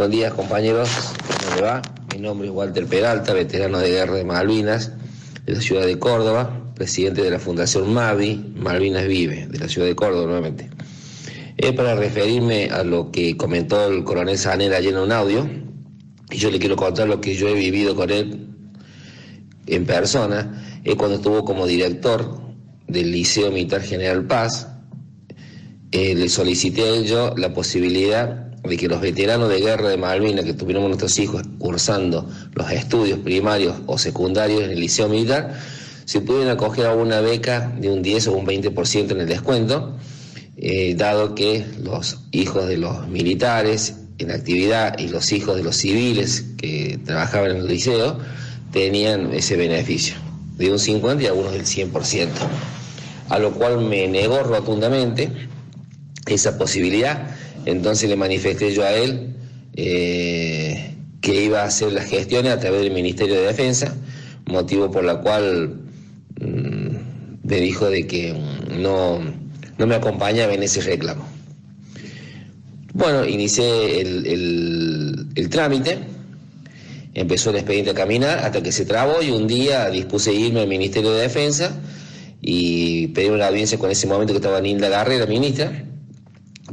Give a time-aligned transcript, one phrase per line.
[0.00, 0.88] Buen día, compañeros.
[1.44, 1.82] ¿Cómo le va?
[2.14, 4.92] Mi nombre es Walter Peralta, veterano de guerra de Malvinas,
[5.44, 9.86] de la ciudad de Córdoba, presidente de la Fundación Mavi, Malvinas Vive, de la ciudad
[9.86, 10.70] de Córdoba nuevamente.
[11.58, 15.46] Es para referirme a lo que comentó el coronel Sanera ayer en un audio,
[16.30, 18.46] y yo le quiero contar lo que yo he vivido con él
[19.66, 22.40] en persona, es cuando estuvo como director
[22.88, 24.66] del Liceo Militar General Paz,
[25.92, 30.44] eh, le solicité a ellos la posibilidad de que los veteranos de guerra de Malvinas
[30.44, 35.54] que tuvieron nuestros hijos cursando los estudios primarios o secundarios en el liceo militar,
[36.04, 39.96] se pudieran acoger a una beca de un 10 o un 20% en el descuento,
[40.56, 45.76] eh, dado que los hijos de los militares en actividad y los hijos de los
[45.76, 48.18] civiles que trabajaban en el liceo
[48.72, 50.16] tenían ese beneficio,
[50.58, 52.28] de un 50 y algunos del 100%,
[53.28, 55.30] a lo cual me negó rotundamente
[56.26, 57.30] esa posibilidad
[57.66, 59.34] entonces le manifesté yo a él
[59.74, 63.94] eh, que iba a hacer las gestiones a través del Ministerio de Defensa,
[64.46, 65.80] motivo por la cual
[66.40, 68.34] mm, me dijo de que
[68.78, 69.20] no,
[69.78, 71.26] no me acompañaba en ese reclamo.
[72.92, 75.98] Bueno, inicié el, el trámite,
[77.14, 80.68] empezó el expediente a caminar hasta que se trabó y un día dispuse irme al
[80.68, 81.78] Ministerio de Defensa
[82.42, 85.84] y pedí una audiencia con ese momento que estaba Nilda Garrera, ministra,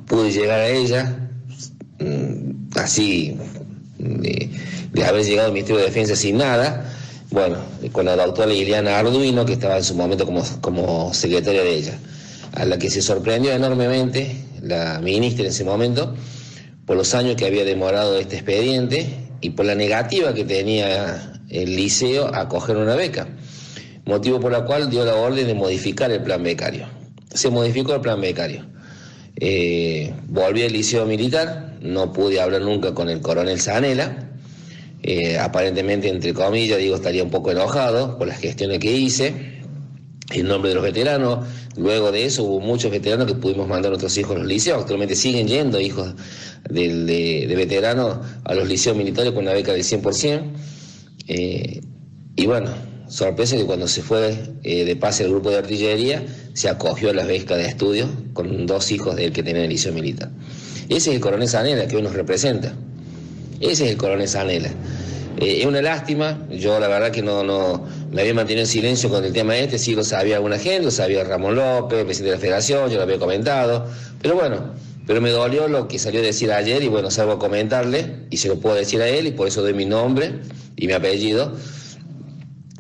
[0.08, 1.30] pude llegar a ella,
[2.00, 3.38] mm, así,
[4.00, 4.50] de,
[5.06, 6.92] haber llegado al Ministerio de Defensa sin nada,
[7.30, 7.58] bueno,
[7.92, 12.00] con la doctora Liliana Arduino, que estaba en su momento como, como secretaria de ella,
[12.54, 16.16] a la que se sorprendió enormemente la ministra en ese momento
[16.86, 21.76] por los años que había demorado este expediente y por la negativa que tenía el
[21.76, 23.28] liceo a coger una beca,
[24.06, 26.88] motivo por la cual dio la orden de modificar el plan becario.
[27.34, 28.66] Se modificó el plan becario.
[29.40, 34.32] Eh, volví al liceo militar, no pude hablar nunca con el coronel Zanela.
[35.04, 39.58] Eh, aparentemente, entre comillas, digo, estaría un poco enojado por las gestiones que hice
[40.32, 41.46] en nombre de los veteranos.
[41.78, 44.82] Luego de eso hubo muchos veteranos que pudimos mandar a nuestros hijos a los liceos.
[44.82, 46.16] Actualmente siguen yendo hijos
[46.70, 50.42] de, veteranos a los liceos militares con una beca del 100%.
[51.28, 51.82] Eh,
[52.36, 52.72] y bueno,
[53.10, 56.24] sorpresa que cuando se fue de pase el grupo de artillería,
[56.54, 59.94] se acogió a las becas de estudio con dos hijos del que tenía el liceo
[59.94, 60.30] militar.
[60.90, 62.74] Ese es el coronel Sanela que hoy nos representa.
[63.60, 64.70] Ese es el coronel Sanela.
[65.40, 69.10] Eh, es una lástima, yo la verdad que no, no me había mantenido en silencio
[69.10, 72.38] con el tema este, sí lo sabía alguna gente, lo sabía Ramón López, presidente de
[72.38, 73.86] la federación, yo lo había comentado,
[74.22, 74.74] pero bueno,
[75.06, 78.38] pero me dolió lo que salió a decir ayer y bueno, salgo a comentarle y
[78.38, 80.40] se lo puedo decir a él y por eso doy mi nombre
[80.76, 81.54] y mi apellido.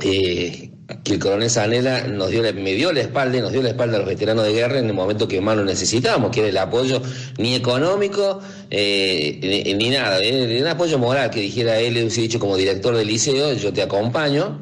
[0.01, 0.71] Eh,
[1.03, 3.97] que el coronel Sanela nos dio, me dio la espalda y nos dio la espalda
[3.97, 6.57] a los veteranos de guerra en el momento que más lo necesitábamos, que era el
[6.57, 7.01] apoyo
[7.37, 12.55] ni económico eh, ni, nada, era el apoyo moral que dijera él, hubiese dicho como
[12.55, 14.61] director del liceo, yo te acompaño,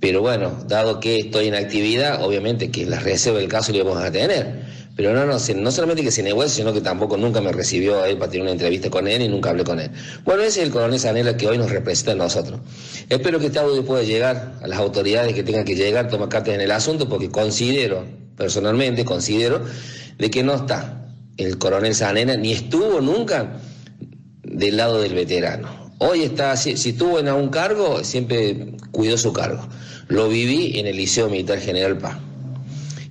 [0.00, 4.02] pero bueno, dado que estoy en actividad, obviamente que la reserva del caso lo vamos
[4.02, 4.81] a tener.
[4.94, 8.08] Pero no, no, no solamente que se negó sino que tampoco nunca me recibió a
[8.08, 9.90] él para tener una entrevista con él y nunca hablé con él.
[10.24, 12.60] Bueno, ese es el coronel Sanela que hoy nos representa a nosotros.
[13.08, 16.54] Espero que este audio pueda llegar a las autoridades que tengan que llegar, tomar cartas
[16.54, 18.04] en el asunto, porque considero,
[18.36, 19.64] personalmente, considero
[20.18, 21.06] de que no está
[21.38, 23.60] el coronel Sanela, ni estuvo nunca
[24.42, 25.90] del lado del veterano.
[25.98, 29.66] Hoy está, si, si estuvo en algún cargo, siempre cuidó su cargo.
[30.08, 32.18] Lo viví en el Liceo Militar General Paz.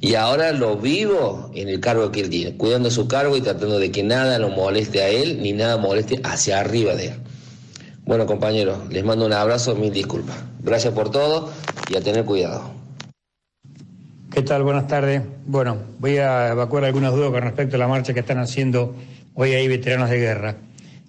[0.03, 3.77] Y ahora lo vivo en el cargo que él tiene, cuidando su cargo y tratando
[3.77, 7.13] de que nada lo moleste a él ni nada moleste hacia arriba de él.
[8.03, 10.37] Bueno, compañeros, les mando un abrazo, mil disculpas.
[10.63, 11.51] Gracias por todo
[11.87, 12.71] y a tener cuidado.
[14.33, 14.63] ¿Qué tal?
[14.63, 15.21] Buenas tardes.
[15.45, 18.95] Bueno, voy a evacuar algunas dudas con respecto a la marcha que están haciendo
[19.35, 20.55] hoy ahí veteranos de guerra.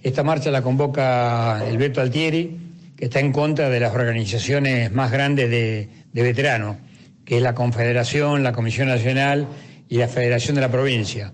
[0.02, 2.58] Esta marcha la convoca el Beto Altieri,
[2.94, 6.76] que está en contra de las organizaciones más grandes de, de veteranos
[7.32, 9.48] que es la Confederación, la Comisión Nacional
[9.88, 11.32] y la Federación de la Provincia.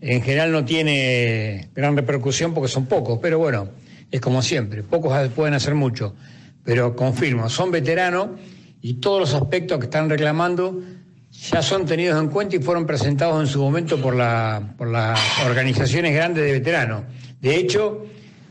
[0.00, 3.68] En general no tiene gran repercusión porque son pocos, pero bueno,
[4.10, 6.16] es como siempre, pocos pueden hacer mucho,
[6.64, 8.30] pero confirmo, son veteranos
[8.82, 10.82] y todos los aspectos que están reclamando
[11.30, 14.16] ya son tenidos en cuenta y fueron presentados en su momento por,
[14.76, 17.04] por las organizaciones grandes de veteranos.
[17.40, 18.04] De hecho,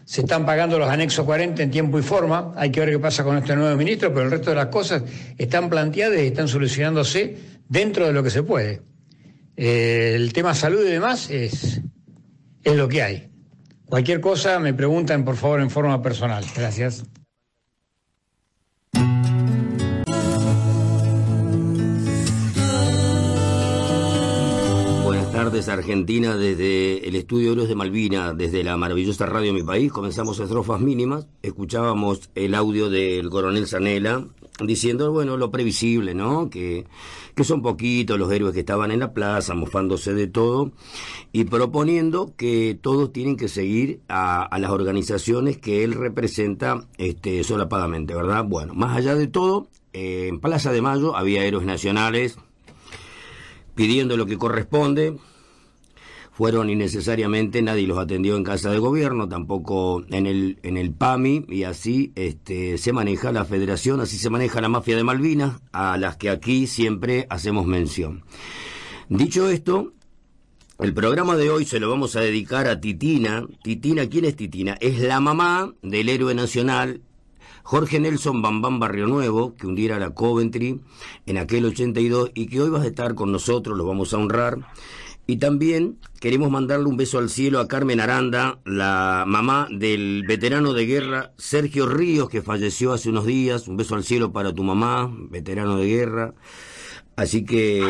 [0.05, 3.23] se están pagando los anexos 40 en tiempo y forma, hay que ver qué pasa
[3.23, 5.03] con este nuevo ministro, pero el resto de las cosas
[5.37, 7.37] están planteadas y están solucionándose
[7.67, 8.81] dentro de lo que se puede.
[9.57, 11.81] Eh, el tema salud y demás es,
[12.63, 13.29] es lo que hay.
[13.87, 16.45] Cualquier cosa me preguntan, por favor, en forma personal.
[16.55, 17.03] Gracias.
[25.35, 29.91] Tardes, Argentina, desde el estudio Héroes de Malvina, desde la maravillosa radio de mi país.
[29.91, 34.25] Comenzamos estrofas mínimas, escuchábamos el audio del coronel Zanela
[34.63, 36.49] diciendo, bueno, lo previsible, ¿no?
[36.49, 36.85] Que,
[37.35, 40.71] que son poquitos los héroes que estaban en la plaza, mofándose de todo,
[41.33, 48.15] y proponiendo que todos tienen que seguir a, las organizaciones que él representa este, solapadamente,
[48.15, 48.45] ¿verdad?
[48.45, 52.37] Bueno, más allá de todo, en Plaza de Mayo había héroes nacionales,
[53.75, 55.17] pidiendo lo que corresponde.
[56.31, 61.45] Fueron innecesariamente, nadie los atendió en casa de gobierno, tampoco en el, en el PAMI,
[61.47, 65.97] y así este, se maneja la federación, así se maneja la mafia de Malvinas, a
[65.97, 68.23] las que aquí siempre hacemos mención.
[69.07, 69.93] Dicho esto,
[70.77, 73.47] el programa de hoy se lo vamos a dedicar a Titina.
[73.63, 74.73] Titina, ¿quién es Titina?
[74.81, 77.01] Es la mamá del héroe nacional
[77.65, 80.81] Jorge Nelson Bambam Barrio Nuevo, que un día era la Coventry
[81.25, 84.59] en aquel 82 y que hoy vas a estar con nosotros, lo vamos a honrar.
[85.25, 90.73] Y también queremos mandarle un beso al cielo a Carmen Aranda, la mamá del veterano
[90.73, 93.67] de guerra Sergio Ríos, que falleció hace unos días.
[93.67, 96.35] Un beso al cielo para tu mamá, veterano de guerra.
[97.15, 97.83] Así que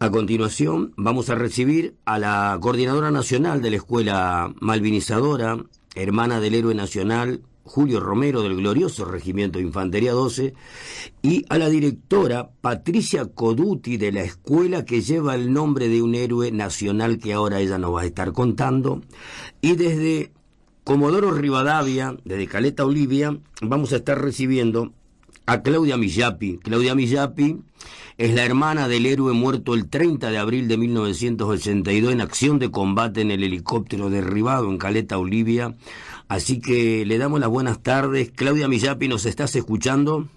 [0.00, 5.64] a continuación vamos a recibir a la coordinadora nacional de la escuela malvinizadora,
[5.94, 10.54] hermana del héroe nacional, Julio Romero del glorioso Regimiento de Infantería 12
[11.22, 16.14] y a la directora Patricia Coduti de la escuela que lleva el nombre de un
[16.14, 19.00] héroe nacional que ahora ella nos va a estar contando
[19.60, 20.30] y desde
[20.84, 24.92] Comodoro Rivadavia, desde Caleta Olivia, vamos a estar recibiendo
[25.46, 26.58] a Claudia Millapi.
[26.58, 27.58] Claudia Millapi
[28.18, 32.70] es la hermana del héroe muerto el 30 de abril de 1982 en acción de
[32.70, 35.74] combate en el helicóptero derribado en Caleta Olivia
[36.28, 38.30] Así que le damos las buenas tardes.
[38.30, 40.28] Claudia Millapi, ¿nos estás escuchando?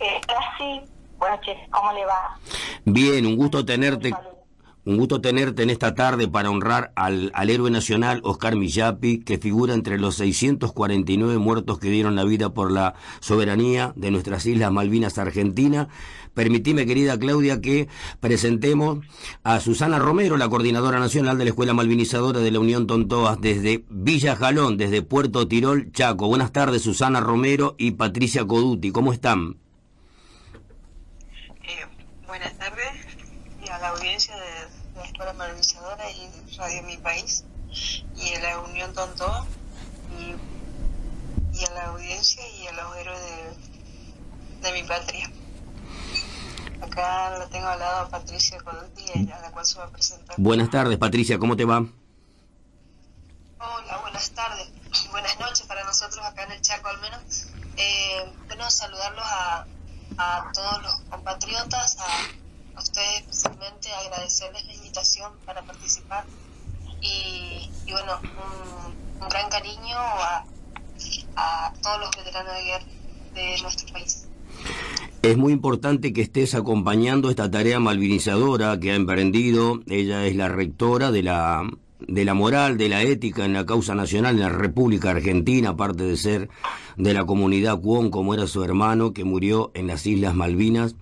[0.00, 0.20] Eh,
[0.58, 0.80] sí,
[1.18, 2.38] buenas noches, ¿cómo le va?
[2.84, 4.14] Bien, un gusto tenerte.
[4.84, 9.36] Un gusto tenerte en esta tarde para honrar al, al, héroe nacional Oscar Millapi, que
[9.36, 14.70] figura entre los 649 muertos que dieron la vida por la soberanía de nuestras Islas
[14.70, 15.88] Malvinas Argentina.
[16.36, 17.88] Permitime, querida Claudia, que
[18.20, 18.98] presentemos
[19.42, 23.86] a Susana Romero, la coordinadora nacional de la Escuela Malvinizadora de la Unión Tontoas, desde
[23.88, 26.28] Villa Jalón, desde Puerto Tirol, Chaco.
[26.28, 28.92] Buenas tardes, Susana Romero y Patricia Coduti.
[28.92, 29.56] ¿Cómo están?
[31.64, 31.86] Eh,
[32.26, 32.92] buenas tardes
[33.64, 37.44] y a la audiencia de Escuela Malvinizadora y Radio Mi País
[38.14, 39.46] y a la Unión Tontoa
[40.20, 43.20] y, a la audiencia y a los héroes
[44.60, 45.30] de, mi patria.
[46.80, 50.36] Acá la tengo al lado a Patricia Coduti, a la cual se va a presentar.
[50.38, 51.78] Buenas tardes, Patricia, ¿cómo te va?
[53.58, 54.70] Hola, buenas tardes.
[55.10, 57.46] Buenas noches para nosotros acá en el Chaco al menos.
[57.76, 59.66] Eh, bueno, saludarlos a,
[60.18, 62.06] a todos los compatriotas, a
[62.76, 66.24] a ustedes especialmente agradecerles la invitación para participar
[67.00, 68.20] y, bueno,
[69.20, 70.44] un, gran cariño a,
[71.36, 72.84] a todos los veteranos de guerra
[73.34, 74.25] de nuestro país.
[75.22, 79.80] Es muy importante que estés acompañando esta tarea malvinizadora que ha emprendido.
[79.88, 81.68] Ella es la rectora de la,
[81.98, 86.04] de la moral, de la ética en la causa nacional en la República Argentina, aparte
[86.04, 86.48] de ser
[86.96, 90.94] de la comunidad Cuón, como era su hermano, que murió en las Islas Malvinas,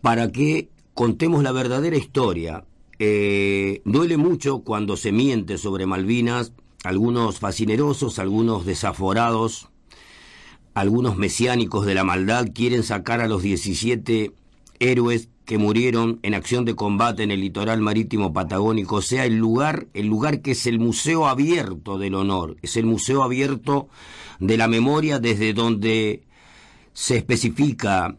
[0.00, 2.64] para que contemos la verdadera historia.
[2.98, 6.52] Eh, duele mucho cuando se miente sobre Malvinas,
[6.84, 9.68] algunos fascinerosos, algunos desaforados,
[10.74, 14.32] algunos mesiánicos de la maldad quieren sacar a los 17
[14.78, 19.86] héroes que murieron en acción de combate en el litoral marítimo patagónico, sea el lugar,
[19.92, 23.88] el lugar que es el museo abierto del honor, es el museo abierto
[24.38, 26.22] de la memoria desde donde
[26.92, 28.16] se especifica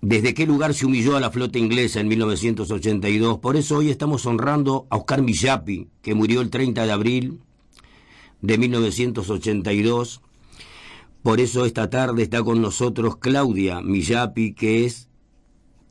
[0.00, 3.38] desde qué lugar se humilló a la flota inglesa en 1982.
[3.38, 7.40] Por eso hoy estamos honrando a Oscar Millapi, que murió el 30 de abril
[8.40, 10.20] de 1982.
[11.22, 15.08] Por eso esta tarde está con nosotros Claudia Millapi, que es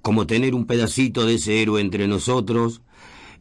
[0.01, 2.81] como tener un pedacito de ese héroe entre nosotros.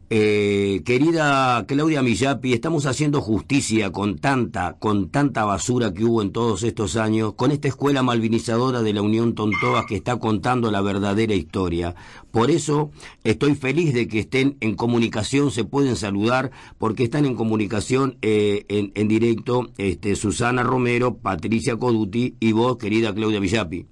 [0.09, 6.31] Eh, querida Claudia Millapi, estamos haciendo justicia con tanta, con tanta basura que hubo en
[6.31, 10.81] todos estos años, con esta escuela malvinizadora de la Unión Tontoas que está contando la
[10.81, 11.97] verdadera historia.
[12.31, 12.93] Por eso
[13.25, 18.65] estoy feliz de que estén en comunicación, se pueden saludar, porque están en comunicación eh,
[18.69, 23.89] en, directo este, Susana Romero, Patricia Coduti y vos, querida Claudia Millapi.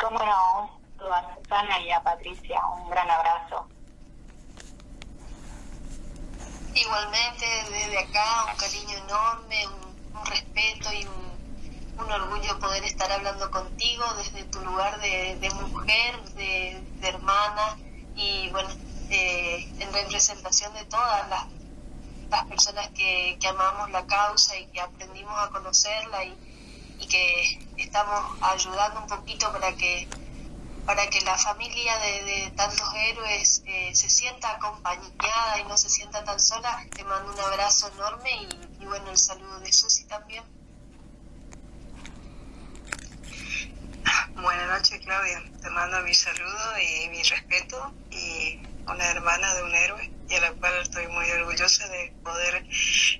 [0.00, 3.66] Cómo no, a Susana y a Patricia, un gran abrazo.
[6.80, 14.04] Igualmente desde acá un cariño enorme, un, respeto y un, orgullo poder estar hablando contigo
[14.16, 17.76] desde tu lugar de, mujer, de, hermana
[18.14, 18.70] y bueno,
[19.10, 21.46] eh, en representación de todas las,
[22.30, 26.34] las personas que, que, amamos la causa y que aprendimos a conocerla y,
[27.00, 30.08] y que estamos ayudando un poquito para que
[30.88, 36.24] para que la familia de, tantos héroes eh, se sienta acompañada y no se sienta
[36.24, 36.82] tan sola.
[36.96, 38.30] Te mando un abrazo enorme
[38.80, 40.42] y, bueno, el saludo de Susi también.
[44.32, 45.42] Buenas noches, Claudia.
[45.60, 50.40] Te mando mi saludo y mi respeto y una hermana de un héroe y a
[50.40, 52.66] la cual estoy muy orgullosa de poder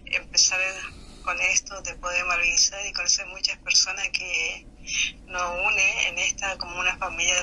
[0.06, 0.58] empezar
[1.22, 4.66] con esto, de poder movilizar y conocer muchas personas que
[5.26, 7.35] nos une en esta como una familia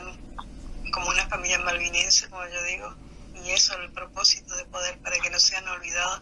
[0.91, 2.95] como una familia malvinense como yo digo
[3.43, 6.21] y eso es el propósito de poder para que no sean olvidados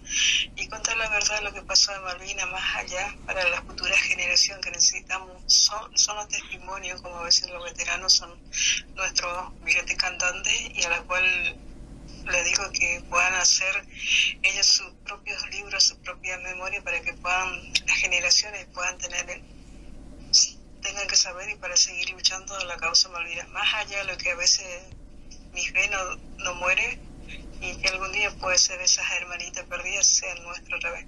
[0.55, 3.95] y contar la verdad de lo que pasó en Malvinas más allá para la futura
[3.97, 5.43] generación que necesitamos.
[5.45, 8.41] Son, son los testimonios como a veces los veteranos son
[8.95, 11.23] nuestros billetes cantantes y a la cual
[12.25, 13.85] le digo que puedan hacer
[14.41, 19.43] ellos sus propios libros, su propia memoria para que puedan, las generaciones puedan tener
[21.07, 24.35] que saber y para seguir luchando la causa Malvinas, más allá de lo que a
[24.35, 24.65] veces
[25.53, 25.97] mi fe no,
[26.43, 26.99] no muere
[27.61, 31.05] y que algún día puede ser esas hermanitas perdidas sean nuestro revés.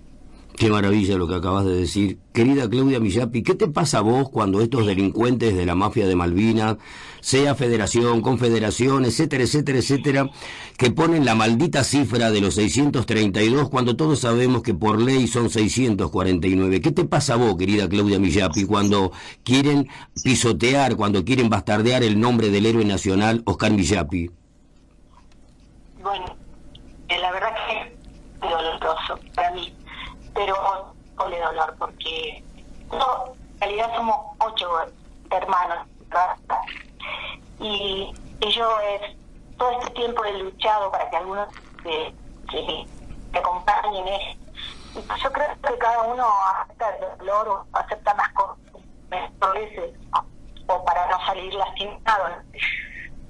[0.58, 2.18] Qué maravilla lo que acabas de decir.
[2.32, 6.16] Querida Claudia Millapi, ¿qué te pasa a vos cuando estos delincuentes de la mafia de
[6.16, 6.78] Malvinas,
[7.20, 10.30] sea federación, confederación, etcétera, etcétera, etcétera,
[10.78, 15.50] que ponen la maldita cifra de los 632 cuando todos sabemos que por ley son
[15.50, 16.80] 649?
[16.80, 19.12] ¿Qué te pasa a vos, querida Claudia Millapi, cuando
[19.44, 19.90] quieren
[20.24, 24.32] pisotear, cuando quieren bastardear el nombre del héroe nacional Oscar Millapi?
[26.02, 26.26] Bueno,
[27.10, 29.74] eh, la verdad que es doloroso para mí
[30.36, 30.56] pero
[31.16, 32.44] con de dolor, porque
[32.92, 34.70] en realidad somos ocho
[35.32, 35.88] hermanos,
[37.60, 38.14] Y,
[38.52, 39.18] yo es,
[39.58, 41.48] todo este tiempo he luchado para que algunos
[41.82, 42.14] se,
[42.52, 44.06] se, acompañen.
[44.94, 46.28] yo creo que cada uno
[46.62, 48.58] acepta el dolor o acepta más cosas
[49.54, 49.94] veces
[50.68, 52.44] o para no salir lastimado.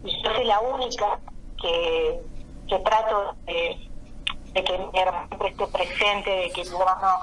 [0.03, 1.19] Y yo soy la única
[1.61, 2.21] que,
[2.67, 3.84] que trato de
[4.55, 7.19] de que mi hermano esté presente, de que mi hermano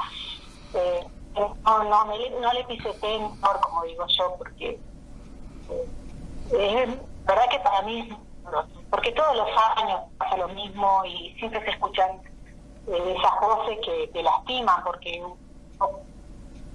[0.74, 4.78] eh, no, no, le, no le pisoteen como digo yo, porque
[6.52, 8.14] eh, es verdad que para mí,
[8.90, 12.20] porque todos los años pasa lo mismo y siempre se escuchan
[12.88, 15.24] eh, esas voces que te lastiman, porque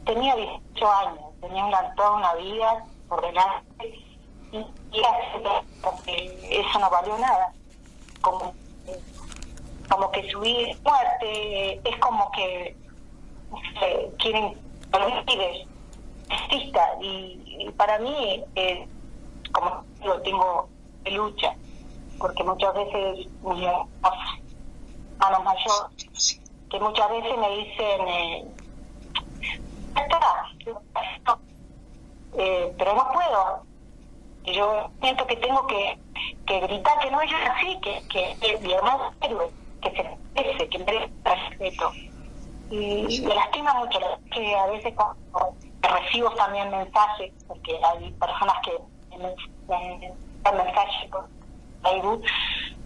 [0.05, 3.87] tenía 18 años, tenía una, toda una vida por delante
[4.51, 4.57] y,
[4.91, 5.01] y
[6.49, 7.53] eso no valió nada.
[8.21, 8.53] Como,
[9.89, 12.75] como que subir muerte, es como que
[14.17, 14.53] quieren
[14.91, 15.67] que los pibes
[16.29, 18.87] exista y, para mí, eh,
[19.51, 20.69] como lo tengo
[21.03, 21.55] de lucha,
[22.17, 23.67] porque muchas veces mis
[25.29, 28.45] los mayores, que muchas veces me dicen, eh,
[29.95, 31.39] está,
[32.37, 33.63] eh, pero no puedo.
[34.45, 35.99] Yo siento que tengo que,
[36.45, 40.69] que gritar que no es así, que, que, mi hermano es héroe que se merece,
[40.69, 41.91] que merece respeto.
[42.69, 43.99] Y me lastima mucho
[44.31, 49.35] que a veces cuando recibo también mensajes, porque hay personas que me,
[49.67, 51.27] dan mensajes por
[51.83, 52.23] Facebook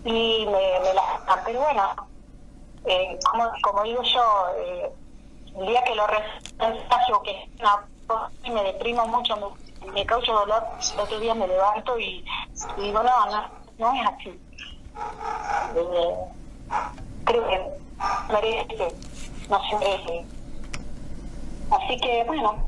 [0.06, 1.40] y me, me lastiman.
[1.46, 1.96] Pero bueno,
[2.86, 4.92] eh, como, como digo yo, eh,
[5.58, 7.86] el día que lo recibo, que es una
[8.44, 12.26] y me deprimo mucho, me, me causa dolor, el otro día me levanto y,
[12.78, 14.40] digo, no, no, no es así.
[15.76, 16.16] Eh,
[17.26, 17.82] creo que
[18.32, 18.96] merece,
[19.50, 20.26] no se merece.
[21.72, 22.66] Así que bueno,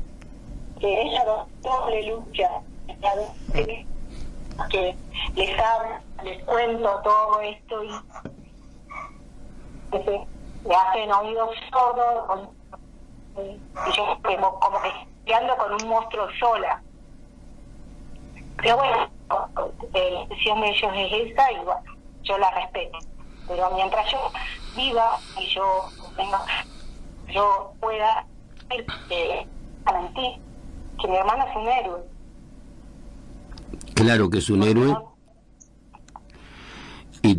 [0.80, 1.24] que ella
[1.62, 2.50] doble lucha,
[4.70, 4.96] que
[5.34, 7.90] les hablo, les cuento todo esto y
[9.90, 10.26] que
[10.66, 12.48] me hacen oídos sordos
[13.36, 13.60] y
[13.96, 14.78] yo como, como
[15.26, 16.82] que ando con un monstruo sola.
[18.58, 19.08] Pero bueno,
[19.92, 21.82] la decisión de ellos es esa y bueno,
[22.22, 22.98] yo la respeto
[23.48, 24.18] pero mientras yo
[24.76, 26.44] viva y yo tenga,
[27.32, 28.26] yo pueda
[29.10, 29.46] eh,
[29.92, 30.40] mentir
[31.00, 32.02] que mi hermana es un héroe.
[33.94, 34.96] Claro que es un héroe.
[37.22, 37.36] Y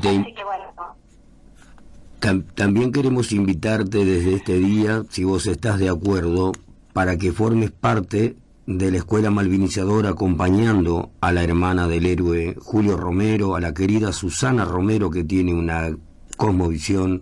[2.56, 6.54] también queremos invitarte desde este día, si vos estás de acuerdo,
[6.94, 8.36] para que formes parte
[8.68, 14.12] de la escuela malvinizadora acompañando a la hermana del héroe Julio Romero, a la querida
[14.12, 15.96] Susana Romero que tiene una
[16.36, 17.22] cosmovisión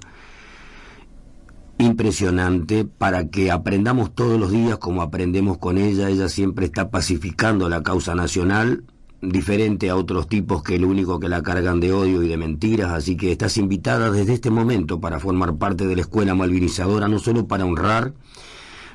[1.78, 6.10] impresionante para que aprendamos todos los días como aprendemos con ella.
[6.10, 8.86] Ella siempre está pacificando la causa nacional,
[9.22, 12.92] diferente a otros tipos que lo único que la cargan de odio y de mentiras,
[12.92, 17.20] así que estás invitada desde este momento para formar parte de la escuela malvinizadora, no
[17.20, 18.14] solo para honrar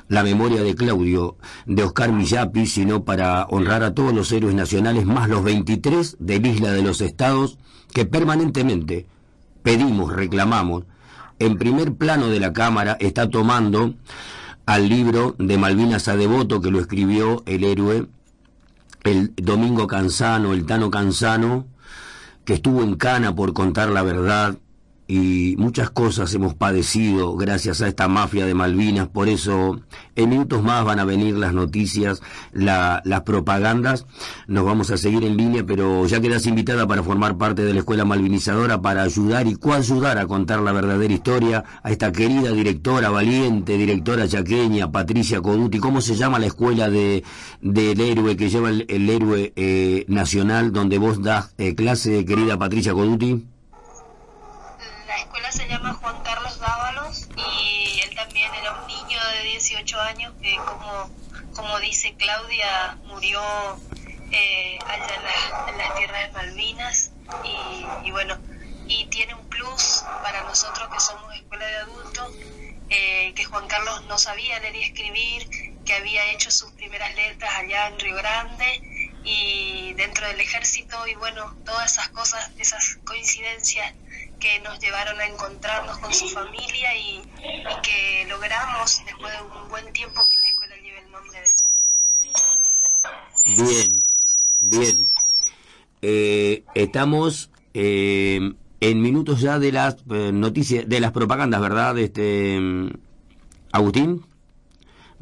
[0.09, 5.05] la memoria de Claudio, de Oscar Millapi, sino para honrar a todos los héroes nacionales,
[5.05, 7.57] más los 23 del Isla de los Estados,
[7.93, 9.05] que permanentemente
[9.63, 10.83] pedimos, reclamamos,
[11.37, 13.93] en primer plano de la Cámara está tomando
[14.65, 18.07] al libro de Malvinas a Devoto que lo escribió el héroe
[19.03, 21.67] el Domingo Canzano, el Tano Canzano,
[22.45, 24.57] que estuvo en Cana por contar la verdad,
[25.11, 29.81] y muchas cosas hemos padecido gracias a esta mafia de Malvinas, por eso
[30.15, 32.21] en minutos más van a venir las noticias,
[32.53, 34.05] las propagandas,
[34.45, 37.79] nos vamos a seguir en línea, pero ya quedas invitada para formar parte de la
[37.79, 43.09] Escuela Malvinizadora, para ayudar y coayudar a contar la verdadera historia a esta querida directora,
[43.09, 47.23] valiente directora chaqueña, Patricia Coduti, ¿cómo se llama la escuela de,
[47.61, 52.93] del héroe que lleva el, héroe eh, nacional donde vos das eh, clase, querida Patricia
[52.93, 53.43] Coduti?
[55.51, 60.55] Se llama Juan Carlos Dávalos y él también era un niño de 18 años que
[60.57, 61.09] como,
[61.55, 63.41] como dice Claudia murió
[64.31, 65.15] eh, allá
[65.67, 67.11] en, las tierras de Malvinas
[68.03, 68.37] y, bueno,
[68.87, 72.31] y tiene un plus para nosotros que somos escuela de adultos,
[72.89, 77.51] eh, que Juan Carlos no sabía leer y escribir, que había hecho sus primeras letras
[77.55, 83.93] allá en Río Grande y dentro del ejército y bueno, todas esas cosas, esas coincidencias
[84.39, 87.21] que nos llevaron a encontrarnos con su familia y,
[87.83, 91.47] que logramos, después de un buen tiempo, que la escuela lleve el nombre de
[93.57, 94.01] Bien,
[94.61, 95.09] bien.
[96.01, 101.97] Eh, estamos eh, en minutos ya de las eh, noticias, de las propagandas, ¿verdad?
[101.97, 102.59] Este,
[103.71, 104.25] Agustín.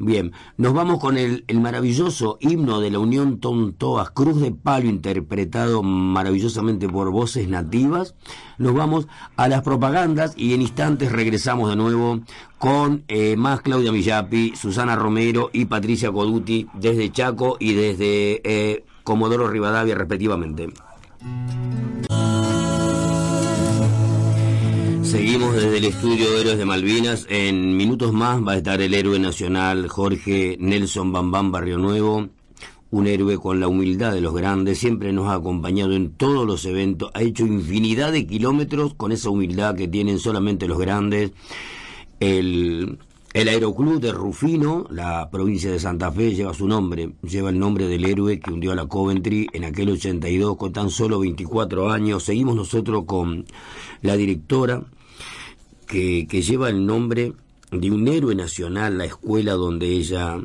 [0.00, 5.82] Bien, nos vamos con el, maravilloso himno de la Unión Tontoas, Cruz de Palo, interpretado
[5.82, 8.14] maravillosamente por voces nativas.
[8.58, 12.20] Nos vamos a las propagandas y en instantes regresamos de nuevo
[12.58, 18.84] con eh, más Claudia Millapi, Susana Romero y Patricia Coduti desde Chaco y desde eh,
[19.02, 20.68] Comodoro Rivadavia respectivamente.
[25.08, 27.26] Seguimos desde el estudio de Héroes de Malvinas.
[27.30, 32.28] En minutos más va a estar el héroe nacional Jorge Nelson Bambán Barrio Nuevo,
[32.90, 36.66] un héroe con la humildad de los grandes, siempre nos ha acompañado en todos los
[36.66, 41.30] eventos, ha hecho infinidad de kilómetros con esa humildad que tienen solamente los grandes.
[42.20, 42.98] El,
[43.32, 48.04] Aeroclub de Rufino, la provincia de Santa Fe, lleva su nombre, lleva el nombre del
[48.04, 52.24] héroe que hundió a la Coventry en aquel 82 con tan solo 24 años.
[52.24, 53.46] Seguimos nosotros con
[54.02, 54.84] la directora
[55.88, 57.32] que, lleva el nombre
[57.72, 60.38] de un héroe nacional, la escuela donde ella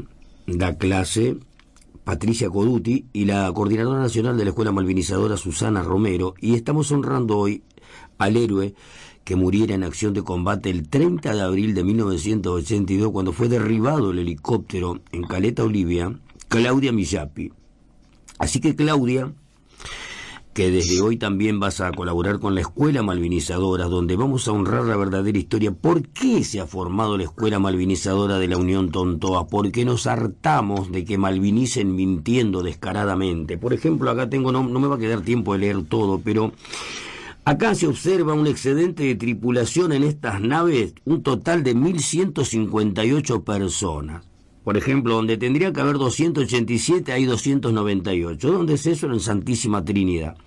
[0.48, 1.38] da clase,
[2.04, 7.38] Patricia Coduti, y la coordinadora nacional de la Escuela Malvinizadora, Susana Romero, y estamos honrando
[7.38, 7.62] hoy
[8.18, 8.74] al héroe
[9.24, 14.12] que muriera en acción de combate el 30 de abril de 1982, cuando fue derribado
[14.12, 17.52] el helicóptero en Caleta, Olivia, Claudia Millapi.
[18.38, 19.32] Así que Claudia
[20.54, 24.86] que desde hoy también vas a colaborar con la Escuela Malvinizadora, donde vamos a honrar
[24.86, 25.72] la verdadera historia.
[25.72, 29.48] ¿Por qué se ha formado la Escuela Malvinizadora de la Unión Tontoa?
[29.48, 33.58] Porque nos hartamos de que malvinicen mintiendo descaradamente.
[33.58, 36.52] Por ejemplo, acá tengo, no, no me va a quedar tiempo de leer todo, pero
[37.46, 44.33] acá se observa un excedente de tripulación en estas naves, un total de 1.158 personas.
[44.64, 48.52] Por ejemplo, donde tendría que haber 287 hay 298.
[48.52, 49.08] ¿Dónde es eso?
[49.08, 50.38] En Santísima Trinidad.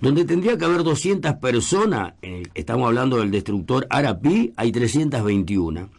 [0.00, 5.90] Donde tendría que haber 200 personas, eh, estamos hablando del destructor Arapi, hay 321.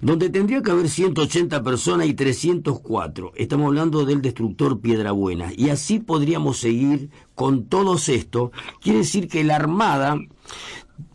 [0.00, 3.32] Donde tendría que haber 180 personas hay 304.
[3.36, 5.52] Estamos hablando del destructor Piedrabuena.
[5.56, 8.50] Y así podríamos seguir con todos estos.
[8.80, 10.18] Quiere decir que la Armada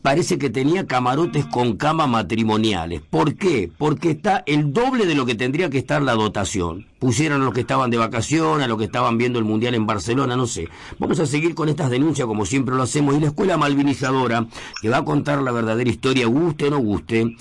[0.01, 3.01] parece que tenía camarotes con cama matrimoniales.
[3.01, 3.71] ¿Por qué?
[3.77, 6.87] Porque está el doble de lo que tendría que estar la dotación.
[6.99, 9.85] Pusieron a los que estaban de vacación, a los que estaban viendo el Mundial en
[9.85, 10.67] Barcelona, no sé.
[10.99, 13.15] Vamos a seguir con estas denuncias como siempre lo hacemos.
[13.15, 14.47] Y la escuela malvinizadora,
[14.81, 17.35] que va a contar la verdadera historia, guste o no guste,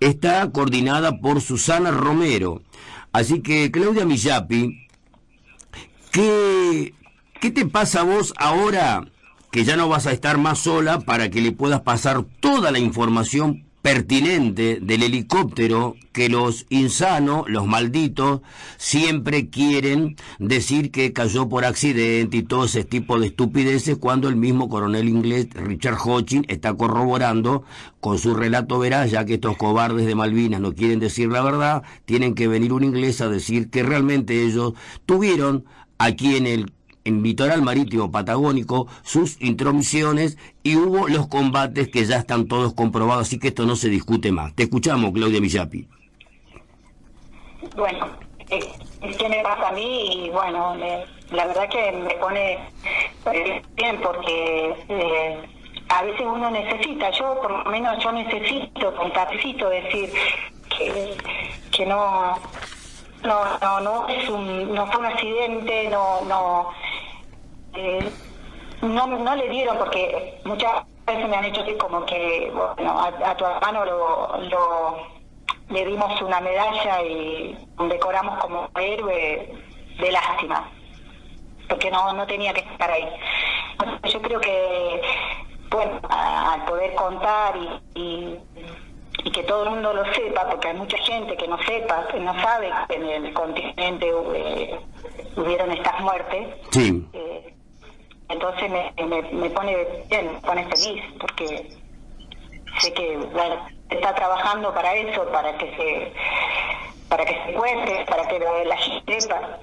[0.00, 2.62] está coordinada por Susana Romero.
[3.12, 4.86] Así que, Claudia Millapi,
[6.10, 6.94] ¿qué,
[7.40, 9.11] qué te pasa a vos ahora
[9.52, 12.78] que ya no vas a estar más sola para que le puedas pasar toda la
[12.78, 18.40] información pertinente del helicóptero que los insanos, los malditos,
[18.78, 24.36] siempre quieren decir que cayó por accidente y todo ese tipo de estupideces cuando el
[24.36, 27.64] mismo coronel inglés Richard Hodgkin está corroborando
[28.00, 31.82] con su relato veraz, ya que estos cobardes de Malvinas no quieren decir la verdad,
[32.06, 34.72] tienen que venir un inglés a decir que realmente ellos
[35.04, 35.66] tuvieron
[35.98, 36.72] aquí en el
[37.04, 43.28] en litoral marítimo patagónico sus intromisiones y hubo los combates que ya están todos comprobados,
[43.28, 44.54] así que esto no se discute más.
[44.54, 45.86] Te escuchamos, Claudia Millapi.
[47.76, 48.06] Bueno,
[48.50, 48.60] eh,
[49.18, 50.26] ¿qué me pasa a mí?
[50.26, 50.76] Y bueno,
[51.30, 52.58] la verdad que me pone
[53.32, 55.42] eh, bien porque eh,
[55.88, 58.94] a veces uno necesita, yo por lo menos yo necesito,
[59.30, 60.10] necesito decir
[60.76, 61.16] que,
[61.70, 62.38] que no
[63.24, 66.70] no, no, no es un, no fue un accidente, no, no,
[67.74, 68.10] eh,
[68.82, 73.36] no, no le dieron porque muchas veces me han hecho así como que, bueno, a,
[73.36, 74.96] tu hermano lo, lo,
[75.70, 77.58] le dimos una medalla y
[77.88, 79.52] decoramos como héroe
[79.98, 80.70] de lástima,
[81.68, 83.08] porque no, no tenía que estar ahí.
[84.04, 85.02] Yo creo que,
[85.70, 88.38] bueno, al poder contar y y
[89.30, 92.34] que todo el mundo lo sepa, porque hay mucha gente que no sepa, que no
[92.42, 94.80] sabe que en el continente eh,
[95.36, 96.48] hubieron estas muertes.
[96.70, 97.06] Sí.
[97.12, 97.54] Eh,
[98.28, 98.92] entonces me,
[99.32, 99.76] me, pone
[100.08, 101.70] bien, me pone feliz, porque
[102.80, 103.18] sé que
[103.90, 106.12] está trabajando para eso, para que se
[107.08, 109.58] para que se cuente, para que la gente sepa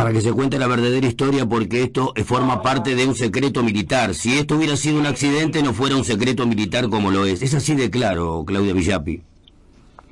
[0.00, 4.14] para que se cuente la verdadera historia porque esto forma parte de un secreto militar.
[4.14, 7.42] Si esto hubiera sido un accidente no fuera un secreto militar como lo es.
[7.42, 9.22] Es así de claro, Claudia Villapi.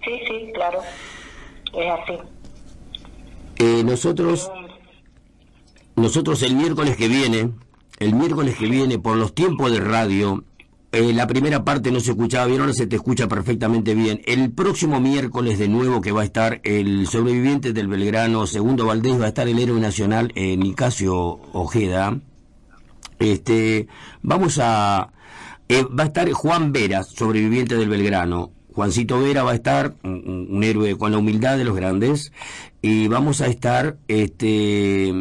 [0.05, 0.81] Sí, sí, claro.
[1.73, 2.13] Es así.
[3.57, 4.53] Eh, nosotros,
[5.97, 7.53] nosotros el miércoles que viene,
[7.99, 10.45] el miércoles que viene por los tiempos de radio,
[10.91, 14.23] eh, la primera parte no se escuchaba bien, ahora se te escucha perfectamente bien.
[14.25, 19.21] El próximo miércoles de nuevo que va a estar el sobreviviente del Belgrano, segundo Valdés,
[19.21, 22.19] va a estar el héroe nacional eh, Nicasio Ojeda.
[23.19, 23.87] Este,
[24.23, 25.13] vamos a,
[25.69, 28.53] eh, va a estar Juan Vera, sobreviviente del Belgrano.
[28.73, 32.33] Juancito Vera va a estar, un, héroe con la humildad de los grandes,
[32.81, 35.13] y vamos a estar, este,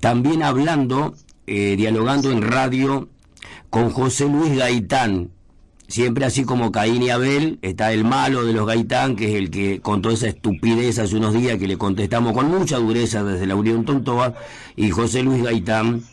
[0.00, 1.14] también hablando,
[1.46, 3.08] dialogando en radio
[3.74, 5.32] con José Luis Gaitán.
[5.88, 9.50] Siempre así como Caín y Abel, está el malo de los Gaitán, que es el
[9.50, 13.56] que contó esa estupidez hace unos días que le contestamos con mucha dureza desde la
[13.56, 14.34] Unión Tontoa,
[14.76, 16.04] y José Luis Gaitán,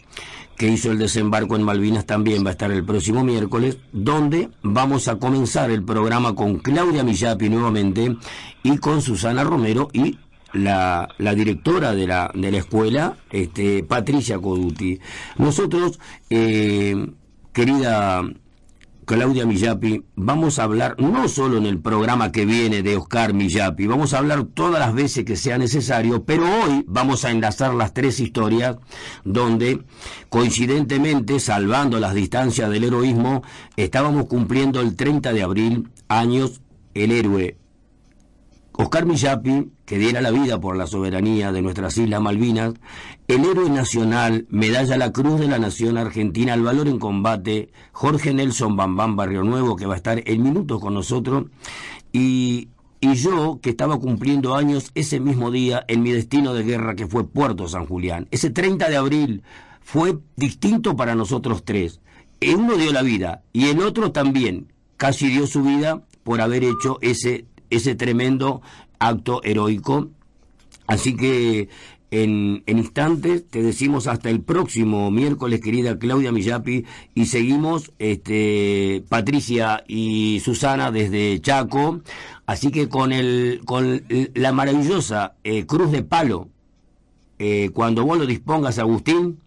[0.57, 5.07] que hizo el desembarco en Malvinas también va a estar el próximo miércoles, donde vamos
[5.07, 8.17] a comenzar el programa con Claudia Millapi nuevamente
[8.63, 10.17] y con Susana Romero y
[10.53, 14.99] la, la, directora de la, de la escuela, este, Patricia Coduti.
[15.37, 15.99] Nosotros
[16.31, 16.95] eh,
[17.53, 18.23] querida
[19.05, 23.87] Claudia Millapi, vamos a hablar no solo en el programa que viene de Oscar Millapi,
[23.87, 27.93] vamos a hablar todas las veces que sea necesario, pero hoy vamos a enlazar las
[27.93, 28.77] tres historias
[29.25, 29.83] donde,
[30.29, 33.43] coincidentemente, salvando las distancias del heroísmo,
[33.75, 36.61] estábamos cumpliendo el 30 de abril años
[36.93, 37.57] el héroe
[38.73, 42.73] Oscar Millapi, que diera la vida por la soberanía de nuestras Islas Malvinas,
[43.27, 47.71] el héroe nacional, medalla a la Cruz de la Nación Argentina al valor en combate,
[47.91, 51.45] Jorge Nelson Bambán Barrio Nuevo, que va a estar en minutos con nosotros,
[52.13, 52.69] y,
[53.01, 57.07] y yo, que estaba cumpliendo años ese mismo día en mi destino de guerra, que
[57.07, 58.27] fue Puerto San Julián.
[58.31, 59.43] Ese 30 de abril
[59.81, 61.99] fue distinto para nosotros tres.
[62.55, 66.97] Uno dio la vida y el otro también casi dio su vida por haber hecho
[67.01, 68.61] ese ese tremendo
[68.99, 70.09] acto heroico.
[70.85, 71.69] Así que
[72.11, 79.83] en, instantes te decimos hasta el próximo miércoles, querida Claudia Millapi, y seguimos este, Patricia
[79.87, 82.01] y Susana desde Chaco.
[82.45, 84.03] Así que con, el, con
[84.33, 86.49] la maravillosa eh, Cruz de Palo,
[87.39, 89.39] eh, cuando vos lo dispongas, Agustín,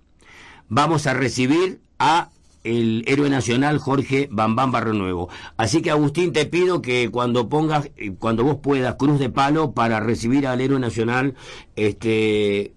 [0.69, 2.31] vamos a recibir a
[2.64, 5.29] el héroe nacional Jorge Bambán Barrio Nuevo.
[5.57, 9.72] Así que Agustín te pido que cuando pongas, eh, cuando vos puedas, cruz de palo
[9.72, 11.35] para recibir al héroe nacional,
[11.77, 12.72] este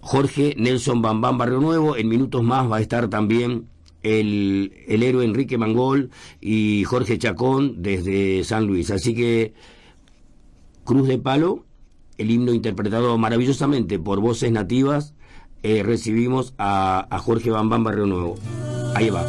[0.00, 1.96] Jorge Nelson Bambán Barrio Nuevo.
[1.96, 3.68] En minutos más va a estar también
[4.02, 8.90] el, el héroe Enrique Mangol y Jorge Chacón desde San Luis.
[8.90, 9.52] Así que
[10.84, 11.66] cruz de palo,
[12.16, 15.14] el himno interpretado maravillosamente por voces nativas.
[15.62, 18.36] Eh, recibimos a, Jorge Bambán Barrio Nuevo.
[18.94, 19.24] Ahí va.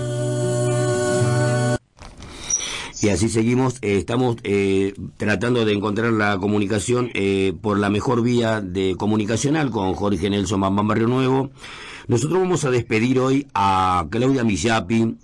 [3.01, 7.11] Y así seguimos, eh, estamos eh, tratando de encontrar la comunicación
[7.61, 11.51] por la mejor vía de comunicacional con Jorge Nelson Bambam Barrio Nuevo.
[12.07, 15.17] Nosotros vamos a despedir hoy a Claudia Millapi,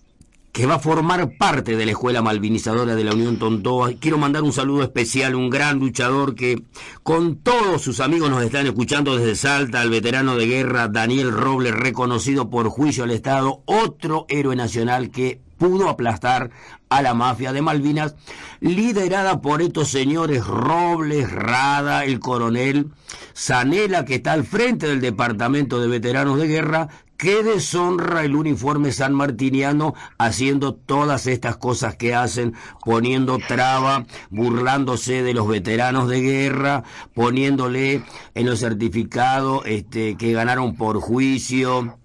[0.54, 3.94] que va a formar parte de la Escuela Malvinizadora de la Unión Tontoa.
[4.00, 6.62] Quiero mandar un saludo especial, un gran luchador que
[7.02, 11.74] con todos sus amigos nos están escuchando desde Salta, al veterano de guerra Daniel Robles,
[11.74, 16.52] reconocido por juicio al Estado, otro héroe nacional que pudo aplastar
[16.88, 18.16] a la mafia de Malvinas,
[18.60, 22.92] liderada por estos señores Robles, Rada, el coronel
[23.36, 26.90] Zanela, que está al frente del Departamento de Veteranos de Guerra,
[27.24, 35.34] que deshonra el uniforme sanmartiniano haciendo todas estas cosas que hacen, poniendo traba, burlándose de
[35.34, 36.84] los veteranos de guerra,
[37.14, 38.04] poniéndole
[38.36, 41.98] en los certificados este, que ganaron por juicio.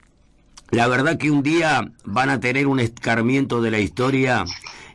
[0.70, 4.44] La verdad que un día van a tener un escarmiento de la historia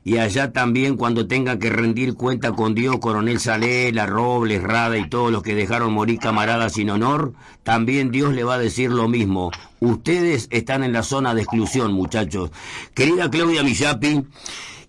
[0.06, 5.08] y allá también cuando tenga que rendir cuenta con Dios, Coronel Salela, Robles, Rada y
[5.08, 9.08] todos los que dejaron morir camaradas sin honor, también Dios le va a decir lo
[9.08, 9.52] mismo.
[9.80, 12.52] Ustedes están en la zona de exclusión, muchachos.
[12.94, 14.26] Querida Claudia Millapi,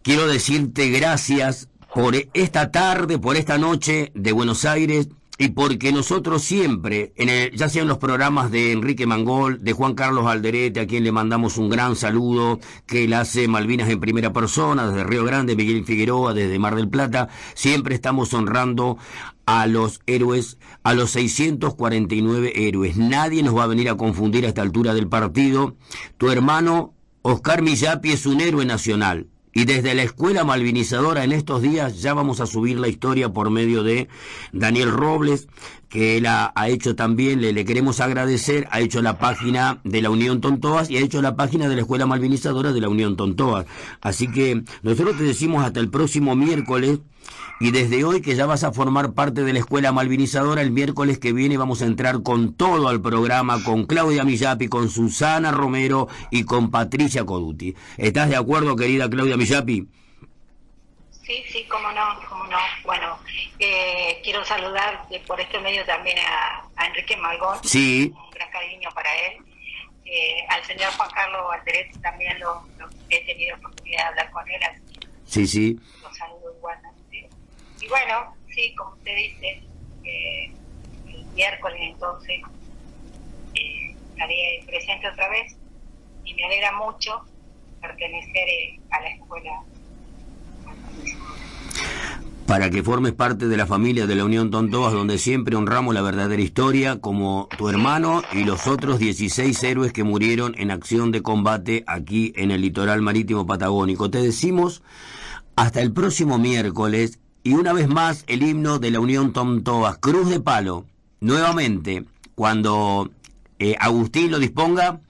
[0.02, 6.42] quiero decirte gracias por esta tarde, por esta noche de Buenos Aires y porque nosotros
[6.42, 10.86] siempre, en el, ya sean los programas de Enrique Mangol, de Juan Carlos Alderete, a
[10.86, 15.24] quien le mandamos un gran saludo, que él hace Malvinas en primera persona, desde Río
[15.24, 18.96] Grande, Miguel Figueroa, desde Mar del Plata, siempre estamos honrando
[19.44, 22.96] a los héroes, a los 649 héroes.
[22.96, 25.76] Nadie nos va a venir a confundir a esta altura del partido.
[26.16, 31.62] Tu hermano Oscar Millapi es un héroe nacional y desde la escuela malvinizadora en estos
[31.62, 34.08] días ya vamos a subir la historia por medio de
[34.52, 35.46] Daniel Robles,
[35.88, 40.10] que él ha, hecho también, le, le, queremos agradecer, ha hecho la página de la
[40.10, 43.66] Unión Tontoas y ha hecho la página de la Escuela Malvinizadora de la Unión Tontoas.
[44.00, 46.98] Así que nosotros te decimos hasta el próximo miércoles
[47.60, 51.18] y desde hoy que ya vas a formar parte de la escuela malvinizadora, el miércoles
[51.18, 56.08] que viene vamos a entrar con todo al programa, con Claudia Millapi, con Susana Romero
[56.30, 57.74] y con Patricia Coduti.
[57.96, 59.86] ¿Estás de acuerdo, querida Claudia Millapi?
[61.22, 62.58] Sí, sí, cómo no, cómo no.
[62.84, 63.18] Bueno,
[63.58, 67.56] eh, quiero saludar por este medio también a, Enrique Malgón.
[67.62, 68.12] Sí.
[68.14, 69.38] Un gran cariño para él.
[70.04, 72.62] Eh, al señor Juan Carlos Valderez también lo,
[73.08, 74.60] he tenido oportunidad de hablar con él.
[75.24, 75.80] sí, sí.
[76.02, 76.93] Lo saludo igualmente
[77.84, 79.62] y bueno, sí, como usted dice,
[80.04, 80.52] eh,
[81.06, 82.40] el miércoles entonces
[83.54, 85.56] eh, estaré presente otra vez
[86.24, 87.22] y me alegra mucho
[87.80, 89.50] pertenecer eh, a la escuela.
[92.46, 96.02] Para que formes parte de la familia de la Unión Tontoas, donde siempre honramos la
[96.02, 101.22] verdadera historia, como tu hermano y los otros 16 héroes que murieron en acción de
[101.22, 104.10] combate aquí en el litoral marítimo patagónico.
[104.10, 104.82] Te decimos
[105.56, 110.30] hasta el próximo miércoles y una vez más el himno de la Unión Tontoas, Cruz
[110.30, 110.86] de Palo.
[111.20, 112.04] Nuevamente,
[112.34, 113.10] cuando
[113.58, 115.00] eh, Agustín lo disponga,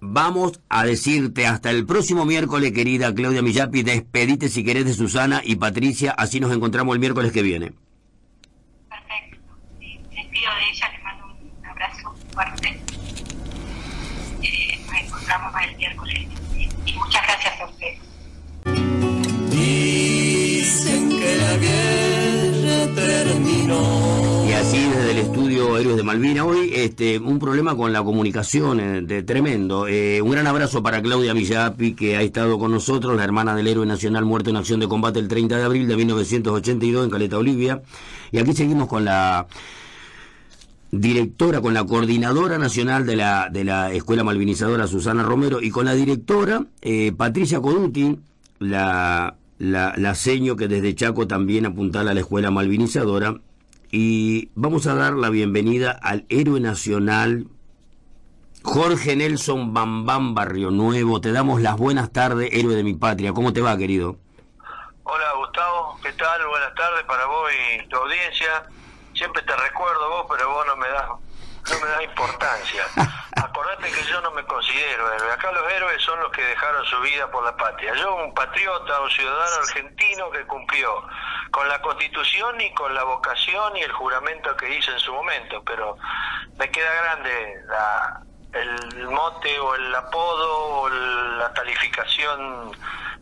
[0.00, 5.42] vamos a decirte hasta el próximo miércoles, querida Claudia Millapi, despedite si querés de Susana
[5.44, 7.72] y Patricia, así nos encontramos el miércoles que viene.
[8.88, 9.38] Perfecto,
[9.80, 12.80] despido de ella, le mando un abrazo fuerte.
[14.42, 16.43] Eh, nos encontramos el miércoles
[25.78, 29.86] Héroes de Malvina hoy, este, un problema con la comunicación eh, tremendo.
[29.86, 33.66] Eh, un gran abrazo para Claudia Millapi, que ha estado con nosotros, la hermana del
[33.66, 37.38] héroe nacional muerto en acción de combate el 30 de abril de 1982 en Caleta,
[37.38, 37.82] Olivia.
[38.32, 39.46] Y aquí seguimos con la
[40.90, 45.84] directora, con la coordinadora nacional de la, de la Escuela Malvinizadora, Susana Romero, y con
[45.86, 48.18] la directora, eh, Patricia Coduti,
[48.58, 53.40] la la, la seño que desde Chaco también apuntala a la escuela malvinizadora.
[53.96, 57.46] Y vamos a dar la bienvenida al héroe nacional
[58.64, 61.20] Jorge Nelson Bambam Barrio Nuevo.
[61.20, 63.32] Te damos las buenas tardes, héroe de mi patria.
[63.32, 64.16] ¿Cómo te va, querido?
[65.04, 65.96] Hola, Gustavo.
[66.02, 66.44] ¿Qué tal?
[66.44, 68.64] Buenas tardes para vos y tu audiencia.
[69.12, 71.10] Siempre te recuerdo vos, pero vos no me das
[71.70, 72.86] no me da importancia.
[73.36, 75.32] Acordate que yo no me considero héroe.
[75.32, 77.94] Acá los héroes son los que dejaron su vida por la patria.
[77.94, 81.06] Yo, un patriota, un ciudadano argentino que cumplió
[81.50, 85.62] con la constitución y con la vocación y el juramento que hice en su momento,
[85.64, 85.96] pero
[86.56, 88.22] me queda grande la,
[88.54, 92.72] el mote o el apodo o la calificación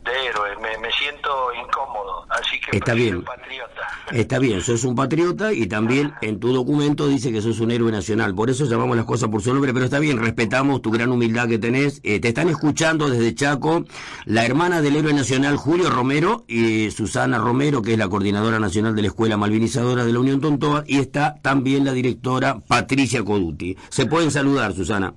[0.05, 3.23] de héroe, me, siento incómodo, así que está bien.
[3.23, 3.83] patriota.
[4.11, 7.93] Está bien, sos un patriota y también en tu documento dice que sos un héroe
[7.93, 11.11] nacional, por eso llamamos las cosas por su nombre, pero está bien, respetamos tu gran
[11.11, 12.01] humildad que tenés.
[12.03, 13.85] Eh, te están escuchando desde Chaco
[14.25, 18.95] la hermana del héroe nacional Julio Romero y Susana Romero, que es la coordinadora nacional
[18.97, 23.77] de la Escuela Malvinizadora de la Unión Tontoa, y está también la directora Patricia Coduti.
[23.89, 25.15] Se pueden saludar, Susana.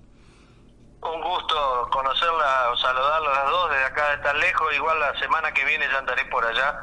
[1.13, 5.17] Un gusto conocerla o saludarla a las dos desde acá de tan lejos, igual la
[5.19, 6.79] semana que viene ya andaré por allá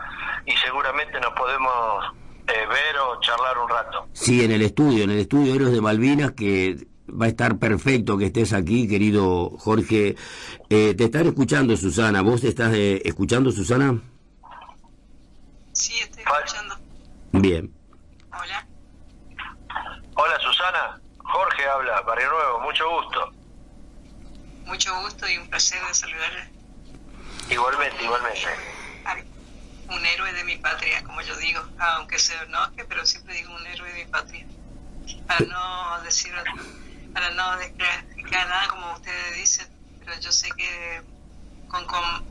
[0.47, 2.05] y seguramente nos podemos
[2.47, 4.07] eh, ver o charlar un rato.
[4.13, 8.17] Sí, en el estudio, en el estudio Héroes de Malvinas, que va a estar perfecto
[8.17, 10.17] que estés aquí, querido Jorge.
[10.71, 12.23] Eh, te están escuchando, Susana.
[12.23, 14.01] ¿Vos te estás eh, escuchando, Susana?
[15.73, 16.77] Sí, estoy escuchando.
[17.33, 17.73] Bien.
[18.31, 18.67] Hola.
[20.15, 21.01] Hola, Susana.
[21.19, 22.61] Jorge habla, Barrio Nuevo.
[22.61, 23.42] Mucho gusto.
[24.65, 26.51] Mucho gusto y un placer de saludarle.
[27.51, 28.47] Igualmente, igualmente.
[29.89, 33.67] Un héroe de mi patria, como yo digo, aunque se enoje, pero siempre digo un
[33.67, 34.47] héroe de mi patria.
[35.27, 36.33] Para no decir,
[37.13, 39.69] para no descalificar nada como ustedes dicen,
[40.01, 41.03] pero yo sé que
[41.69, 42.25] con, con,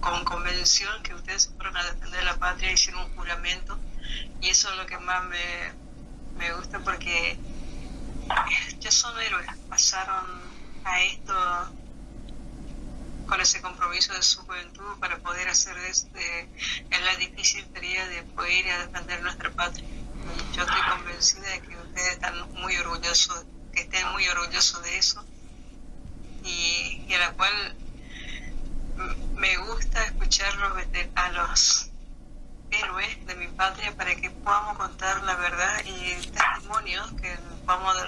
[0.00, 3.78] con convención que ustedes fueron a defender la patria, hicieron un juramento
[4.40, 5.72] y eso es lo que más me,
[6.38, 7.38] me gusta porque
[8.80, 10.26] ya son héroes, pasaron
[10.86, 11.34] a esto
[13.26, 16.48] con ese compromiso de su juventud para poder hacer este,
[16.90, 19.88] en la difícil tarea de poder a defender nuestra patria.
[20.54, 25.24] Yo estoy convencida de que ustedes están muy orgullosos, que estén muy orgullosos de eso
[26.44, 27.76] y, a la cual
[29.34, 30.54] me gusta escuchar
[31.16, 31.90] a los
[32.70, 38.02] héroes de mi patria para que podamos contar la verdad y testimonios que vamos a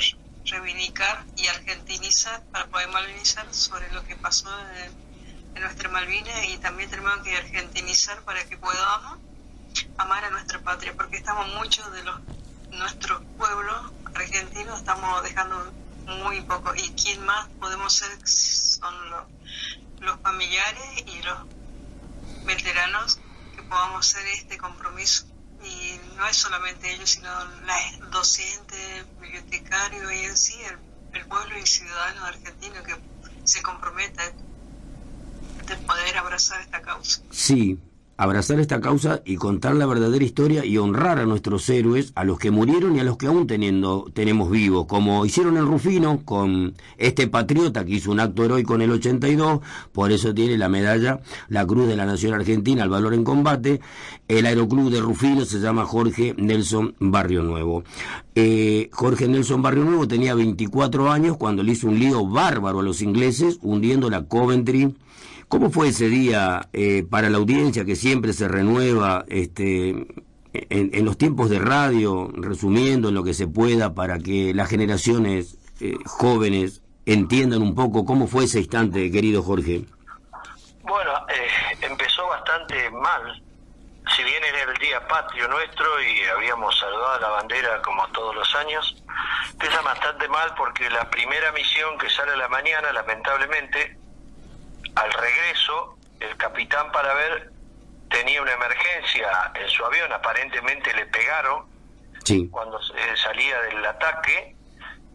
[0.50, 4.48] reivindicar y argentinizar para poder malvinizar sobre lo que pasó
[4.84, 5.08] en,
[5.60, 9.18] nuestra Malvinas y también tenemos que argentinizar para que podamos
[9.96, 12.20] amar a nuestra patria porque estamos muchos de los
[12.70, 15.72] nuestros pueblos argentinos estamos dejando
[16.06, 16.74] muy poco.
[16.74, 19.24] Y quién más podemos ser son los,
[20.00, 21.38] los familiares y los
[22.44, 23.18] veteranos
[23.54, 25.27] que podamos hacer este compromiso
[25.64, 27.28] y no es solamente ellos sino
[27.66, 27.76] la
[28.10, 30.78] docentes bibliotecarios y en sí el,
[31.20, 32.96] el pueblo y ciudadano argentino que
[33.44, 34.22] se comprometa
[35.66, 37.20] de poder abrazar esta causa.
[37.30, 37.78] Sí,
[38.18, 42.38] abrazar esta causa y contar la verdadera historia y honrar a nuestros héroes, a los
[42.38, 46.74] que murieron y a los que aún teniendo, tenemos vivos, como hicieron en Rufino con
[46.98, 49.60] este patriota que hizo un acto heroico en el 82,
[49.92, 53.80] por eso tiene la medalla, la Cruz de la Nación Argentina, el valor en combate,
[54.26, 57.84] el aeroclub de Rufino se llama Jorge Nelson Barrio Nuevo.
[58.34, 62.82] Eh, Jorge Nelson Barrio Nuevo tenía 24 años cuando le hizo un lío bárbaro a
[62.82, 64.92] los ingleses, hundiendo la Coventry,
[65.48, 70.06] ¿Cómo fue ese día eh, para la audiencia que siempre se renueva este,
[70.52, 75.56] en, los tiempos de radio, resumiendo en lo que se pueda para que las generaciones
[75.80, 79.86] eh, jóvenes entiendan un poco cómo fue ese instante, querido Jorge?
[80.82, 83.42] Bueno, eh, empezó bastante mal.
[84.14, 88.54] Si bien era el día patrio nuestro y habíamos saludado la bandera como todos los
[88.54, 89.02] años,
[89.52, 93.96] empieza bastante mal porque la primera misión que sale a la mañana, lamentablemente,
[94.94, 97.50] al regreso, el capitán para ver
[98.10, 101.66] tenía una emergencia en su avión, aparentemente le pegaron
[102.50, 102.78] cuando
[103.16, 104.54] salía del ataque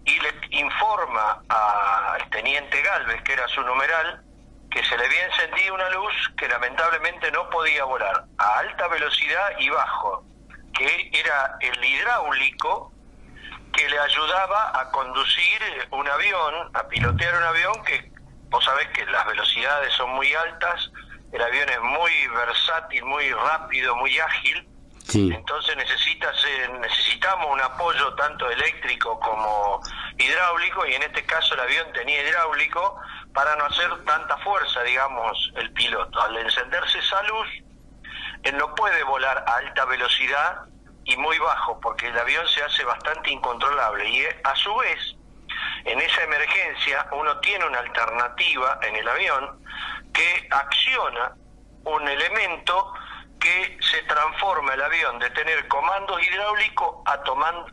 [0.06, 4.24] y le informa al teniente Galvez, que era su numeral,
[4.72, 9.60] que se le había encendido una luz que lamentablemente no podía volar a alta velocidad
[9.60, 10.26] y bajo,
[10.74, 12.92] que era el hidráulico
[13.74, 18.13] que le ayudaba a conducir un avión, a pilotear un avión que
[18.54, 20.92] Vos sabés que las velocidades son muy altas,
[21.32, 24.70] el avión es muy versátil, muy rápido, muy ágil.
[25.12, 29.82] Entonces necesitas, eh, necesitamos un apoyo tanto eléctrico como
[30.20, 33.02] hidráulico y en este caso el avión tenía hidráulico
[33.34, 36.22] para no hacer tanta fuerza, digamos, el piloto.
[36.22, 37.48] Al encenderse esa luz,
[38.44, 40.60] él no puede volar a alta velocidad
[41.06, 45.16] y muy bajo porque el avión se hace bastante incontrolable y eh, a su vez
[45.86, 49.64] en esa emergencia uno tiene una alternativa en el avión
[50.14, 51.36] que acciona
[51.86, 52.94] un elemento
[53.40, 57.22] que se transforma el avión de tener comandos hidráulicos a,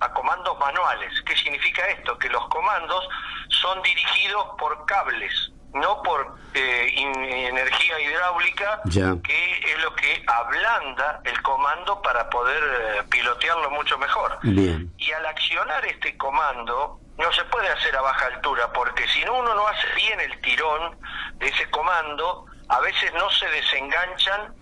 [0.01, 1.12] a comandos manuales.
[1.25, 2.18] ¿Qué significa esto?
[2.18, 3.09] Que los comandos
[3.49, 8.81] son dirigidos por cables, no por eh, energía hidráulica,
[9.23, 14.40] que es lo que ablanda el comando para poder eh, pilotearlo mucho mejor.
[14.42, 19.54] Y al accionar este comando, no se puede hacer a baja altura, porque si uno
[19.54, 20.98] no hace bien el tirón
[21.35, 24.54] de ese comando, a veces no se desenganchan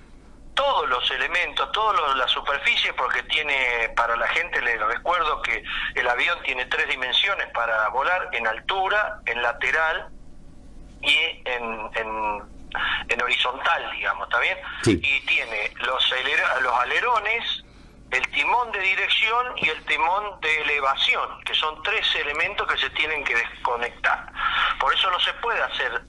[0.55, 5.62] todos los elementos, todas las superficies, porque tiene, para la gente les recuerdo que
[5.94, 10.09] el avión tiene tres dimensiones para volar, en altura, en lateral
[11.01, 14.59] y en, en, horizontal, digamos, ¿está bien?
[14.85, 16.15] Y tiene los,
[16.61, 17.65] los alerones,
[18.11, 22.90] el timón de dirección y el timón de elevación, que son tres elementos que se
[22.90, 24.33] tienen que desconectar.
[24.81, 26.02] Por eso no se puede hacer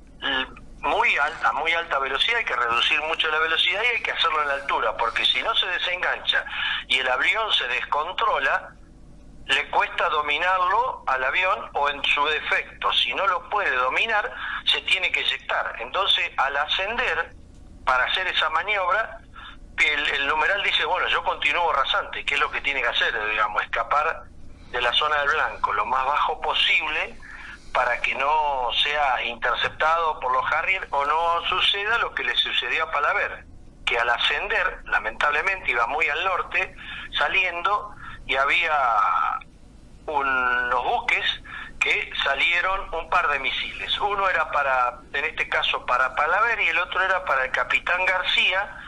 [0.82, 4.41] muy alta, muy alta velocidad, hay que reducir mucho la velocidad y hay que hacerlo
[4.41, 6.45] en la altura, porque si no se desengancha
[6.88, 8.70] y el avión se descontrola,
[9.45, 14.32] le cuesta dominarlo al avión o en su defecto, si no lo puede dominar,
[14.66, 15.76] se tiene que eyectar.
[15.80, 17.34] Entonces, al ascender,
[17.84, 19.20] para hacer esa maniobra,
[19.88, 23.14] el, numeral dice, bueno, yo continúo rasante, ¿qué es lo que tiene que hacer?
[23.30, 24.24] Digamos, escapar
[24.72, 27.18] de la zona del blanco lo más bajo posible
[27.74, 32.84] para que no sea interceptado por los Harrier o no suceda lo que le sucedió
[32.84, 33.46] a Palaver,
[33.86, 36.76] que al ascender, lamentablemente iba muy al norte,
[37.18, 38.74] saliendo y había
[40.06, 41.42] unos buques
[41.80, 43.98] que salieron un par de misiles.
[44.00, 48.06] Uno era para, en este caso, para Palaver y el otro era para el capitán
[48.06, 48.79] García,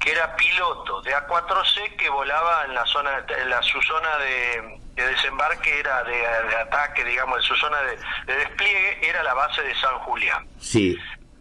[0.00, 4.80] que era piloto de A4C que volaba en la zona, en la, su zona de,
[4.96, 9.98] desembarque era de, ataque, digamos, en su zona de, despliegue era la base de San
[9.98, 10.46] Julián.
[10.58, 10.96] Sí.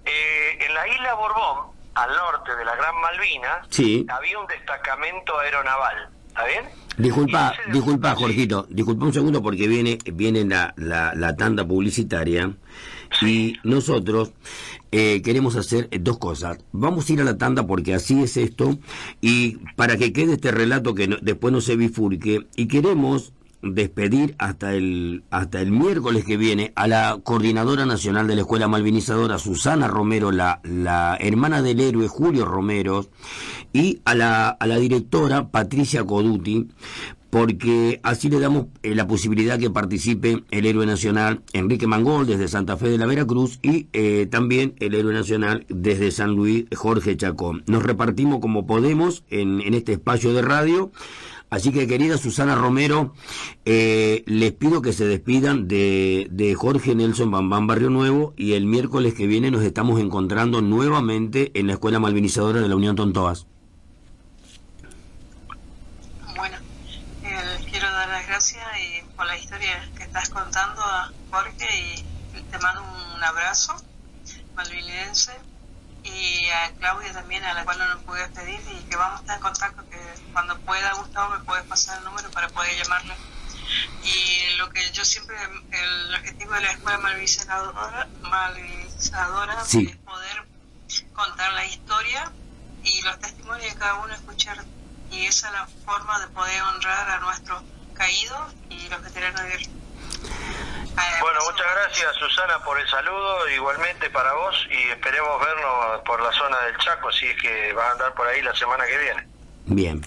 [0.05, 4.05] Eh, en la isla Borbón, al norte de la Gran Malvina, sí.
[4.09, 6.09] había un destacamento aeronaval.
[6.27, 6.65] ¿Está bien?
[6.97, 12.51] Disculpa, disculpa, Jorgito, disculpa un segundo porque viene, viene la, la, la tanda publicitaria
[13.21, 14.31] y nosotros
[14.91, 16.57] eh, queremos hacer dos cosas.
[16.71, 18.77] Vamos a ir a la tanda porque así es esto
[19.21, 24.73] y para que quede este relato que después no se bifurque y queremos despedir hasta
[24.73, 29.87] el hasta el miércoles que viene a la coordinadora nacional de la escuela malvinizadora Susana
[29.87, 33.09] Romero la, la hermana del héroe Julio Romero
[33.73, 36.69] y a la, a la directora Patricia Coduti
[37.29, 42.47] porque así le damos eh, la posibilidad que participe el héroe nacional Enrique Mangol desde
[42.47, 47.15] Santa Fe de la Veracruz y eh, también el héroe nacional desde San Luis Jorge
[47.17, 47.63] Chacón.
[47.67, 50.91] Nos repartimos como podemos en, en este espacio de radio.
[51.51, 53.13] Así que querida Susana Romero,
[53.65, 58.67] eh, les pido que se despidan de, de Jorge Nelson Bambán Barrio Nuevo y el
[58.67, 63.47] miércoles que viene nos estamos encontrando nuevamente en la Escuela Malvinizadora de la Unión Tontoas.
[68.51, 70.81] Gracias y por la historia que estás contando,
[71.29, 71.67] Jorge,
[72.33, 73.75] y te mando un abrazo
[74.55, 75.37] malvinense
[76.03, 79.21] y a Claudia también, a la cual no nos pude pedir y que vamos a
[79.21, 79.99] estar en contacto, que
[80.33, 83.15] cuando pueda, Gustavo, me puedes pasar el número para poder llamarle.
[84.03, 85.37] Y lo que yo siempre,
[85.71, 90.47] el objetivo de la escuela malvinizadora, malvinizadora es poder
[91.13, 92.31] contar la historia
[92.83, 94.63] y los testimonios de cada uno escuchar.
[95.11, 97.63] Y esa es la forma de poder honrar a nuestros
[97.99, 99.71] caído y los veteranos de guerra.
[101.21, 106.31] Bueno, muchas gracias Susana por el saludo, igualmente para vos y esperemos vernos por la
[106.31, 109.27] zona del Chaco, si es que va a andar por ahí la semana que viene.
[109.65, 110.01] Bien.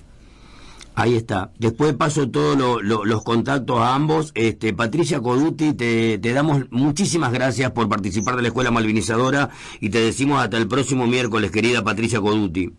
[0.95, 1.51] Ahí está.
[1.59, 4.31] Después paso todos los contactos a ambos.
[4.35, 9.49] Este, Patricia Coduti, te, te, damos muchísimas gracias por participar de la Escuela Malvinizadora
[9.81, 12.75] y te decimos hasta el próximo miércoles, querida Patricia Coduti.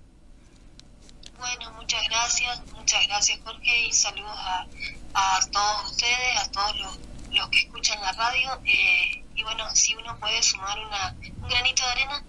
[1.40, 4.68] Bueno, muchas gracias, muchas gracias Jorge y saludos a,
[5.14, 7.00] a todos ustedes, a todos los,
[7.32, 8.60] los que escuchan la radio.
[8.66, 12.24] Eh, y bueno, si uno puede sumar una, un granito de arena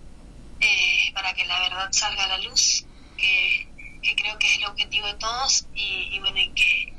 [0.61, 2.85] eh, para que la verdad salga a la luz,
[3.17, 3.69] que,
[4.17, 5.67] creo que es el objetivo de todos.
[5.75, 6.95] Y, y bueno, y que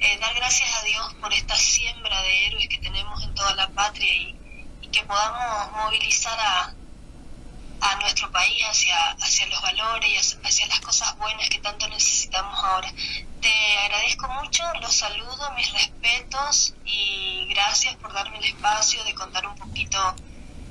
[0.00, 3.68] eh, dar gracias a Dios por esta siembra de héroes que tenemos en toda la
[3.68, 4.36] patria y,
[4.80, 6.74] y que podamos movilizar a,
[7.82, 12.58] a nuestro país hacia, hacia los valores y hacia, las cosas buenas que tanto necesitamos
[12.62, 12.92] ahora.
[13.40, 19.46] Te agradezco mucho, los saludo, mis respetos y gracias por darme el espacio de contar
[19.48, 19.98] un poquito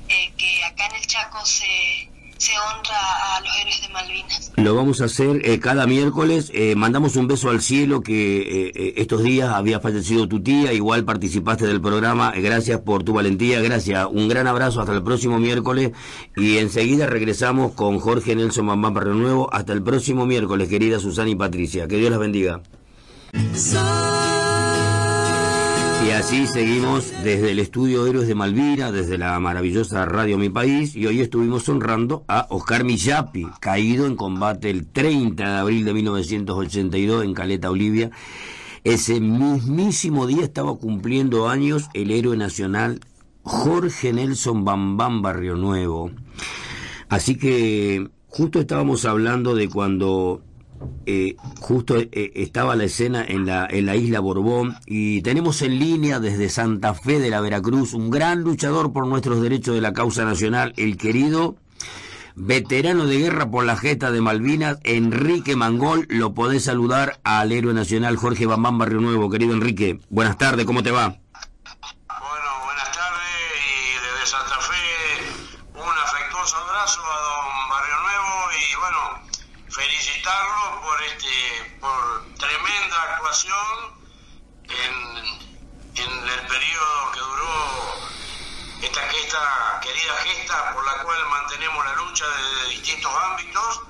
[0.08, 2.10] eh, que acá en el Chaco se,
[2.42, 4.52] se honra a los héroes de Malvinas.
[4.56, 6.50] Lo vamos a hacer eh, cada miércoles.
[6.52, 11.04] Eh, mandamos un beso al cielo que eh, estos días había fallecido tu tía, igual
[11.04, 12.32] participaste del programa.
[12.32, 14.08] gracias por tu valentía, gracias.
[14.10, 15.92] Un gran abrazo hasta el próximo miércoles
[16.36, 19.48] y enseguida regresamos con Jorge Nelson Mamá Barrio Nuevo.
[19.54, 21.86] Hasta el próximo miércoles, querida Susana y Patricia.
[21.86, 22.60] Que Dios las bendiga.
[26.04, 30.96] Y así seguimos desde el estudio Héroes de Malvina, desde la maravillosa radio Mi País,
[30.96, 35.92] y hoy estuvimos honrando a Oscar Millapi, caído en combate el 30 de abril de
[35.94, 38.10] 1982 en Caleta, Olivia.
[38.82, 43.00] Ese mismísimo día estaba cumpliendo años el héroe nacional
[43.42, 46.10] Jorge Nelson Bambán Barrio Nuevo.
[47.08, 50.42] Así que justo estábamos hablando de cuando
[51.06, 55.78] eh, justo eh, estaba la escena en la, en la isla Borbón y tenemos en
[55.78, 59.92] línea desde Santa Fe de la Veracruz un gran luchador por nuestros derechos de la
[59.92, 61.56] causa nacional, el querido
[62.34, 66.06] veterano de guerra por la gesta de Malvinas, Enrique Mangol.
[66.08, 69.30] Lo podés saludar al héroe nacional Jorge Bambán Barrio Nuevo.
[69.30, 71.08] Querido Enrique, buenas tardes, ¿cómo te va?
[71.08, 73.28] Bueno, buenas tardes
[73.58, 79.32] y desde Santa Fe un afectuoso abrazo a don Barrio Nuevo y bueno,
[80.22, 84.04] felicitarlo por este por tremenda actuación
[84.68, 85.16] en,
[85.96, 87.94] en el periodo que duró
[88.82, 93.80] esta gesta, querida gesta por la cual mantenemos la lucha desde distintos ámbitos.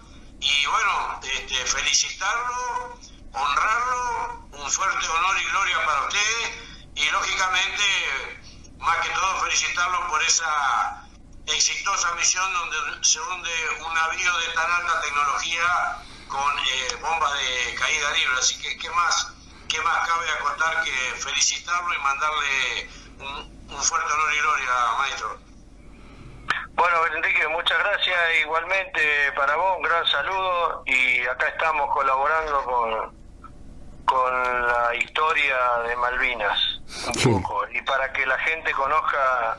[0.41, 2.99] Y bueno, este, felicitarlo,
[3.33, 6.51] honrarlo, un fuerte honor y gloria para ustedes.
[6.95, 8.43] Y lógicamente
[8.79, 11.02] más que todo felicitarlo por esa
[11.47, 13.51] exitosa misión donde se hunde
[13.85, 18.39] un navío de tan alta tecnología con eh, bombas de caída libre.
[18.39, 19.33] Así que, ¿qué más,
[19.69, 20.91] qué más cabe acotar que
[21.21, 25.39] felicitarlo y mandarle un, un fuerte honor y gloria, maestro?
[26.75, 28.19] Bueno, Enrique, muchas gracias.
[28.41, 33.23] Igualmente para vos, un gran saludo y acá estamos colaborando con,
[34.05, 36.81] con la historia de Malvinas
[37.25, 39.59] un poco y para que la gente conozca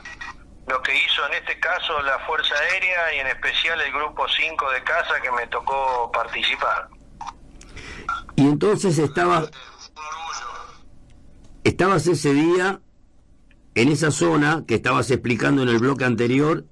[0.68, 4.72] lo que hizo en este caso la Fuerza Aérea y en especial el Grupo 5
[4.72, 6.88] de casa que me tocó participar.
[8.36, 9.46] Y entonces estaba,
[11.64, 12.80] estabas ese día
[13.76, 16.66] en esa zona que estabas explicando en el bloque anterior.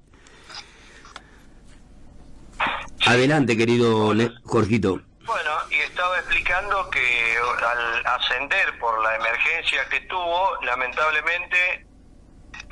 [3.04, 4.12] Adelante, querido
[4.44, 5.00] Jorgito.
[5.24, 11.86] Bueno, y estaba explicando que al ascender por la emergencia que tuvo, lamentablemente...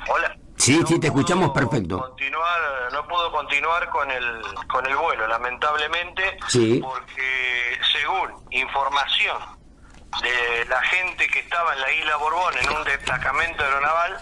[0.07, 0.40] Hola.
[0.61, 1.97] Sí, no sí, te escuchamos perfecto.
[1.99, 6.79] Continuar, no pudo continuar con el, con el vuelo, lamentablemente, Sí.
[6.83, 9.37] porque según información
[10.21, 14.19] de la gente que estaba en la isla Borbón, en un destacamento aeronaval,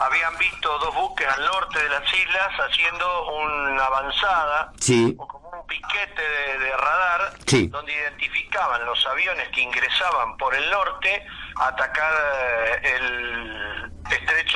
[0.00, 5.14] habían visto dos buques al norte de las islas haciendo una avanzada, Sí.
[5.18, 7.66] o como un piquete de, de radar, Sí.
[7.66, 13.77] donde identificaban los aviones que ingresaban por el norte a atacar eh, el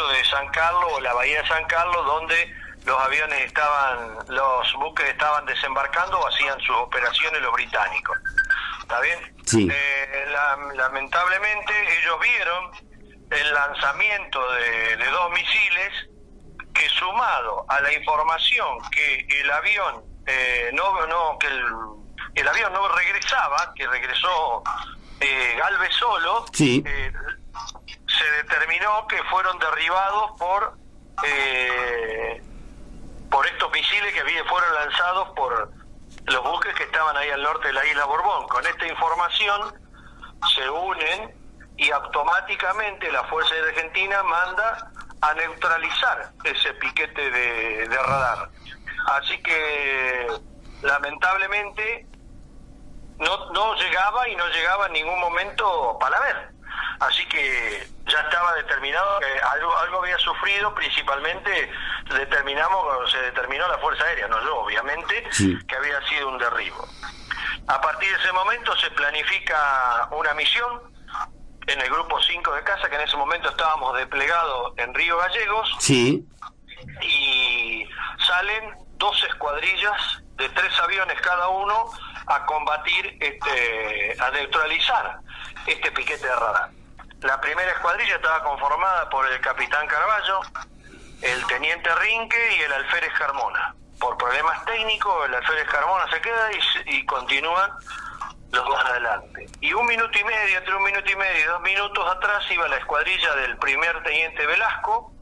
[0.02, 4.72] estrecho de San Carlos o la bahía de San Carlos, donde los aviones estaban, los
[4.74, 8.16] buques estaban desembarcando o hacían sus operaciones los británicos.
[8.80, 9.36] ¿Está bien?
[9.46, 9.68] Sí.
[9.70, 12.70] Eh, la- lamentablemente ellos vieron
[13.30, 15.92] el lanzamiento de, de dos misiles
[16.74, 21.64] que sumado a la información que el avión eh, no no que el,
[22.34, 24.62] el avión no regresaba que regresó
[25.20, 26.82] eh, Galvez solo Sí.
[26.86, 27.12] eh,
[28.22, 30.76] se determinó que fueron derribados por
[31.24, 32.42] eh,
[33.30, 35.72] por estos misiles que fueron lanzados por
[36.26, 38.46] los buques que estaban ahí al norte de la isla Borbón.
[38.48, 39.74] Con esta información
[40.54, 41.34] se unen
[41.76, 48.50] y automáticamente la Fuerza Aérea Argentina manda a neutralizar ese piquete de, de radar.
[49.06, 50.28] Así que
[50.82, 52.06] lamentablemente
[53.18, 56.51] no, no llegaba y no llegaba en ningún momento Palaver.
[57.00, 61.70] Así que ya estaba determinado que algo, algo había sufrido, principalmente
[62.10, 65.58] determinamos se determinó la Fuerza Aérea, no yo obviamente, Sí.
[65.66, 66.86] que había sido un derribo.
[67.68, 70.82] A partir de ese momento se planifica una misión
[71.66, 75.74] en el grupo 5 de casa, que en ese momento estábamos desplegados en Río Gallegos,
[75.80, 76.24] Sí.
[77.00, 77.88] y
[78.26, 81.90] salen dos escuadrillas de tres aviones cada uno
[82.26, 85.18] a combatir, este, a neutralizar
[85.66, 86.70] este piquete de radar.
[87.20, 90.40] La primera escuadrilla estaba conformada por el capitán Carballo,
[91.22, 93.74] el teniente Rinque y el alférez Carmona.
[94.00, 97.70] Por problemas técnicos, el alférez Carmona se queda y, y continúan
[98.50, 99.46] los dos adelante.
[99.60, 102.66] Y un minuto y medio, entre un minuto y medio y dos minutos atrás iba
[102.68, 105.12] la escuadrilla del primer teniente Velasco,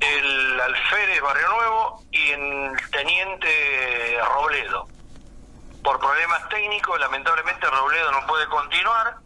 [0.00, 4.88] el alférez Barrio Nuevo y el teniente Robledo.
[5.82, 9.16] Por problemas técnicos, lamentablemente Robledo no puede continuar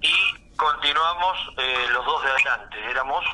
[0.00, 2.90] y continuamos eh, los dos de adelante.
[2.90, 3.24] Éramos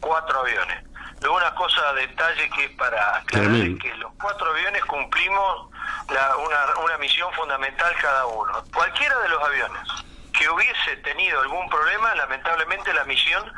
[0.00, 0.84] cuatro aviones.
[1.20, 5.70] Luego una cosa, detalle que es para aclarar, es que los cuatro aviones cumplimos
[6.08, 8.64] la- una, una misión fundamental cada uno.
[8.74, 9.88] Cualquiera de los aviones
[10.32, 13.52] que hubiese tenido algún problema, lamentablemente la misión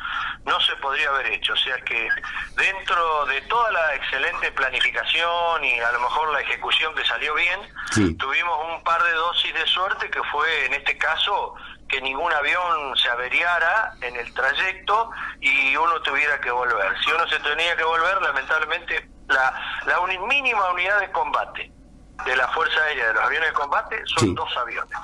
[0.44, 1.52] no se podría haber hecho.
[1.52, 2.08] O sea que
[2.56, 7.60] dentro de toda la excelente planificación y a lo mejor la ejecución que salió bien,
[7.92, 8.14] Sí.
[8.16, 11.54] tuvimos un par de dosis de suerte que fue en este caso
[11.88, 15.10] que ningún avión se averiara en el trayecto
[15.40, 16.96] y uno tuviera que volver.
[17.04, 21.70] Si uno se tenía que volver, lamentablemente la, la mínima unidad de combate
[22.24, 24.34] de la Fuerza Aérea de los aviones de combate son Sí.
[24.34, 24.98] dos aviones.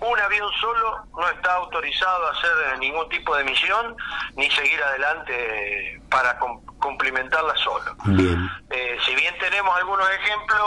[0.00, 3.96] Un avión solo no está autorizado a hacer ningún tipo de misión
[4.34, 7.94] ni seguir adelante para cum- cumplimentarla solo.
[8.06, 8.50] Bien.
[8.70, 10.62] Eh, si bien tenemos algunos ejemplos,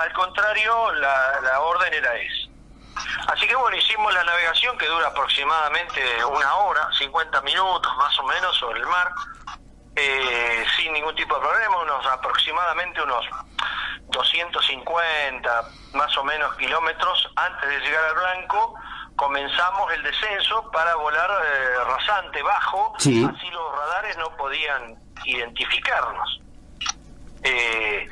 [0.00, 2.50] al contrario, la, la orden era esa.
[3.32, 8.24] Así que bueno, hicimos la navegación que dura aproximadamente una hora, 50 minutos más o
[8.24, 9.10] menos sobre el mar.
[9.96, 13.24] eh, sin ningún tipo de problema, unos aproximadamente unos
[14.08, 15.62] 250
[15.94, 18.74] más o menos kilómetros antes de llegar al blanco,
[19.16, 26.40] comenzamos el descenso para volar eh, rasante, bajo, así los radares no podían identificarnos.
[27.42, 28.08] Eh,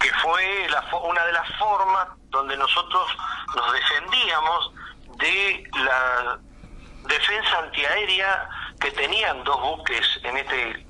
[0.00, 3.08] que fue la, una de las formas donde nosotros
[3.54, 4.72] nos defendíamos
[5.18, 6.38] de la
[7.08, 10.85] defensa antiaérea que tenían dos buques, en este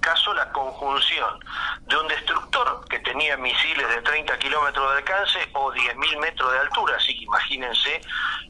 [0.00, 1.38] caso la conjunción
[1.86, 6.58] de un destructor que tenía misiles de 30 kilómetros de alcance o 10.000 metros de
[6.58, 8.00] altura, así que imagínense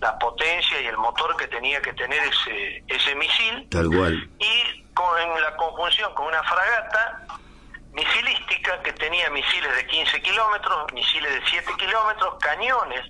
[0.01, 3.69] la potencia y el motor que tenía que tener ese, ese misil.
[3.71, 4.29] Tal cual.
[4.39, 7.27] Y con la conjunción con una fragata
[7.95, 13.05] misilística que tenía misiles de 15 kilómetros, misiles de 7 kilómetros, cañones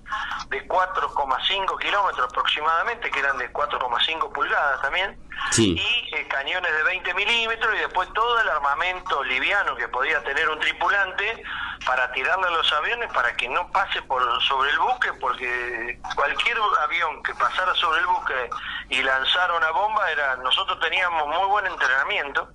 [0.48, 5.18] de 4,5 kilómetros aproximadamente, que eran de 4,5 pulgadas también,
[5.56, 10.48] y eh, cañones de 20 milímetros y después todo el armamento liviano que podía tener
[10.48, 11.42] un tripulante
[11.86, 16.58] para tirarle a los aviones para que no pase por sobre el buque, porque cualquier
[16.82, 18.50] avión que pasara sobre el buque
[18.90, 22.48] y lanzara una bomba, era nosotros teníamos muy buen entrenamiento,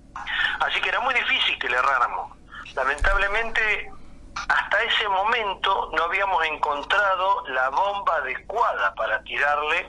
[0.60, 2.36] así que era muy difícil que le erráramos.
[2.74, 3.90] Lamentablemente,
[4.48, 9.88] hasta ese momento no habíamos encontrado la bomba adecuada para tirarle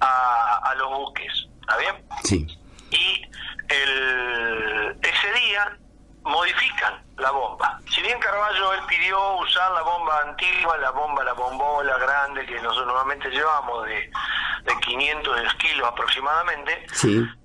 [0.00, 1.48] a, a los buques.
[1.60, 2.04] ¿Está bien?
[2.24, 2.46] Sí.
[2.90, 3.22] Y
[3.68, 5.78] el, ese día
[6.22, 7.78] modifican la bomba.
[7.88, 12.60] Si bien Carballo él pidió usar la bomba antigua, la bomba, la bombola grande que
[12.60, 14.10] nosotros normalmente llevamos de,
[14.64, 16.86] de 500 kilos aproximadamente,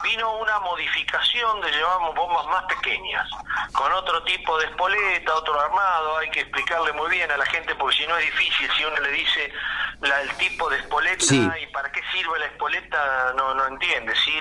[0.04, 3.30] vino una modificación de llevamos bombas más pequeñas,
[3.74, 7.76] con otro tipo de espoleta, otro armado, hay que explicarle muy bien a la gente
[7.76, 9.54] porque si no es difícil, si uno le dice
[10.02, 14.16] la, el tipo de espoleta y para qué sirve la espoleta no, no entiende.
[14.16, 14.32] Si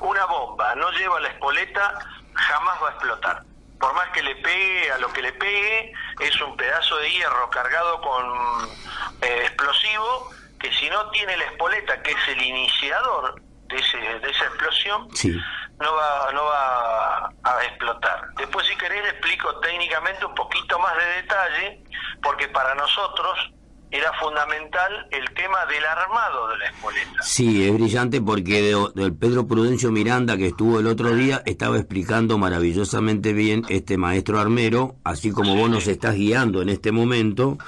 [0.00, 1.98] una bomba no lleva la espoleta,
[2.34, 3.51] jamás va a explotar
[3.82, 7.50] por más que le pegue a lo que le pegue, es un pedazo de hierro
[7.50, 8.70] cargado con
[9.22, 10.30] eh, explosivo
[10.60, 15.08] que si no tiene la espoleta, que es el iniciador de, ese, de esa explosión,
[15.80, 18.28] no va no va a explotar.
[18.36, 21.82] Después si querés le explico técnicamente un poquito más de detalle,
[22.22, 23.50] porque para nosotros
[23.92, 27.22] era fundamental el tema del armado de la espoleta.
[27.22, 32.38] Sí, es brillante porque del Pedro Prudencio Miranda que estuvo el otro día estaba explicando
[32.38, 37.58] maravillosamente bien este maestro armero, así como vos nos estás guiando en este momento.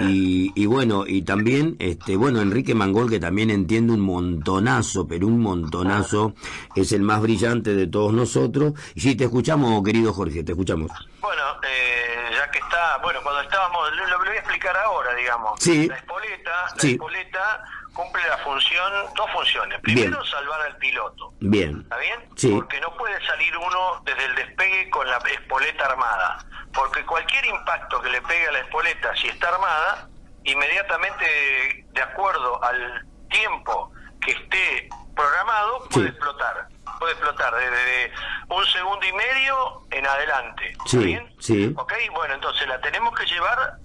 [0.00, 5.26] Y, y, bueno, y también, este bueno, Enrique Mangol que también entiende un montonazo, pero
[5.26, 6.34] un montonazo,
[6.74, 8.74] es el más brillante de todos nosotros.
[8.94, 10.90] Y sí, te escuchamos, querido Jorge, te escuchamos.
[11.20, 12.58] Bueno, eh, ya que
[13.04, 15.60] bueno, cuando estábamos, lo, lo voy a explicar ahora, digamos.
[15.60, 15.86] Sí.
[15.86, 19.80] La espoleta, la espoleta cumple la función, dos funciones.
[19.80, 21.32] Primero, salvar al piloto.
[21.40, 21.82] Bien.
[21.82, 22.28] ¿Está bien?
[22.34, 22.50] Sí.
[22.52, 26.38] Porque no puede salir uno desde el despegue con la espoleta armada.
[26.72, 30.08] Porque cualquier impacto que le pegue a la espoleta, si está armada,
[30.44, 38.12] inmediatamente, de acuerdo al tiempo que esté programado, puede explotar puede explotar desde
[38.48, 40.76] un segundo y medio en adelante.
[40.86, 41.34] Sí, bien?
[41.40, 41.72] sí.
[41.76, 43.78] Ok, bueno, entonces la tenemos que llevar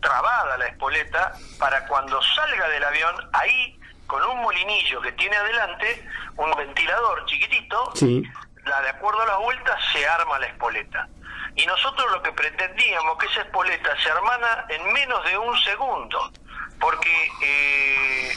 [0.00, 6.04] trabada la espoleta para cuando salga del avión, ahí con un molinillo que tiene adelante,
[6.36, 8.22] un ventilador chiquitito, sí.
[8.64, 11.08] la de acuerdo a las vueltas se arma la espoleta.
[11.54, 16.32] Y nosotros lo que pretendíamos que esa espoleta se armara en menos de un segundo,
[16.80, 18.32] porque eh,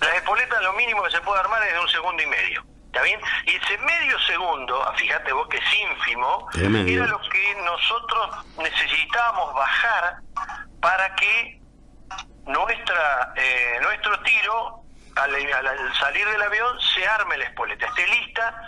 [0.00, 2.64] la espoleta lo mínimo que se puede armar es de un segundo y medio.
[2.96, 3.20] ¿Está bien?
[3.44, 9.54] Y ese medio segundo, ah, fíjate vos que es ínfimo, era lo que nosotros necesitábamos
[9.54, 10.16] bajar
[10.80, 11.60] para que
[12.46, 14.80] nuestra eh, nuestro tiro,
[15.14, 18.62] al, al, salir del avión, se arme la espoleta, esté lista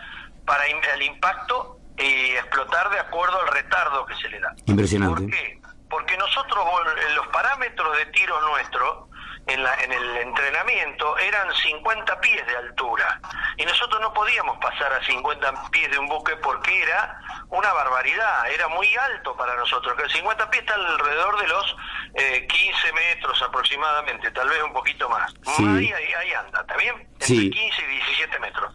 [0.44, 4.54] para el impacto y explotar de acuerdo al retardo que se le da.
[4.66, 5.22] Impresionante.
[5.22, 5.58] ¿Por qué?
[5.88, 6.66] Porque nosotros,
[7.14, 9.07] los parámetros de tiro nuestros,
[9.48, 13.20] en, la, en el entrenamiento eran 50 pies de altura
[13.56, 18.50] y nosotros no podíamos pasar a 50 pies de un buque porque era una barbaridad,
[18.50, 21.76] era muy alto para nosotros, que el 50 pies está alrededor de los
[22.14, 25.32] eh, 15 metros aproximadamente, tal vez un poquito más.
[25.56, 25.64] Sí.
[25.66, 26.94] Ahí, ahí, ahí, anda, ¿está bien?
[27.12, 27.50] Entre Sí.
[27.50, 28.74] 15 y 17 metros.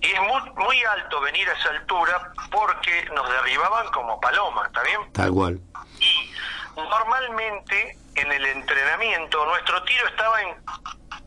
[0.00, 4.82] Y es muy, muy alto venir a esa altura porque nos derribaban como palomas, ¿está
[4.82, 5.12] bien?
[5.12, 5.60] Tal cual.
[5.98, 6.30] Y
[6.76, 10.56] normalmente en el entrenamiento nuestro tiro estaba en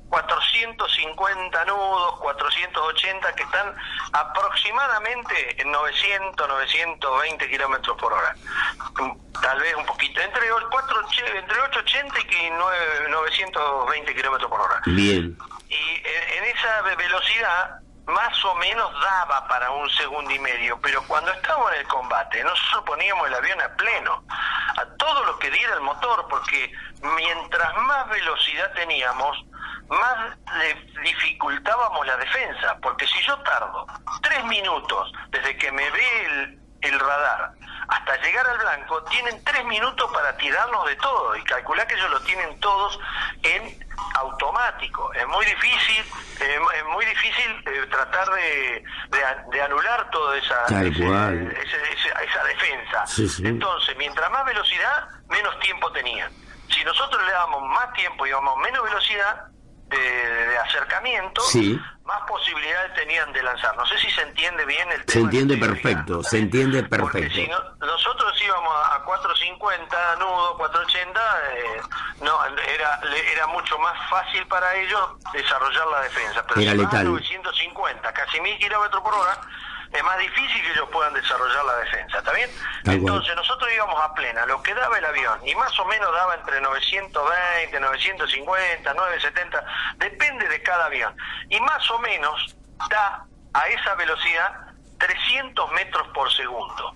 [0.10, 3.76] 450 nudos, 480 que están
[4.12, 8.36] aproximadamente en 900, 920 kilómetros por hora.
[9.42, 11.02] Tal vez un poquito, entre, 4,
[11.36, 14.82] entre 880 y 9, 920 kilómetros por hora.
[14.86, 15.38] Bien.
[15.70, 17.80] Y en, en esa velocidad
[18.10, 22.44] más o menos daba para un segundo y medio, pero cuando estábamos en el combate,
[22.44, 24.24] nosotros poníamos el avión a pleno,
[24.78, 29.38] a todo lo que diera el motor, porque mientras más velocidad teníamos,
[29.90, 33.86] más le dificultábamos la defensa, porque si yo tardo
[34.22, 37.52] tres minutos desde que me ve el, el radar
[37.90, 42.12] hasta llegar al blanco, tienen tres minutos para tirarnos de todo y calcular que ellos
[42.12, 43.00] lo tienen todos
[43.42, 43.89] en
[44.20, 45.12] automático.
[45.14, 46.04] Es muy difícil,
[46.42, 48.84] eh, es muy difícil eh, tratar de,
[49.52, 53.06] de, anular toda esa, esa, defensa.
[53.44, 56.32] Entonces, mientras más velocidad, menos tiempo tenían.
[56.70, 59.50] Si nosotros le damos más tiempo y damos menos velocidad,
[59.90, 61.42] de, acercamiento,
[62.10, 63.78] más posibilidades tenían de lanzar.
[63.78, 65.14] No sé si se entiende bien el tema.
[65.14, 67.36] Se entiende perfecto, se entiende perfecto.
[67.36, 67.48] si
[67.80, 71.22] nosotros íbamos a 450 nudo, 480,
[71.54, 71.82] eh,
[72.22, 73.00] no, era,
[73.32, 75.02] era mucho más fácil para ellos
[75.32, 76.44] desarrollar la defensa.
[76.48, 77.06] Pero era si letal.
[77.06, 79.42] 950, casi 1000 kilómetros por hora,
[79.92, 82.50] es más difícil que ellos puedan desarrollar la defensa, ¿está bien?
[82.86, 86.36] Entonces nosotros íbamos a plena, lo que daba el avión, y más o menos daba
[86.36, 89.66] entre 920, 950, 970,
[89.98, 91.16] depende de cada avión,
[91.50, 92.56] y más o menos
[92.90, 94.70] da a esa velocidad
[95.00, 96.96] 300 metros por segundo.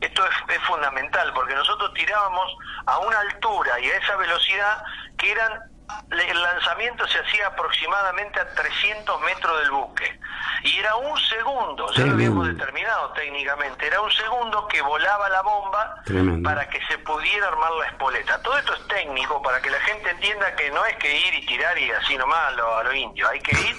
[0.00, 4.84] Esto es, es, fundamental porque nosotros tirábamos a una altura y a esa velocidad
[5.16, 5.73] que eran
[6.10, 10.18] el lanzamiento se hacía aproximadamente a 300 metros del buque.
[10.62, 15.42] Y era un segundo, ya lo habíamos determinado técnicamente, era un segundo que volaba la
[15.42, 16.02] bomba
[16.42, 18.40] para que se pudiera armar la espoleta.
[18.42, 21.46] Todo esto es técnico para que la gente entienda que no es que ir y
[21.46, 23.76] tirar y así nomás a lo, a lo indio, hay que ir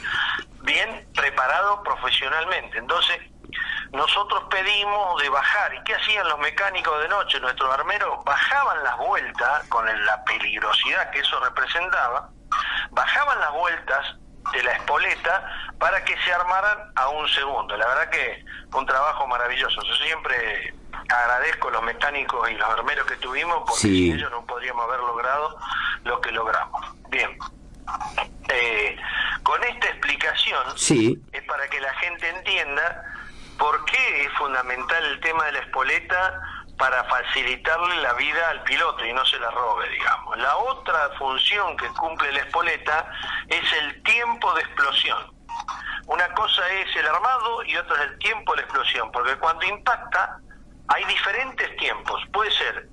[0.61, 2.77] bien preparado profesionalmente.
[2.77, 3.19] Entonces,
[3.91, 5.73] nosotros pedimos de bajar.
[5.73, 7.39] ¿Y qué hacían los mecánicos de noche?
[7.39, 12.29] Nuestros armeros bajaban las vueltas con la peligrosidad que eso representaba,
[12.91, 14.15] bajaban las vueltas
[14.53, 15.49] de la espoleta
[15.79, 17.75] para que se armaran a un segundo.
[17.77, 19.81] La verdad que un trabajo maravilloso.
[19.81, 20.73] Yo siempre
[21.09, 24.99] agradezco a los mecánicos y los armeros que tuvimos porque sin ellos no podríamos haber
[24.99, 25.57] logrado
[26.03, 26.85] lo que logramos.
[27.09, 27.37] Bien.
[28.49, 28.97] Eh,
[29.43, 31.21] con esta explicación sí.
[31.31, 33.14] es para que la gente entienda
[33.57, 36.41] ¿Por qué es fundamental el tema de la espoleta
[36.77, 40.37] para facilitarle la vida al piloto y no se la robe, digamos?
[40.37, 43.09] La otra función que cumple la espoleta
[43.47, 45.33] es el tiempo de explosión.
[46.07, 49.65] Una cosa es el armado y otra es el tiempo de la explosión, porque cuando
[49.65, 50.37] impacta
[50.87, 52.21] hay diferentes tiempos.
[52.31, 52.89] Puede ser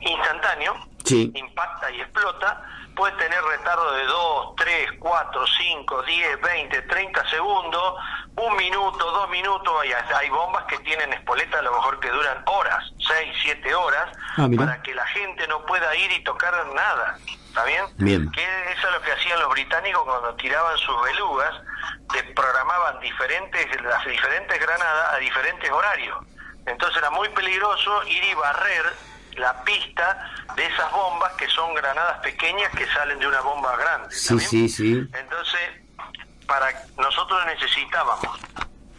[0.00, 0.74] instantáneo,
[1.08, 2.62] impacta y explota,
[2.96, 7.94] puede tener retardo de 2, 3, 4, 5, 10, 20, 30 segundos,
[8.36, 12.42] un minuto, dos minutos, hay, hay bombas que tienen espoletas a lo mejor que duran
[12.46, 17.18] horas, 6, 7 horas, ah, para que la gente no pueda ir y tocar nada.
[17.24, 17.84] ¿Está bien?
[17.98, 18.30] Bien.
[18.32, 21.54] Que eso es lo que hacían los británicos cuando tiraban sus belugas,
[22.34, 26.18] programaban diferentes, las diferentes granadas a diferentes horarios.
[26.66, 28.84] Entonces era muy peligroso ir y barrer
[29.36, 34.14] la pista de esas bombas que son granadas pequeñas que salen de una bomba grande.
[34.14, 34.92] Sí, sí, sí.
[35.12, 35.60] Entonces,
[36.46, 38.40] para nosotros necesitábamos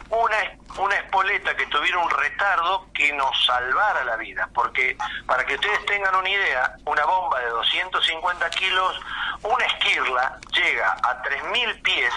[0.10, 0.38] una,
[0.78, 5.86] una espoleta que tuviera un retardo que nos salvara la vida, porque para que ustedes
[5.86, 9.02] tengan una idea, una bomba de 250 kilos,
[9.44, 12.14] una esquirla llega a 3.000 pies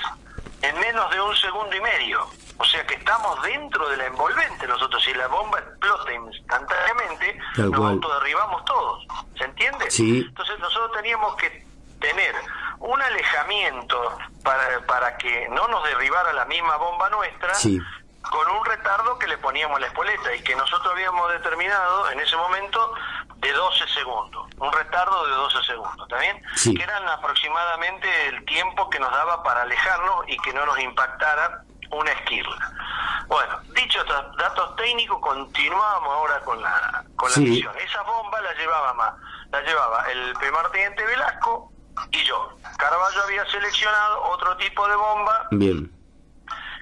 [0.62, 2.28] en menos de un segundo y medio.
[2.61, 5.02] O sea que estamos dentro de la envolvente nosotros.
[5.02, 9.06] Si la bomba explota instantáneamente, nos autoderribamos todos.
[9.38, 9.90] ¿Se entiende?
[9.90, 10.26] Sí.
[10.28, 11.66] Entonces nosotros teníamos que
[11.98, 12.34] tener
[12.80, 17.54] un alejamiento para, para que no nos derribara la misma bomba nuestra.
[17.54, 22.36] Con un retardo que le poníamos la espoleta y que nosotros habíamos determinado en ese
[22.36, 22.92] momento
[23.36, 26.76] de 12 segundos, un retardo de 12 segundos, ¿está bien?
[26.76, 31.64] Que eran aproximadamente el tiempo que nos daba para alejarnos y que no nos impactara
[31.91, 32.72] una esquirla.
[33.28, 37.72] Bueno, dicho estos datos técnicos, continuamos ahora con la, con la misión.
[37.78, 39.14] Esa bomba la llevaba más,
[39.53, 41.72] la llevaba el primer teniente Velasco
[42.11, 42.57] y yo.
[42.76, 45.93] Carballo había seleccionado otro tipo de bomba Bien.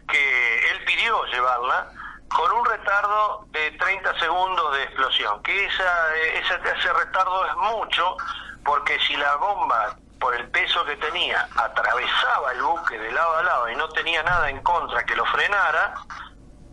[0.09, 1.91] que él pidió llevarla
[2.29, 8.17] con un retardo de 30 segundos de explosión, que esa, ese, ese retardo es mucho,
[8.65, 13.43] porque si la bomba por el peso que tenía, atravesaba el buque de lado a
[13.43, 15.95] lado y no tenía nada en contra que lo frenara,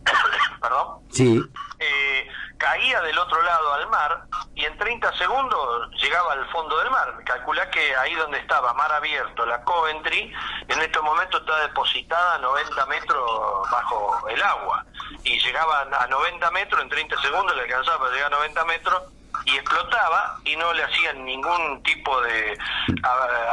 [0.62, 1.41] perdón, sí.
[1.80, 2.28] Eh,
[2.58, 4.24] caía del otro lado al mar
[4.56, 7.14] y en 30 segundos llegaba al fondo del mar.
[7.26, 10.34] Calcula que ahí donde estaba mar abierto, la Coventry,
[10.68, 14.86] en este momento está depositada a 90 metros bajo el agua
[15.24, 19.04] y llegaba a 90 metros, en 30 segundos le alcanzaba para llegar a 90 metros
[19.46, 22.58] y explotaba y no le hacían ningún tipo de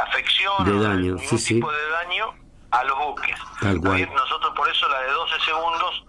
[0.07, 2.33] afección, de daño, ningún tipo de daño
[2.71, 3.37] a los buques.
[3.61, 6.05] Nosotros por eso la de 12 segundos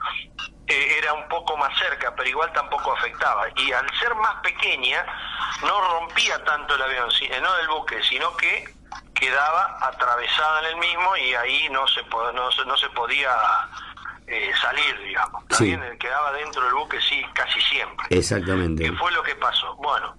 [0.66, 3.46] eh, era un poco más cerca, pero igual tampoco afectaba.
[3.56, 5.04] Y al ser más pequeña,
[5.62, 8.64] no rompía tanto el avión, eh, no del buque, sino que
[9.14, 13.30] quedaba atravesada en el mismo y ahí no se, no, no se podía
[14.26, 15.46] eh, salir, digamos.
[15.48, 18.06] También quedaba dentro del buque, sí, casi siempre.
[18.10, 18.84] Exactamente.
[18.84, 19.74] ¿Qué fue lo que pasó?
[19.76, 20.14] Bueno,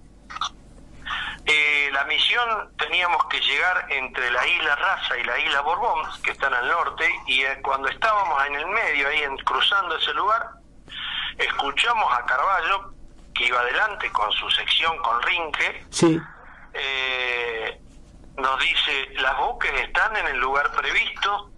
[1.44, 6.32] eh, la misión teníamos que llegar entre la isla Raza y la isla Borbón, que
[6.32, 10.50] están al norte, y eh, cuando estábamos en el medio, ahí en, cruzando ese lugar,
[11.38, 12.92] escuchamos a Carballo,
[13.32, 16.20] que iba adelante con su sección con Rinque, sí.
[16.74, 17.80] eh,
[18.38, 21.50] nos dice, las buques están en el lugar previsto,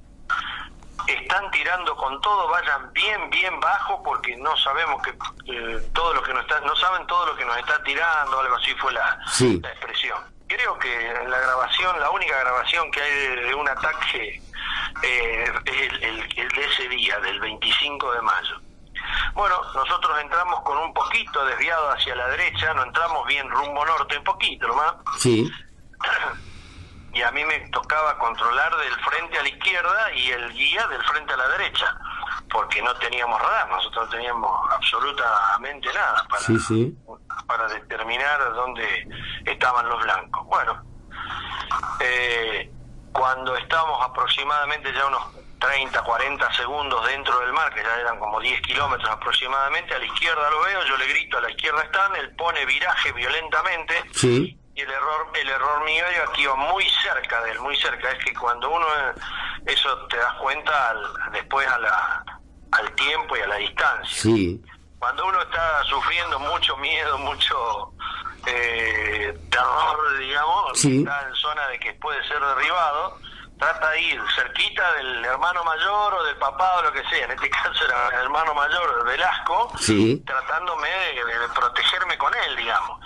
[1.09, 5.11] están tirando con todo, vayan bien, bien bajo porque no sabemos que
[5.47, 8.57] eh, todo lo que nos está, no saben todo lo que nos está tirando, algo
[8.57, 10.19] así fue la, expresión.
[10.47, 14.43] Creo que la grabación, la única grabación que hay de, un ataque
[15.03, 18.61] eh, es el, de ese día, del 25 de mayo.
[19.35, 24.19] Bueno, nosotros entramos con un poquito desviado hacia la derecha, no entramos bien rumbo norte,
[24.19, 24.95] un poquito nomás.
[25.19, 25.51] Sí.
[27.19, 31.03] Y a mí me tocaba controlar del frente a la izquierda y el guía del
[31.03, 31.99] frente a la derecha,
[32.49, 36.45] porque no teníamos radar, nosotros no teníamos absolutamente nada para,
[37.45, 39.09] para determinar dónde
[39.47, 40.47] estaban los blancos.
[40.47, 40.81] Bueno,
[41.99, 42.71] eh,
[43.11, 45.23] cuando estábamos aproximadamente ya unos
[45.59, 50.07] 30, 40 segundos dentro del mar, que ya eran como 10 kilómetros aproximadamente, a la
[50.07, 54.05] izquierda lo veo, yo le grito a la izquierda están, él pone viraje violentamente.
[54.13, 57.77] Sí y el error el error mío yo aquí iba muy cerca de él muy
[57.77, 58.13] cerca.
[58.13, 58.87] Es que cuando uno
[59.67, 60.95] eso te das cuenta
[61.33, 62.25] después a la
[62.71, 64.23] al tiempo y a la distancia.
[64.23, 64.63] Sí.
[65.01, 67.93] Cuando uno está sufriendo mucho miedo mucho
[68.47, 73.19] eh, terror digamos está en zona de que puede ser derribado
[73.59, 77.33] trata de ir cerquita del hermano mayor o del papá o lo que sea, en
[77.33, 79.73] este caso era el hermano mayor de Velasco,
[80.25, 83.01] tratándome de, protegerme con él, digamos.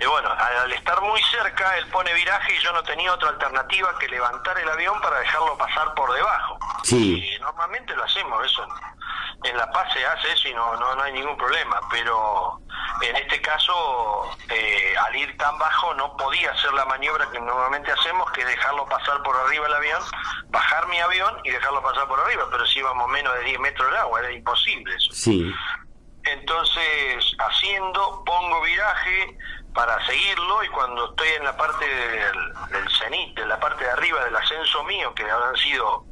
[0.00, 3.98] Y bueno, al, estar muy cerca, él pone viraje y yo no tenía otra alternativa
[3.98, 6.58] que levantar el avión para dejarlo pasar por debajo.
[6.84, 7.34] Sí.
[7.36, 8.66] Y normalmente lo hacemos, eso
[9.44, 12.60] en La Paz se hace eso y no, no, no hay ningún problema, pero
[13.02, 17.92] en este caso, eh, al ir tan bajo, no podía hacer la maniobra que normalmente
[17.92, 19.97] hacemos, que es dejarlo pasar por arriba el avión,
[20.48, 23.90] bajar mi avión y dejarlo pasar por arriba, pero si íbamos menos de 10 metros
[23.90, 25.12] de agua, era imposible eso.
[25.12, 25.52] Sí.
[26.24, 29.36] Entonces, haciendo, pongo viraje
[29.74, 33.90] para seguirlo y cuando estoy en la parte del, del cenit, en la parte de
[33.90, 36.04] arriba del ascenso mío, que habrán sido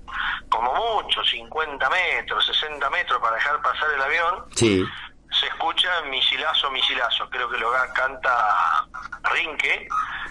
[0.49, 4.87] como mucho, 50 metros, 60 metros para dejar pasar el avión, sí
[5.31, 7.29] se escucha misilazo, misilazo.
[7.31, 8.87] Creo que lo canta
[9.25, 9.89] Rinque,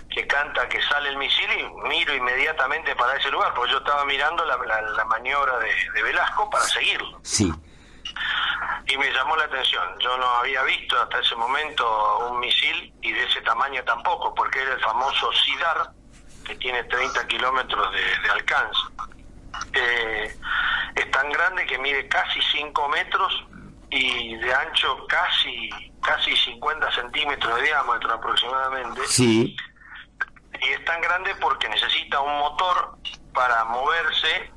[0.10, 4.06] que canta que sale el misil y miro inmediatamente para ese lugar, porque yo estaba
[4.06, 7.20] mirando la, la, maniobra de, Velasco para seguirlo.
[7.24, 7.52] Sí.
[8.88, 9.84] Y me llamó la atención.
[10.00, 14.62] Yo no había visto hasta ese momento un misil y de ese tamaño tampoco, porque
[14.62, 15.90] era el famoso SIDAR,
[16.46, 18.80] que tiene 30 kilómetros de, alcance.
[19.74, 20.36] Eh,
[20.96, 23.46] es tan grande que mide casi 5 metros
[23.90, 25.70] y de ancho casi
[26.06, 29.02] casi 50 centímetros de diámetro aproximadamente.
[29.08, 29.56] Sí.
[30.62, 32.98] Y es tan grande porque necesita un motor
[33.34, 34.52] para moverse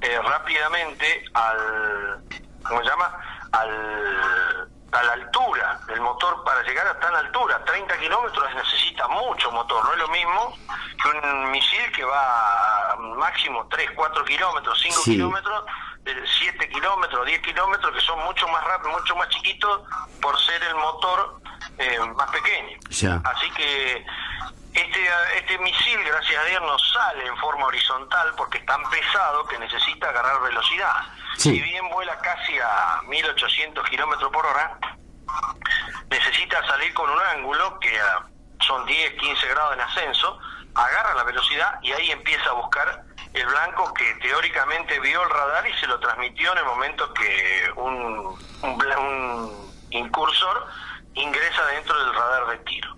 [0.00, 2.24] eh, rápidamente al,
[2.66, 3.18] ¿cómo se llama?
[3.52, 5.80] Al, a la altura.
[5.88, 9.84] El motor para llegar a tan altura, 30 kilómetros, necesita mucho motor.
[9.84, 10.56] No es lo mismo
[11.02, 15.64] que un misil que va a máximo 3, 4 kilómetros, 5 kilómetros
[16.40, 19.82] 7 kilómetros, 10 kilómetros, que son mucho más rápidos, mucho más chiquitos
[20.20, 21.40] por ser el motor
[21.78, 22.78] eh, más pequeño.
[23.24, 24.04] Así que
[24.74, 29.46] este, este misil, gracias a Dios, no sale en forma horizontal porque es tan pesado
[29.46, 30.94] que necesita agarrar velocidad.
[31.36, 34.78] Si bien vuela casi a 1800 kilómetros por hora,
[36.08, 38.26] necesita salir con un ángulo que ah,
[38.60, 40.38] son 10, 15 grados en ascenso,
[40.74, 45.68] agarra la velocidad y ahí empieza a buscar el blanco que teóricamente vio el radar
[45.68, 50.66] y se lo transmitió en el momento que un, un, incursor
[51.14, 52.96] ingresa dentro del radar de tiro.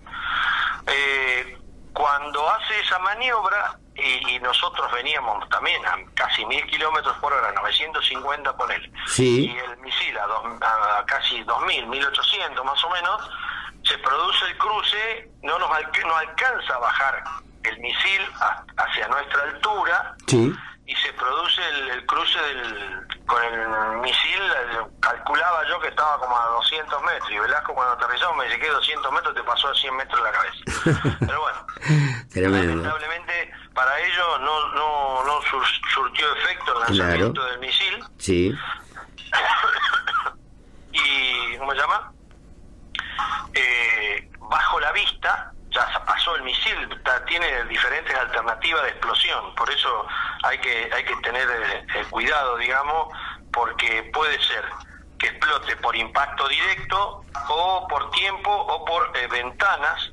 [0.87, 1.57] Eh,
[1.93, 8.57] cuando hace esa maniobra, y, nosotros veníamos también a casi mil kilómetros por hora, 950
[8.57, 13.29] por él, y el misil a, dos, a casi 2000, 1800 más o menos,
[13.83, 17.23] se produce el cruce, no nos no alcanza a bajar
[17.63, 18.21] el misil
[18.77, 20.15] hacia nuestra altura
[20.85, 24.41] y se produce el, cruce del, con el misil,
[24.99, 28.69] calculaba yo que estaba como a 200 metros y Velasco cuando aterrizó me dice que
[28.69, 31.17] 200 metros te pasó a 100 metros en la cabeza.
[32.33, 35.41] Pero bueno, lamentablemente para ello no, no, no
[35.93, 38.03] surtió efecto el lanzamiento del misil.
[38.17, 38.53] Sí.
[40.91, 42.11] y, ¿cómo se llama?
[43.53, 50.07] Eh, bajo la vista, ya pasó el misil, tiene diferentes alternativas de explosión, por eso
[50.43, 53.07] hay que, hay que tener eh, cuidado, digamos,
[53.51, 54.63] porque puede ser
[55.17, 60.11] que explote por impacto directo o por tiempo o por eh, ventanas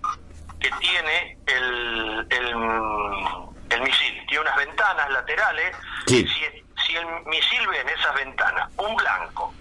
[0.59, 4.27] que tiene el, el, misil.
[4.29, 5.75] Tiene unas ventanas laterales.
[6.07, 9.55] Si, si el misil ve en esas ventanas un blanco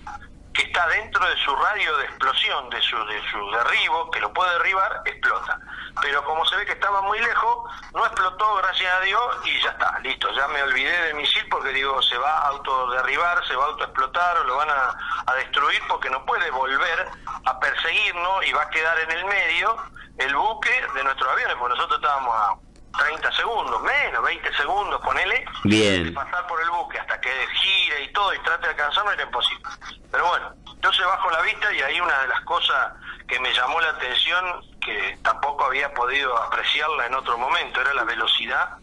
[0.62, 4.52] está dentro de su radio de explosión, de su, de su derribo, que lo puede
[4.54, 5.60] derribar, explota.
[6.02, 9.72] Pero como se ve que estaba muy lejos, no explotó, gracias a Dios, y ya
[9.72, 10.32] está, listo.
[10.32, 14.38] Ya me olvidé del misil porque digo, se va a autoderribar, se va a autoexplotar
[14.38, 14.96] o lo van a,
[15.26, 17.10] a destruir porque no puede volver
[17.46, 19.78] a perseguirnos y va a quedar en el medio
[20.18, 25.46] el buque de nuestros aviones, porque nosotros estábamos a 30 segundos, menos 20 segundos, ponele,
[25.64, 26.14] Bien.
[26.14, 29.64] pasar por el buque hasta que gire y todo y trate de alcanzarlo era imposible.
[30.12, 32.94] Pero bueno, yo se bajo la vista y ahí una de las cosas
[33.28, 38.04] que me llamó la atención, que tampoco había podido apreciarla en otro momento, era la
[38.04, 38.78] velocidad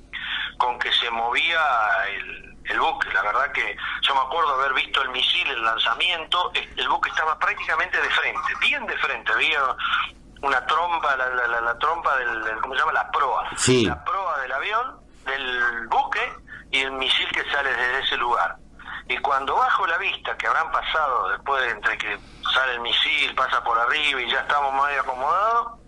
[0.59, 1.61] con que se movía
[2.09, 3.13] el, el buque.
[3.13, 7.39] La verdad que yo me acuerdo haber visto el misil, el lanzamiento, el buque estaba
[7.39, 9.61] prácticamente de frente, bien de frente, había
[10.43, 12.93] una trompa, la, la, la, trompa del, ¿cómo se llama?
[12.93, 13.49] La proa.
[13.87, 16.33] La proa del avión, del buque
[16.71, 18.57] y el misil que sale desde ese lugar.
[19.09, 22.19] Y cuando bajo la vista, que habrán pasado después de entre que
[22.53, 25.79] sale el misil, pasa por arriba y ya estamos medio acomodados,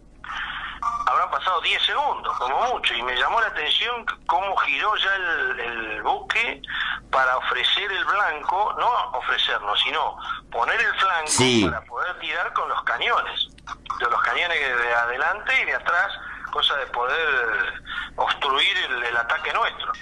[1.06, 6.02] habrán pasado 10 segundos, como mucho, y me llamó la atención cómo giró ya el,
[6.02, 6.62] buque
[7.10, 10.16] para ofrecer el blanco, no ofrecernos, sino
[10.50, 13.48] poner el flanco para poder tirar con los cañones,
[13.98, 16.12] de los cañones de adelante y de atrás,
[16.52, 17.82] cosa de poder
[18.16, 18.76] obstruir
[19.08, 19.92] el ataque nuestro.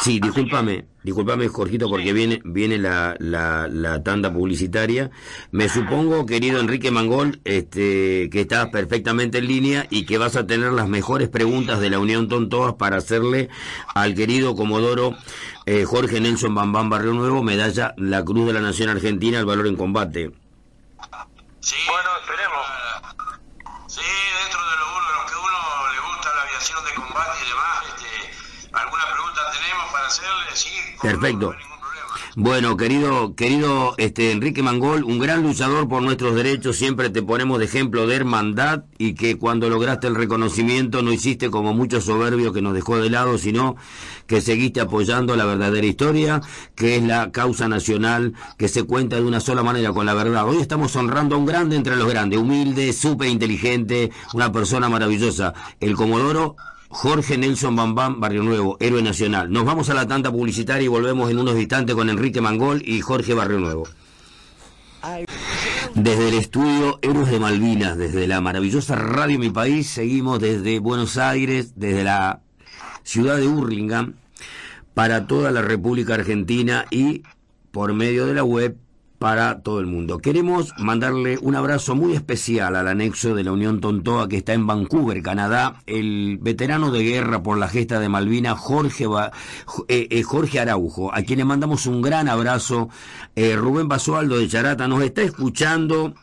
[0.00, 5.10] Sí, discúlpame, discúlpame Jorgito porque viene viene la, la, la, tanda publicitaria.
[5.50, 10.46] Me supongo, querido Enrique Mangol, este, que estás perfectamente en línea y que vas a
[10.46, 13.48] tener las mejores preguntas de la Unión Tontoas para hacerle
[13.94, 15.16] al querido Comodoro
[15.64, 19.66] eh, Jorge Nelson Bambán Barrio Nuevo, medalla La Cruz de la Nación Argentina, el valor
[19.66, 20.30] en combate.
[21.66, 22.64] Sí, bueno, esperemos.
[23.88, 27.84] Sí, dentro de lo, lo que uno le gusta la aviación de combate y demás,
[27.88, 30.96] este, alguna pregunta tenemos para hacerle, sí.
[31.02, 31.56] Perfecto.
[32.38, 37.58] Bueno, querido, querido este, Enrique Mangol, un gran luchador por nuestros derechos, siempre te ponemos
[37.58, 42.52] de ejemplo de hermandad y que cuando lograste el reconocimiento no hiciste como muchos soberbios
[42.52, 43.76] que nos dejó de lado, sino
[44.26, 46.42] que seguiste apoyando la verdadera historia,
[46.74, 50.46] que es la causa nacional que se cuenta de una sola manera con la verdad.
[50.46, 55.54] Hoy estamos honrando a un grande entre los grandes, humilde, súper inteligente, una persona maravillosa,
[55.80, 56.54] el Comodoro
[56.96, 59.52] Jorge Nelson Bambam, Barrio Nuevo, héroe nacional.
[59.52, 63.02] Nos vamos a la tanta publicitaria y volvemos en unos instantes con Enrique Mangol y
[63.02, 63.86] Jorge Barrio Nuevo.
[65.94, 71.18] Desde el estudio Héroes de Malvinas, desde la maravillosa radio Mi País, seguimos desde Buenos
[71.18, 72.40] Aires, desde la
[73.02, 74.14] ciudad de Hurlingham,
[74.94, 77.24] para toda la República Argentina y
[77.72, 78.74] por medio de la web
[79.18, 80.18] para todo el mundo.
[80.18, 84.66] Queremos mandarle un abrazo muy especial al anexo de la Unión Tontoa que está en
[84.66, 89.06] Vancouver, Canadá, el veterano de guerra por la gesta de Malvina, Jorge,
[89.88, 92.88] eh, eh, Jorge Araujo, a quien le mandamos un gran abrazo.
[93.34, 96.14] Eh, Rubén Basualdo de Charata nos está escuchando.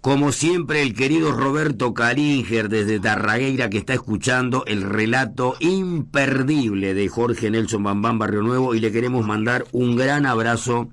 [0.00, 7.06] Como siempre, el querido Roberto Caringer desde Tarragueira que está escuchando el relato imperdible de
[7.08, 10.88] Jorge Nelson Bambán Barrio Nuevo y le queremos mandar un gran abrazo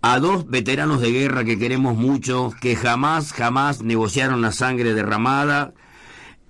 [0.00, 5.74] a dos veteranos de guerra que queremos mucho, que jamás, jamás negociaron la sangre derramada,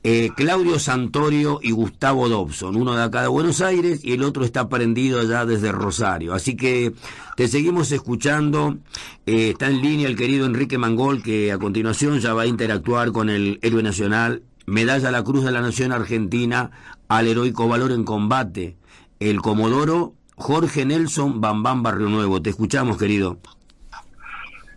[0.03, 4.45] eh, Claudio Santorio y Gustavo Dobson, uno de acá de Buenos Aires y el otro
[4.45, 6.33] está prendido allá desde Rosario.
[6.33, 6.93] Así que
[7.37, 8.79] te seguimos escuchando.
[9.27, 13.13] Eh, está en línea el querido Enrique Mangol, que a continuación ya va a interactuar
[13.13, 16.71] con el héroe nacional, medalla a la Cruz de la Nación Argentina
[17.09, 18.77] al heroico valor en combate,
[19.19, 22.41] el Comodoro Jorge Nelson Bambán Barrio Nuevo.
[22.41, 23.39] Te escuchamos, querido.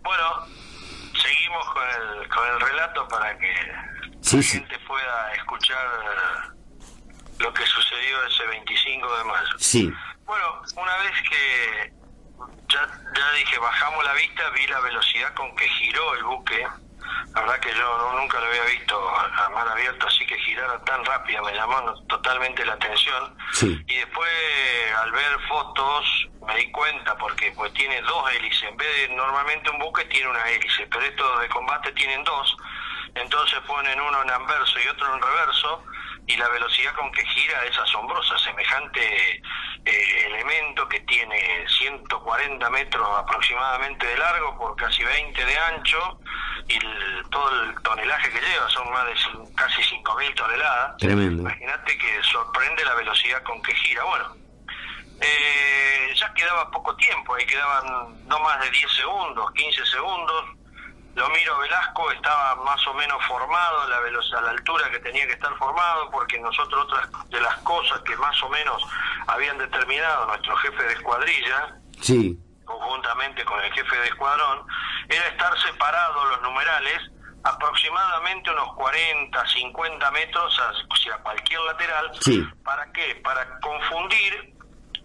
[0.02, 0.24] Bueno,
[1.14, 3.46] seguimos con el, con el relato para que
[4.36, 4.83] la gente
[5.54, 6.54] escuchar
[7.38, 9.58] lo que sucedió ese 25 de mayo.
[9.58, 9.92] Sí.
[10.24, 11.92] Bueno, una vez que
[12.68, 12.86] ya,
[13.16, 16.66] ya dije, bajamos la vista, vi la velocidad con que giró el buque
[17.34, 21.04] la verdad que yo nunca lo había visto a mar abierto, así que girara tan
[21.04, 23.36] rápido me llamó totalmente la atención.
[23.60, 24.30] Y después,
[25.02, 28.62] al ver fotos, me di cuenta porque pues tiene dos hélices.
[28.62, 32.56] En vez de normalmente un buque tiene una hélice, pero estos de combate tienen dos.
[33.14, 35.84] Entonces ponen uno en anverso y otro en reverso
[36.26, 39.42] y la velocidad con que gira es asombrosa, semejante
[39.84, 46.18] eh, elemento que tiene 140 metros aproximadamente de largo por casi 20 de ancho
[46.68, 46.78] y
[47.30, 49.14] todo el tonelaje que lleva son más de
[49.54, 50.96] casi 5.000 toneladas.
[50.96, 51.42] Tremendo.
[51.42, 54.04] Imagínate que sorprende la velocidad con que gira.
[54.04, 54.34] Bueno,
[55.20, 60.44] eh, ya quedaba poco tiempo, ahí quedaban no más de 10 segundos, 15 segundos.
[61.14, 65.26] Lo miro Velasco, estaba más o menos formado a la, a la altura que tenía
[65.26, 68.82] que estar formado, porque nosotros otras de las cosas que más o menos
[69.26, 74.66] habían determinado nuestro jefe de escuadrilla, Sí, conjuntamente con el jefe de escuadrón,
[75.08, 77.10] era estar separados los numerales
[77.44, 82.10] aproximadamente unos 40, 50 metros hacia cualquier lateral.
[82.20, 82.44] Sí.
[82.64, 83.20] ¿Para qué?
[83.22, 84.54] Para confundir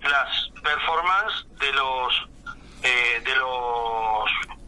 [0.02, 2.30] las performances de los
[2.82, 4.59] eh, de los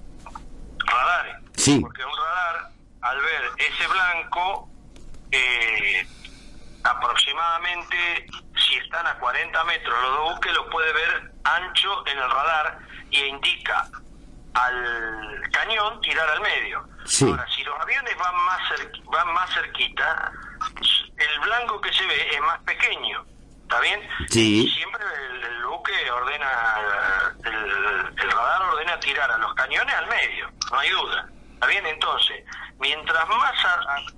[0.85, 1.35] radares.
[1.55, 1.79] Sí.
[1.79, 2.71] Porque un radar,
[3.01, 4.69] al ver ese blanco,
[5.31, 6.07] eh,
[6.83, 12.29] aproximadamente, si están a 40 metros los dos buques, los puede ver ancho en el
[12.29, 12.79] radar
[13.09, 13.87] y indica
[14.53, 16.87] al cañón tirar al medio.
[17.05, 17.25] Sí.
[17.25, 18.61] Ahora, si los aviones van más,
[19.05, 20.31] van más cerquita,
[21.17, 23.25] el blanco que se ve es más pequeño.
[23.71, 24.01] ¿Está bien?
[24.29, 24.69] Sí.
[24.75, 30.51] Siempre el, el buque ordena, el, el radar ordena tirar a los cañones al medio,
[30.69, 31.29] no hay duda.
[31.53, 31.85] ¿Está bien?
[31.85, 32.43] Entonces,
[32.79, 33.53] mientras más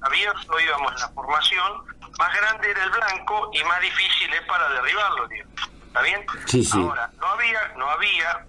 [0.01, 1.85] abierto íbamos en la formación,
[2.17, 5.45] más grande era el blanco y más difícil es para derribarlo, tío.
[5.85, 6.25] ¿Está bien?
[6.47, 6.81] Sí, sí.
[6.81, 8.45] Ahora, no había, no había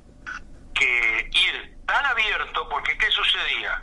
[0.74, 3.78] que ir tan abierto, porque ¿qué sucedía?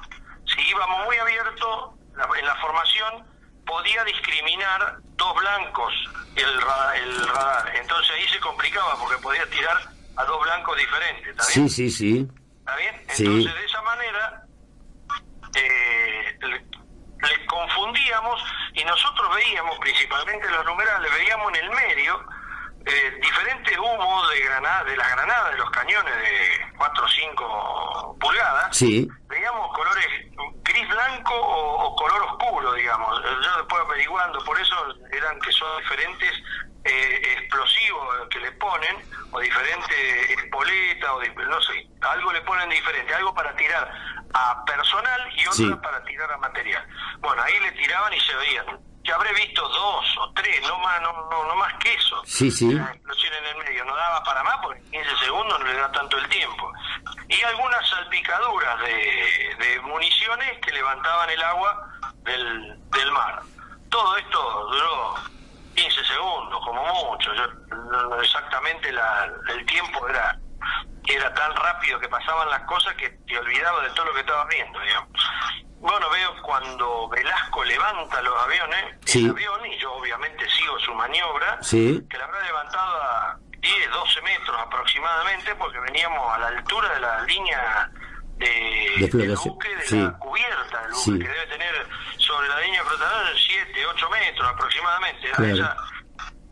[0.48, 3.28] Si íbamos muy abierto la- en la formación,
[3.72, 5.94] podía discriminar dos blancos
[6.36, 7.74] el, ra- el radar.
[7.76, 9.78] Entonces ahí se complicaba porque podía tirar
[10.18, 11.28] a dos blancos diferentes.
[11.30, 11.70] ¿Está bien?
[11.70, 12.28] sí, sí, sí.
[12.60, 13.06] ¿Está bien?
[13.10, 13.26] Sí.
[13.26, 14.44] Entonces de esa manera
[15.56, 18.44] eh, le, le confundíamos
[18.74, 22.26] y nosotros veíamos principalmente los numerales, veíamos en el medio
[22.86, 28.18] eh, diferentes humos de granada, de las granadas de los cañones de 4 o 5
[28.20, 28.76] pulgadas.
[28.76, 29.08] Sí.
[29.28, 30.08] Veíamos colores
[30.64, 31.81] gris blanco o,
[32.76, 33.22] digamos.
[33.24, 34.76] Yo después averiguando, por eso
[35.12, 36.32] eran que son diferentes
[36.84, 38.98] eh, explosivos que le ponen,
[39.32, 43.92] o diferentes espoletas, o no sé, algo le ponen diferente, algo para tirar
[44.34, 45.76] a personal y otra Sí.
[45.84, 46.86] para tirar a material.
[47.20, 48.66] Bueno, ahí le tiraban y se veían.
[49.04, 52.22] Yo habré visto dos o tres, no más, no, no, no más que eso.
[52.26, 52.72] Sí, sí.
[52.74, 55.74] La explosión en el medio no daba para más porque en 15 segundos no le
[55.74, 56.72] da tanto el tiempo.
[57.28, 61.88] Y algunas salpicaduras de, de municiones que levantaban el agua
[62.24, 63.42] del, del mar.
[63.90, 65.16] Todo esto duró
[65.76, 67.34] 15 segundos, como mucho.
[67.34, 67.44] Yo,
[68.22, 70.38] exactamente la- el tiempo era
[71.08, 74.48] era tan rápido que pasaban las cosas que te olvidabas de todo lo que estabas
[74.48, 75.10] viendo, digamos.
[75.80, 79.26] Bueno, veo cuando Velasco levanta los aviones, Sí.
[79.26, 82.06] el avión, y yo obviamente sigo su maniobra, Sí.
[82.08, 87.00] que la habrá levantado a 10, 12 metros aproximadamente, porque veníamos a la altura de
[87.00, 87.90] la línea
[88.46, 90.00] de, De del buque, de sí.
[90.02, 91.20] la cubierta del buque, Sí.
[91.20, 91.88] que debe tener
[92.18, 95.32] sobre la línea flotadora 7, 8 metros aproximadamente.
[95.32, 95.54] A, Claro.
[95.56, 95.78] esa,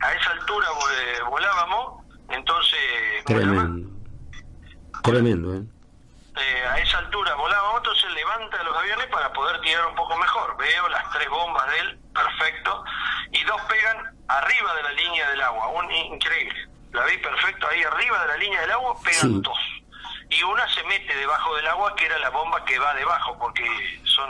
[0.02, 2.80] a esa altura vo- volábamos, entonces...
[3.26, 3.46] ¿cómo se?
[3.46, 3.90] Tremendo.
[5.04, 5.62] Tremendo, ¿eh?
[6.36, 10.58] eh, a esa altura volábamos, entonces levanta los aviones para poder tirar un poco mejor.
[10.58, 12.84] Veo las tres bombas de él, perfecto,
[13.32, 16.68] y dos pegan arriba de la línea del agua, un increíble.
[16.92, 19.42] La vi perfecto ahí arriba de la línea del agua, pegan Sí.
[19.42, 19.58] dos.
[20.30, 23.66] Y una se mete debajo del agua, que era la bomba que va debajo, porque
[24.06, 24.30] son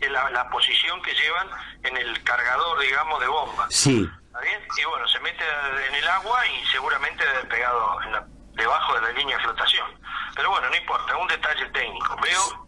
[0.00, 1.48] es la, la posición que llevan
[1.82, 3.66] en el cargador, digamos, de bomba.
[3.70, 4.08] Sí.
[4.26, 4.60] ¿Está bien?
[4.76, 5.44] Y bueno, se mete
[5.88, 9.86] en el agua y seguramente pegado en la- debajo de la línea de flotación.
[10.34, 12.16] Pero bueno, no importa, un detalle técnico.
[12.22, 12.66] Veo,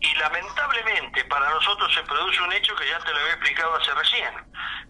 [0.00, 3.94] y lamentablemente para nosotros se produce un hecho que ya te lo había explicado hace
[3.94, 4.34] recién,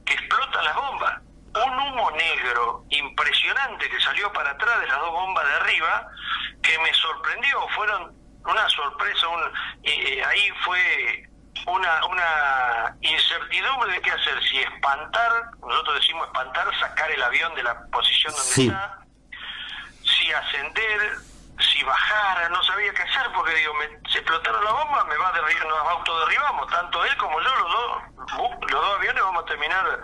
[0.05, 1.20] que explotan las bombas.
[1.53, 6.09] Un humo negro impresionante que salió para atrás de las dos bombas de arriba,
[6.62, 9.40] que me sorprendió, fueron una sorpresa, un,
[9.82, 11.28] eh, ahí fue
[11.66, 17.62] una, una incertidumbre de qué hacer, si espantar, nosotros decimos espantar, sacar el avión de
[17.64, 18.66] la posición donde Sí.
[18.68, 18.98] está,
[20.05, 21.12] si ascender,
[21.61, 25.28] si bajar, no sabía qué hacer porque digo, me, se explotaron las bombas, me va
[25.28, 28.03] a derribar, nos autoderribamos, tanto él como yo, los dos,
[28.62, 30.01] los dos aviones vamos a terminar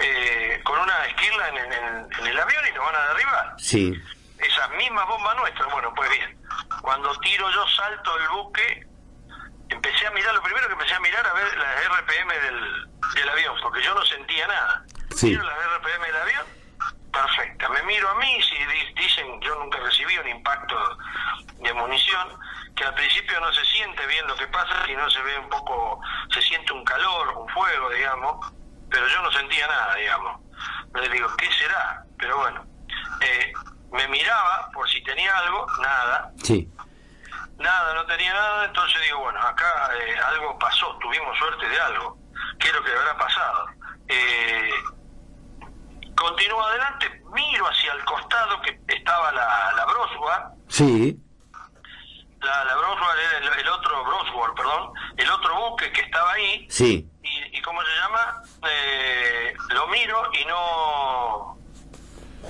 [0.00, 3.94] eh, con una esquirla en, en- en el avión y nos van a derribar Sí.
[4.38, 5.70] esas mismas bombas nuestras.
[5.72, 6.38] Bueno, pues bien,
[6.82, 8.86] cuando tiro yo salto el buque,
[9.68, 13.28] empecé a mirar, lo primero que empecé a mirar a ver las RPM del, del
[13.28, 14.84] avión, porque yo no sentía nada.
[15.16, 15.26] Sí.
[15.28, 16.46] Miro las RPM del avión,
[17.26, 17.68] perfecta.
[17.70, 20.76] Me miro a mí, si di- dicen, yo nunca recibí un impacto
[21.58, 22.38] de munición,
[22.76, 26.00] que al principio no se siente bien lo que pasa, sino se ve un poco,
[26.32, 28.52] se siente un calor, un fuego, digamos,
[28.90, 30.40] pero yo no sentía nada, digamos.
[30.94, 32.04] Le digo, ¿qué será?
[32.18, 32.64] Pero bueno,
[33.20, 33.52] eh,
[33.92, 36.30] me miraba por si tenía algo, nada.
[36.42, 36.68] Sí.
[37.58, 42.18] Nada, no tenía nada, entonces digo, bueno, acá eh, algo pasó, tuvimos suerte de algo.
[42.58, 43.66] ¿Qué es lo que habrá pasado?
[44.08, 44.70] Eh,
[46.24, 51.16] continúo adelante, miro hacia el costado que estaba la, la Broswa, Sí.
[52.40, 56.66] la, la Broswell era el, el otro Broswell, perdón, el otro buque que estaba ahí,
[56.70, 57.06] Sí.
[57.22, 58.42] y, y ¿cómo se llama?
[58.68, 61.58] Eh, lo miro y no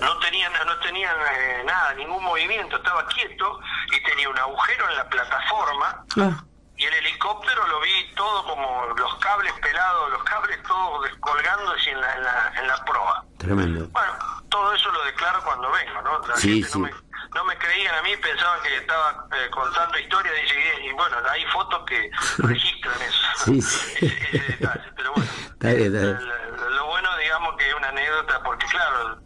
[0.00, 3.60] no tenían no tenían eh, nada, ningún movimiento, estaba quieto
[3.96, 6.44] y tenía un agujero en la plataforma Ah.
[6.84, 12.00] Y el helicóptero lo vi todo como los cables pelados, los cables todos descolgándose en
[12.00, 13.24] la, en la, en la proa.
[13.38, 13.88] Tremendo.
[13.88, 14.12] Bueno,
[14.50, 16.18] todo eso lo declaro cuando vengo, ¿no?
[16.26, 16.78] La Sí, gente sí.
[16.78, 16.90] No, me,
[17.34, 21.44] no me creían a mí, pensaban que estaba eh, contando historias y, y bueno, hay
[21.46, 23.26] fotos que registran eso.
[23.44, 24.06] Sí, sí.
[24.06, 25.30] Ese, ese detalle, pero bueno.
[25.52, 26.28] Está bien, está bien.
[26.56, 29.18] Lo, lo bueno, digamos que es una anécdota, porque claro,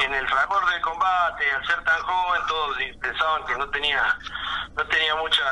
[0.00, 4.18] en el fragor del combate, al ser tan joven, todos pensaban que no tenía
[4.76, 5.42] no tenía mucha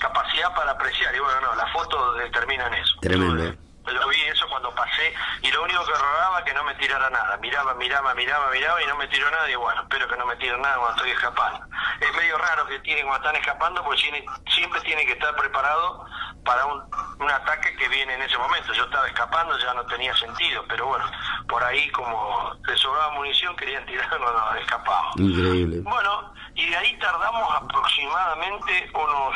[0.00, 1.14] capacidad para apreciar.
[1.14, 2.94] Y bueno, no, las fotos determinan eso.
[3.00, 3.54] Tremendo.
[3.86, 7.10] Yo, lo vi eso cuando pasé y lo único que rogaba que no me tirara
[7.10, 7.36] nada.
[7.38, 9.50] Miraba, miraba, miraba, miraba y no me tiró nada.
[9.50, 11.66] Y bueno, espero que no me tiren nada cuando estoy escapando.
[12.00, 16.06] Es medio raro que tienen cuando están escapando porque siempre tiene que estar preparado
[16.44, 16.82] para un,
[17.18, 18.72] un ataque que viene en ese momento.
[18.72, 21.04] Yo estaba escapando, ya no tenía sentido, pero bueno,
[21.48, 25.16] por ahí como les sobraba munición querían tirar cuando escapábamos.
[25.18, 25.80] Increíble.
[25.82, 29.34] Bueno, y de ahí tardamos aproximadamente unos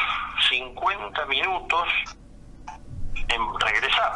[0.48, 1.88] 50 minutos
[3.28, 4.12] en regresar.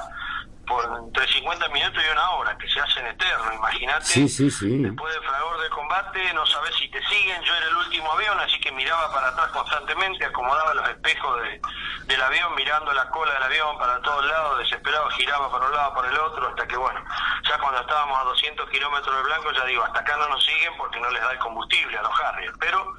[0.67, 4.05] Por entre 50 minutos y una hora, que se hacen eternos, imagínate.
[4.05, 4.79] Sí, sí, sí.
[4.79, 7.43] Después del fragor del combate, no sabes si te siguen.
[7.43, 11.61] Yo era el último avión, así que miraba para atrás constantemente, acomodaba los espejos de,
[12.07, 15.95] del avión, mirando la cola del avión para todos lados, desesperado, giraba para un lado,
[15.95, 17.03] para el otro, hasta que, bueno,
[17.49, 20.73] ya cuando estábamos a 200 kilómetros del blanco, ya digo, hasta acá no nos siguen
[20.79, 22.95] porque no les da el combustible a los Harrier, pero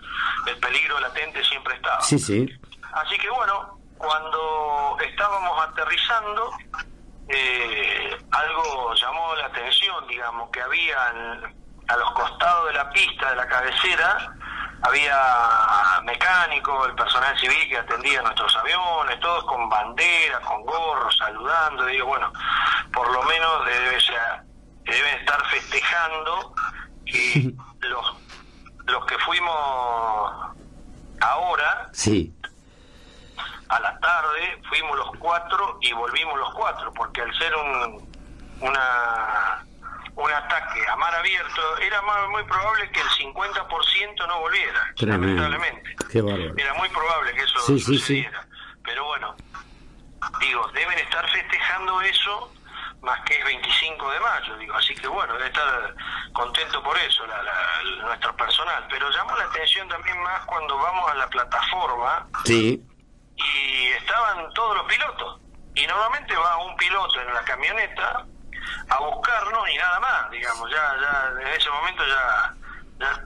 [0.45, 2.01] el peligro latente siempre estaba.
[2.01, 2.49] Sí, sí.
[2.93, 6.51] Así que bueno, cuando estábamos aterrizando,
[7.29, 13.29] eh, algo llamó la atención, digamos, que había en- a los costados de la pista,
[13.31, 14.33] de la cabecera,
[14.83, 21.85] había mecánicos, el personal civil que atendía nuestros aviones, todos con banderas, con gorros, saludando.
[21.85, 22.31] Digo, bueno,
[22.93, 23.97] por lo menos debe
[24.83, 26.53] deben estar festejando
[27.05, 28.13] que los,
[28.85, 30.55] los que fuimos
[31.21, 32.33] ahora Sí.
[33.71, 38.09] A la tarde fuimos los cuatro y volvimos los cuatro, porque al ser un,
[38.59, 39.63] una,
[40.15, 45.41] un ataque a mar abierto, era ma- muy probable que el 50% no volviera, Tremendo.
[45.43, 45.95] lamentablemente.
[46.11, 46.53] Qué bárbaro.
[46.57, 47.97] Era muy probable que eso Sí, sí, sí.
[47.99, 48.45] sucediera.
[48.83, 49.35] Pero bueno,
[50.41, 52.53] digo, deben estar festejando eso
[53.01, 55.95] más que es 25 de mayo, digo, así que bueno, debe estar
[56.33, 58.85] contento por eso la, la- nuestro personal.
[58.89, 62.83] Pero llamó la atención también más cuando vamos a la plataforma Sí.
[63.43, 65.41] Y estaban todos los pilotos.
[65.75, 68.25] Y normalmente va un piloto en la camioneta
[68.89, 72.53] a buscarnos y nada más, digamos, ya, ya en ese momento ya,
[72.99, 73.23] ya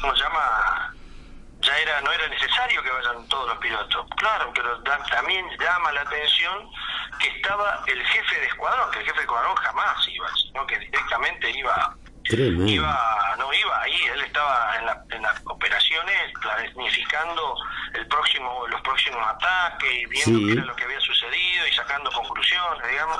[0.00, 0.94] ¿cómo llama?
[1.60, 4.06] Ya era, no era necesario que vayan todos los pilotos.
[4.16, 6.70] Claro, pero también llama la atención
[7.18, 10.78] que estaba el jefe de escuadrón, que el jefe de escuadrón jamás iba, sino que
[10.78, 11.96] directamente iba
[12.28, 12.66] Tremendo.
[12.66, 17.56] iba no iba ahí él estaba en, la- en las operaciones planificando
[17.94, 20.46] el próximo los próximos ataques y viendo Sí.
[20.46, 23.18] qué era lo que había sucedido y sacando conclusiones digamos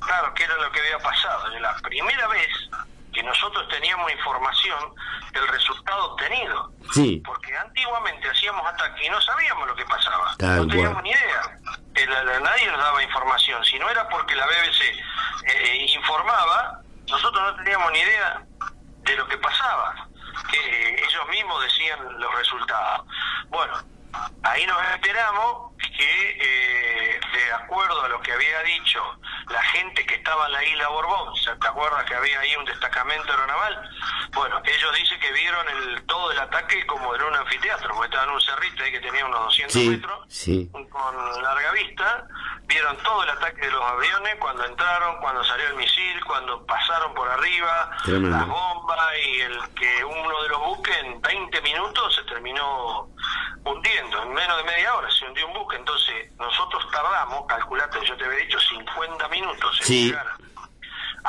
[0.00, 2.48] claro qué era lo que había pasado de la primera vez
[3.12, 4.94] que nosotros teníamos información
[5.32, 7.22] del resultado obtenido Sí.
[7.24, 10.34] porque antiguamente hacíamos ataques y no sabíamos lo que pasaba.
[10.38, 11.04] Tal no teníamos cual.
[11.04, 11.42] ni idea.
[11.94, 13.64] El- la- nadie nos daba información.
[13.64, 15.02] Si no era porque la BBC
[15.48, 18.46] eh, informaba, nosotros no teníamos ni idea
[19.02, 20.08] de lo que pasaba.
[20.50, 23.06] Que ellos mismos decían los resultados.
[23.48, 23.74] Bueno,
[24.42, 29.02] ahí nos enteramos que, eh, de acuerdo a lo que había dicho
[29.48, 33.30] la gente que estaba en la isla Borbón, ¿te acuerdas que había ahí un destacamento
[33.32, 33.90] aeronaval?
[34.32, 38.24] Bueno, ellos dicen que vieron el, todo el ataque como en un anfiteatro, porque estaba
[38.24, 39.88] en un cerrito ahí que tenía unos 200 Sí.
[39.88, 40.70] metros, Sí.
[40.90, 42.26] con larga vista,
[42.64, 47.14] vieron todo el ataque de los aviones, cuando entraron, cuando salió el misil, cuando pasaron
[47.14, 48.36] por arriba, Tremendo.
[48.36, 53.08] las bombas y el que uno de los buques en 20 minutos se terminó
[54.02, 58.16] hundiendo, en menos de media hora se hundió un buque, entonces nosotros tardamos, calculate, yo
[58.16, 60.06] te había dicho 50 minutos en Sí.
[60.08, 60.26] llegar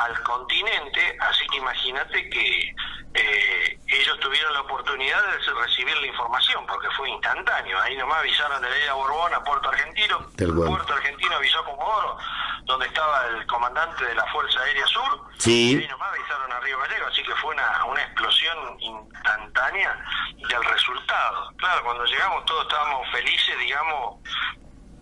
[0.04, 2.74] al continente, así que imagínate que
[3.14, 7.80] eh, ellos tuvieron la oportunidad de recibir la información, porque fue instantáneo.
[7.80, 10.18] Ahí nomás avisaron de la isla Borbón a Puerto Argentino.
[10.36, 12.16] Puerto Argentino avisó como oro,
[12.64, 15.72] donde estaba el comandante de la Fuerza Aérea Sur, Sí.
[15.72, 20.04] y ahí nomás avisaron a Río Gallego, así que fue una, una explosión instantánea
[20.48, 21.50] del resultado.
[21.56, 24.22] Claro, cuando llegamos todos estábamos felices, digamos,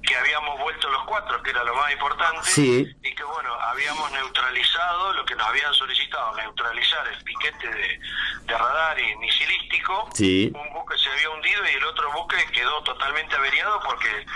[0.03, 2.87] que habíamos vuelto los cuatro, que era lo más importante, Sí.
[3.03, 8.01] y que bueno, habíamos neutralizado lo que nos habían solicitado, neutralizar el piquete de,
[8.43, 10.53] de radar y misilístico, Sí.
[10.55, 14.27] un buque se había hundido y el otro buque quedó totalmente averiado porque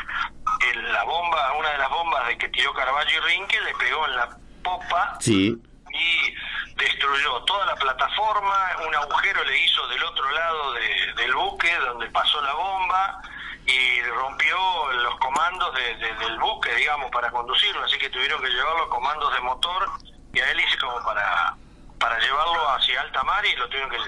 [0.72, 4.06] el- la bomba, una de las bombas de que tiró Carvalho y Rinque le pegó
[4.06, 4.28] en la
[4.64, 5.56] popa Sí.
[5.92, 6.34] y
[6.76, 12.06] destruyó toda la plataforma, un agujero le hizo del otro lado de- del buque donde
[12.10, 13.20] pasó la bomba
[13.66, 14.56] y rompió
[14.92, 18.88] los comandos de- de- del buque, digamos, para conducirlo, así que tuvieron que llevarlo a
[18.90, 19.90] comandos de motor
[20.32, 21.54] y a hélice como para,
[21.98, 23.98] para llevarlo hacia alta mar y lo tuvieron que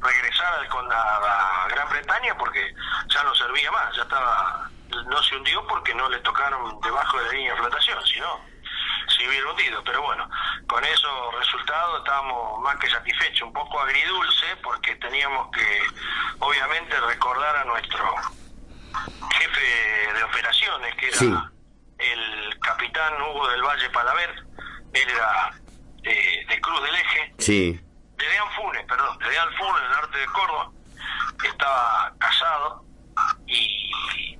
[0.00, 2.74] regresar al- con la, la Gran Bretaña porque
[3.08, 4.68] ya no servía más, ya estaba,
[5.06, 8.40] no se hundió porque no le tocaron debajo de la línea de flotación, sino
[9.08, 10.28] se hubiera hundido, pero bueno,
[10.66, 15.80] con esos resultados estábamos más que satisfechos, un poco agridulce porque teníamos que
[16.38, 18.14] obviamente recordar a nuestro
[19.38, 21.34] jefe de operaciones, que era Sí.
[21.98, 24.44] el capitán Hugo del Valle Palaver,
[24.94, 25.50] él era
[26.04, 27.80] eh, de Cruz del Eje, Sí.
[28.16, 30.70] de Anfunes, perdón, de Anfunes, en el norte de Córdoba,
[31.44, 32.84] estaba casado
[33.46, 34.36] y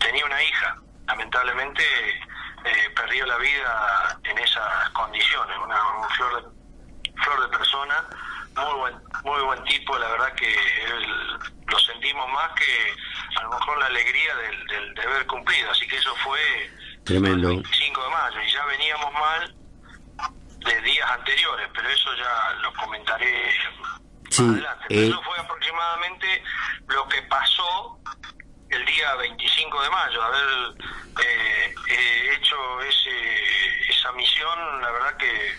[0.00, 0.76] tenía una hija.
[1.06, 1.82] Lamentablemente
[2.64, 8.04] eh, perdió la vida en esas condiciones, una, un flor de, flor de persona,
[8.56, 8.94] muy buen,
[9.24, 12.96] muy buen tipo, la verdad que él, lo sentimos más que
[13.38, 16.40] a lo mejor la alegría del, del deber cumplido, así que eso fue
[17.04, 17.48] Tremendo.
[17.50, 19.54] el 25 de mayo y ya veníamos mal
[20.66, 23.50] de días anteriores, pero eso ya lo comentaré
[24.30, 24.84] Sí, más adelante.
[24.90, 26.42] Eh, eso fue aproximadamente
[26.88, 27.98] lo que pasó
[28.68, 30.74] el día 25 de mayo, haber
[31.24, 35.54] eh, eh, hecho ese, esa misión, la verdad que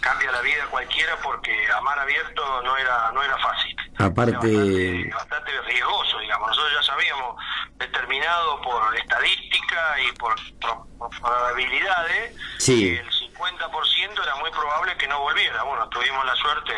[0.00, 3.76] cambia la vida a cualquiera porque a mar abierto no era no era fácil.
[3.98, 6.48] Aparte- Era bastante, bastante riesgoso, digamos.
[6.48, 7.36] Nosotros ya sabíamos,
[7.76, 12.80] determinado por estadística y por, por probabilidades, Sí.
[12.84, 15.62] que el 50% era muy probable que no volviera.
[15.62, 16.72] Bueno, tuvimos la suerte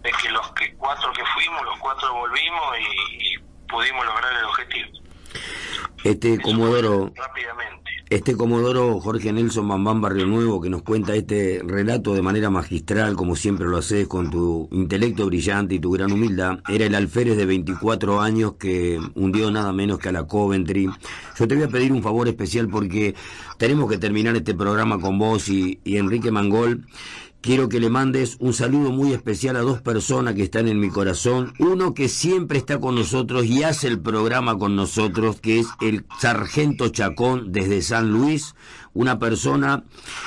[0.00, 3.38] de que los que cuatro que fuimos, los cuatro volvimos y, y
[3.68, 4.90] pudimos lograr el objetivo.
[6.04, 7.90] Este Eso Comodoro, rápidamente.
[8.10, 13.14] este Comodoro Jorge Nelson Bambán Barrio Nuevo que nos cuenta este relato de manera magistral,
[13.14, 17.36] como siempre lo haces con tu intelecto brillante y tu gran humildad, era el alférez
[17.36, 20.90] de 24 años que hundió nada menos que a la Coventry.
[21.38, 23.14] Yo te voy a pedir un favor especial porque
[23.56, 26.84] tenemos que terminar este programa con vos y, y Enrique Mangol.
[27.42, 30.90] Quiero que le mandes un saludo muy especial a dos personas que están en mi
[30.90, 31.52] corazón.
[31.58, 36.06] Uno que siempre está con nosotros y hace el programa con nosotros, que es el
[36.20, 38.54] Sargento Chacón desde San Luis.
[38.94, 39.84] Una persona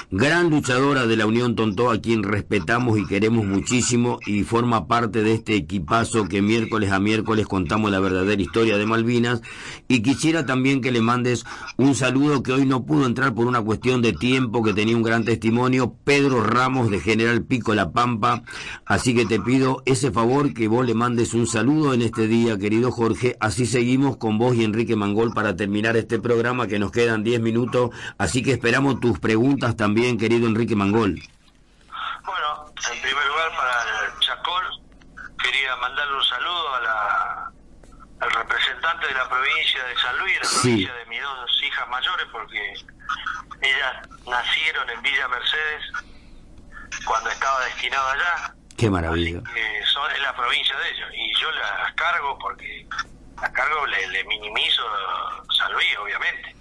[0.10, 5.22] gran luchadora de la Unión Tontó, a quien respetamos y queremos muchísimo y forma parte
[5.22, 9.42] de este equipazo que miércoles a miércoles contamos la verdadera historia de Malvinas.
[9.88, 11.46] Y quisiera también que le mandes
[11.78, 15.04] un saludo que hoy no pudo entrar por una cuestión de tiempo, que tenía un
[15.04, 18.42] gran testimonio, Pedro Ramos de General Pico La Pampa.
[18.86, 22.58] Así que te pido ese favor que vos le mandes un saludo en este día,
[22.58, 23.38] querido Jorge.
[23.40, 27.42] Así seguimos con vos y Enrique Mangol para terminar este programa que nos quedan 10
[27.42, 27.92] minutos.
[28.18, 31.22] Así que esperamos tus preguntas también, querido Enrique Mangol.
[32.24, 34.64] Bueno, en primer lugar para el Chacón,
[35.42, 37.52] quería mandarle un saludo a la,
[38.22, 40.60] al representante de la provincia de San Luis, la Sí.
[40.62, 42.74] provincia de mis dos hijas mayores, porque
[43.62, 45.84] ellas nacieron en Villa Mercedes
[47.06, 48.54] cuando estaba destinado allá.
[48.78, 49.42] Qué maravilla.
[49.94, 52.86] son es la provincia de ellos y yo las cargo porque
[53.42, 54.84] las cargo le, le minimizo
[55.58, 56.54] San Luis obviamente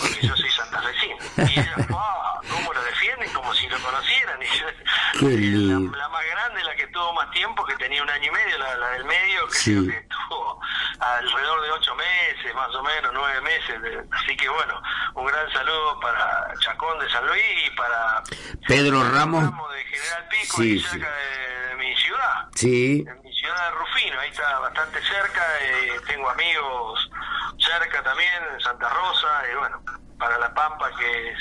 [0.00, 1.16] porque yo soy santafesino
[1.48, 6.08] y ellas "Ah, cómo lo defienden como si lo conocieran y yo- y la, la
[6.08, 8.88] más grande la que tuvo más tiempo que tenía un año y medio la, la
[8.90, 9.70] del medio que Sí.
[9.72, 10.60] creo que tuvo
[11.00, 14.80] alrededor de ocho meses más o menos nueve meses de- así que bueno
[15.14, 18.22] un gran saludo para Chacón de San Luis y para
[18.66, 19.42] Pedro Ramos.
[19.72, 20.86] de General Pico Sí, sí.
[20.88, 25.42] cerca de, de mi ciudad Sí, en mi ciudad de Rufino, ahí está bastante cerca,
[25.60, 27.10] eh, tengo amigos
[27.58, 29.75] cerca también, en Santa Rosa, y bueno,
[30.18, 31.38] para La Pampa, que es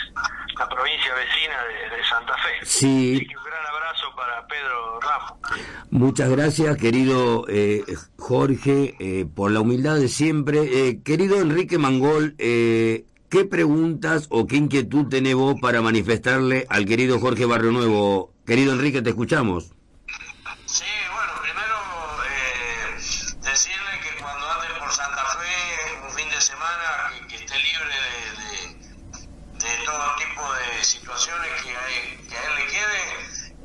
[0.57, 2.65] la provincia vecina de, de Santa Fe.
[2.65, 3.15] Sí.
[3.15, 5.33] Así que un gran abrazo para Pedro Ramos.
[5.91, 7.83] Muchas gracias, querido eh,
[8.17, 10.59] Jorge, eh, por la humildad de siempre.
[10.89, 16.85] Eh, querido Enrique Mangol, eh, ¿qué preguntas o qué inquietud tenés vos para manifestarle al
[16.85, 18.33] querido Jorge Barrio Nuevo?
[18.45, 19.71] Querido Enrique, te escuchamos.
[20.65, 20.83] Sí,
[21.13, 21.75] bueno, primero
[22.27, 22.95] eh,
[23.41, 27.89] decirle que cuando ande por Santa Fe un fin de semana que, que esté libre
[27.89, 28.85] de, de-
[29.65, 33.03] de todo tipo de, situaciones que, hay, que a él le quede,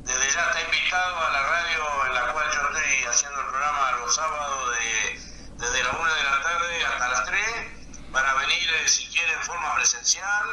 [0.01, 3.91] desde ya está invitado a la radio en la cual yo estoy haciendo el programa
[4.01, 5.19] los sábados de,
[5.61, 7.41] desde la una de la tarde hasta las 3
[8.11, 10.45] para venir eh, si quiere en forma presencial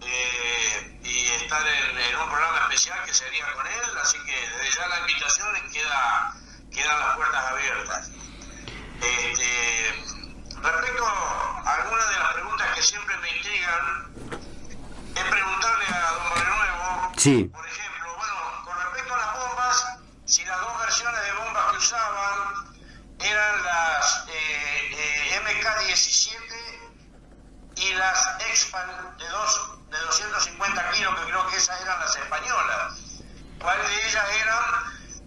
[0.00, 4.86] eh, y estar en, un programa especial que sería con él, así que desde ya
[4.86, 6.34] la invitación queda,
[6.70, 8.10] quedan las puertas abiertas.
[9.02, 10.04] Este,
[10.62, 14.40] respecto a algunas de las preguntas que siempre me intrigan,
[15.16, 17.44] es preguntarle a don Mario Nuevo, Sí.
[17.52, 19.86] por ejemplo, bueno, con respecto a las bombas,
[20.26, 22.78] si las dos versiones de bombas que usaban
[23.18, 26.89] eran las eh, eh, MK-17
[27.80, 32.92] y las Expan de, dos, de 250 kilos, que creo que esas eran las españolas.
[33.58, 34.64] ¿Cuáles de ellas eran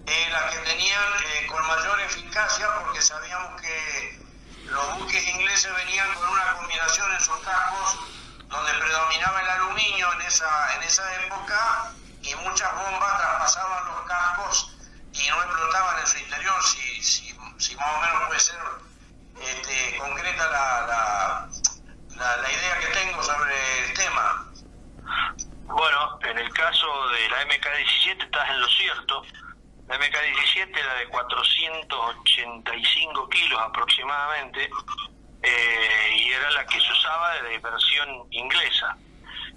[0.06, 2.68] eh, las que tenían eh, con mayor eficacia?
[2.80, 4.20] Porque sabíamos que
[4.66, 8.00] los buques ingleses venían con una combinación en sus cascos
[8.48, 14.78] donde predominaba el aluminio en esa, en esa época y muchas bombas traspasaban los cascos
[15.12, 18.60] y no explotaban en su interior, si, si, si más o menos puede ser
[19.42, 21.50] este, concreta la,
[22.18, 24.52] la, la idea que tengo sobre el tema.
[25.66, 29.24] Bueno, en el caso de la MK17 estás en lo cierto.
[29.88, 34.70] La MK17 era de 485 kilos aproximadamente
[35.42, 38.96] eh, y era la que se usaba de versión inglesa.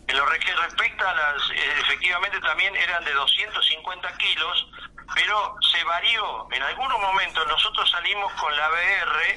[0.08, 4.68] En lo que respecta a las, eh, efectivamente también eran de 250 kilos,
[5.14, 6.48] pero se varió.
[6.52, 9.36] En algunos momentos nosotros salimos con la BR,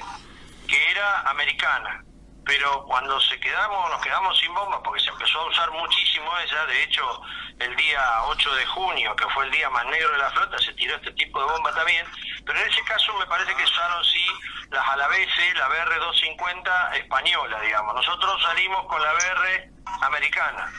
[0.66, 2.04] que era americana,
[2.44, 6.66] pero cuando se quedamos, nos quedamos sin bombas, porque se empezó a usar muchísimo ella,
[6.66, 7.22] de hecho,
[7.58, 10.72] el día 8 de junio, que fue el día más negro de la flota, se
[10.74, 12.06] tiró este tipo de bomba también,
[12.46, 14.26] pero en ese caso me parece que usaron sí
[14.70, 17.94] las alaveses, la BR-250 española, digamos.
[17.94, 19.70] Nosotros salimos con la BR
[20.02, 20.72] americana,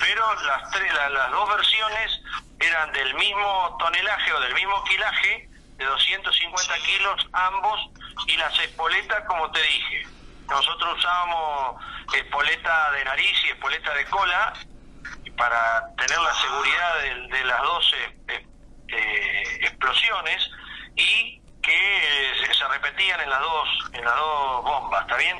[0.00, 2.20] pero las, tres, la- las dos versiones
[2.60, 7.80] eran del mismo tonelaje o del mismo quilaje, de 250 kilos ambos,
[8.26, 10.06] y las espoletas, como te dije.
[10.48, 11.82] Nosotros usábamos
[12.14, 14.52] espoleta de nariz y espoleta de cola
[15.36, 18.46] para tener la seguridad de, de las dos eh,
[18.88, 20.50] eh, explosiones
[20.94, 25.36] y que eh, se, se repetían en las dos en las dos bombas, ¿está bien?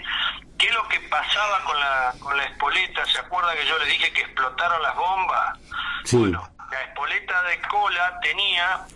[0.59, 3.05] ¿Qué es lo que pasaba con la con la espoleta?
[3.07, 5.59] ¿Se acuerda que yo le dije que explotaron las bombas?
[6.05, 6.17] Sí.
[6.17, 8.87] Bueno, la espoleta de cola tenía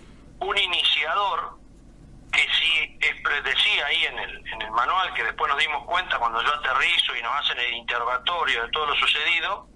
[0.41, 1.60] un iniciador
[2.33, 6.19] que si es- decía ahí en el, en el manual, que después nos dimos cuenta
[6.19, 9.67] cuando yo aterrizo y nos hacen el interrogatorio de todo lo sucedido,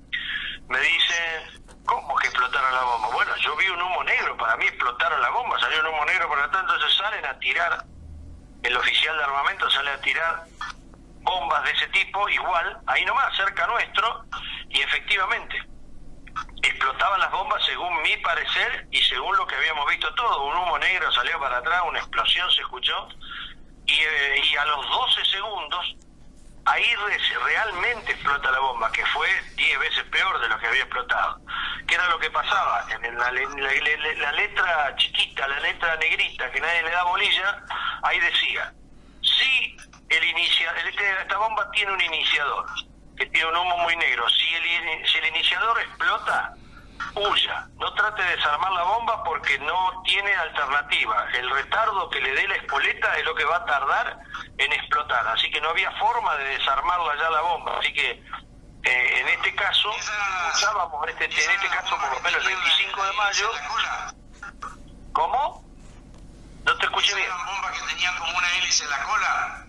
[0.69, 3.09] me dicen, ¿cómo que explotaron la bomba?
[3.09, 6.29] Bueno, yo vi un humo negro, para mí explotaron la bomba, salió un humo negro
[6.29, 7.85] por atrás, entonces salen a tirar,
[8.63, 10.45] el oficial de armamento sale a tirar
[11.23, 14.25] bombas de ese tipo, igual, ahí nomás, cerca nuestro,
[14.69, 15.57] y efectivamente,
[16.63, 20.45] explotaban las bombas según mi parecer y según lo que habíamos visto todo.
[20.47, 23.09] Un humo negro salió para atrás, una explosión se escuchó
[23.87, 25.97] y, eh, a los 12 segundos
[26.67, 30.81] ahí re- realmente explota la bomba, que fue 10 veces peor de lo que había
[30.83, 31.39] explotado.
[31.87, 32.87] ¿Qué era lo que pasaba?
[33.03, 37.63] En la, la- letra chiquita, la letra negrita, que nadie le da bolilla,
[38.03, 38.73] ahí decía,
[39.21, 39.77] si
[40.09, 40.73] el inicia,
[41.21, 42.65] esta bomba tiene un iniciador,
[43.17, 46.55] que tiene un humo muy negro, si el, si el iniciador explota,
[47.15, 51.27] huya, no trate de desarmar la bomba porque no tiene alternativa.
[51.35, 54.19] El retardo que le dé la espoleta es lo que va a tardar
[54.59, 58.23] en explotar, así que no había forma de desarmarla ya la bomba, así que
[58.85, 59.91] eh, en este caso
[60.53, 63.51] usábamos este, en este caso por lo menos el 25 de mayo.
[65.13, 65.65] ¿Cómo?
[66.65, 67.27] No te escuché bien.
[67.27, 69.64] Eran bombas que tenían como una hélice en la cola.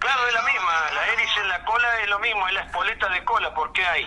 [0.00, 0.72] Claro, es la misma.
[0.94, 4.06] La hélice en la cola es lo mismo, es la espoleta de cola, porque hay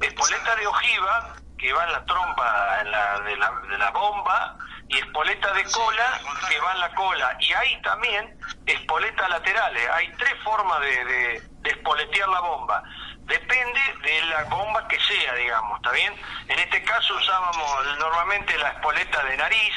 [0.00, 3.36] espoleta de ojiva, que va en la trompa en la- de,
[3.78, 4.56] la, bomba,
[4.88, 7.36] y espoleta de cola, que va en la cola.
[7.40, 8.36] Y hay también
[8.66, 9.88] espoletas laterales.
[9.90, 12.82] Hay tres formas de, de, espoletear la bomba.
[13.20, 16.12] Depende de la bomba que sea, digamos, ¿está bien?
[16.48, 19.74] En este caso usábamos normalmente la espoleta de nariz,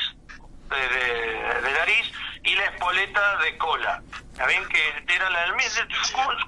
[0.69, 2.11] de- de nariz
[2.45, 4.01] y la espoleta de cola.
[4.31, 4.67] ¿Está bien?
[4.67, 5.83] Que era la del mismo,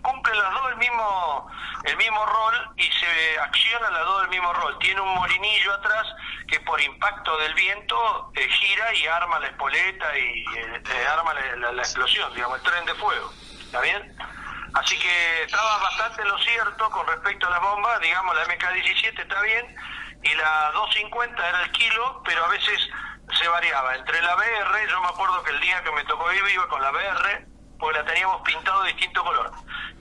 [0.02, 1.50] cumplen las dos el mismo,
[1.86, 4.78] el mismo rol y se acciona las dos el mismo rol.
[4.80, 6.06] Tiene un molinillo atrás
[6.50, 11.34] que por impacto del viento eh, gira y arma la espoleta y eh, eh, arma
[11.34, 13.32] la, la- la explosión, digamos, el tren de fuego.
[13.66, 14.16] ¿Está bien?
[14.74, 19.42] Así que estaba bastante lo cierto con respecto a las bombas, digamos la MK17 está
[19.42, 19.76] bien
[20.24, 22.90] y la 250 era el kilo, pero a veces
[23.36, 23.96] se variaba.
[23.96, 26.82] Entre la BR, yo me acuerdo que el día que me tocó ir iba con
[26.82, 27.48] la BR,
[27.80, 29.52] porque la teníamos pintado de distinto color.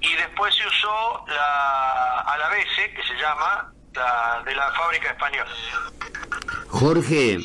[0.01, 5.11] Y después se usó la a la BC, que se llama, la, de la fábrica
[5.11, 5.51] española.
[6.69, 7.39] Jorge.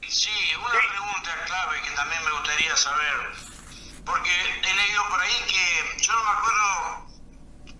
[0.00, 3.14] Y sí, una pregunta clave que también me gustaría saber,
[4.04, 7.06] porque he leído por ahí que, yo no me acuerdo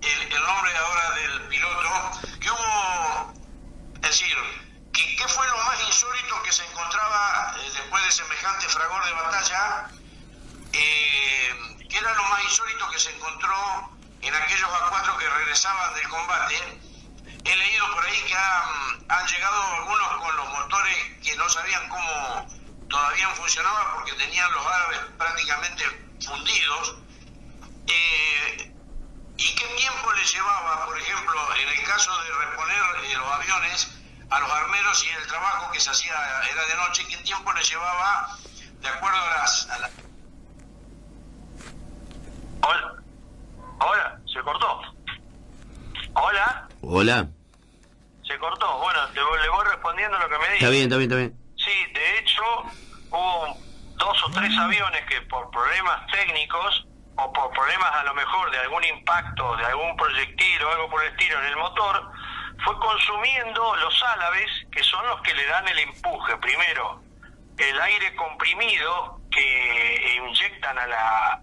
[0.03, 3.35] el, el nombre ahora del piloto, que hubo,
[3.97, 4.37] es decir,
[4.93, 9.89] ¿qué fue lo más insólito que se encontraba eh, después de semejante fragor de batalla?
[10.73, 13.91] Eh, ¿Qué era lo más insólito que se encontró
[14.21, 16.81] en aquellos A4 que regresaban del combate?
[17.45, 22.47] He leído por ahí que han, llegado algunos con los motores que no sabían cómo
[22.89, 25.85] todavía funcionaban porque tenían los árabes prácticamente
[26.25, 26.97] fundidos.
[27.87, 28.73] Eh,
[29.37, 32.83] ¿Y qué tiempo les llevaba, por ejemplo, en el caso de reponer
[33.17, 34.02] los aviones
[34.33, 36.13] a los armeros y el trabajo que se hacía
[36.51, 37.05] era de noche?
[37.09, 38.37] ¿Qué tiempo les llevaba
[38.81, 39.71] de acuerdo a las...
[39.71, 39.91] a la-
[42.67, 42.95] Hola.
[43.81, 44.81] Hola, se cortó.
[46.15, 47.27] Hola, Hola.
[48.27, 48.79] se cortó.
[48.79, 50.57] Bueno, te voy- le voy respondiendo lo que me dice.
[50.57, 51.37] Está bien, está bien, está bien.
[51.57, 52.43] Sí, de hecho,
[53.11, 53.57] hubo
[53.97, 56.87] dos o tres aviones que por problemas técnicos
[57.17, 61.03] o por problemas a lo mejor de algún impacto, de algún proyectil o algo por
[61.03, 62.11] el estilo en el motor,
[62.65, 66.37] fue consumiendo los álabes que son los que le dan el empuje.
[66.39, 67.03] Primero,
[67.59, 71.41] el aire comprimido que inyectan a la,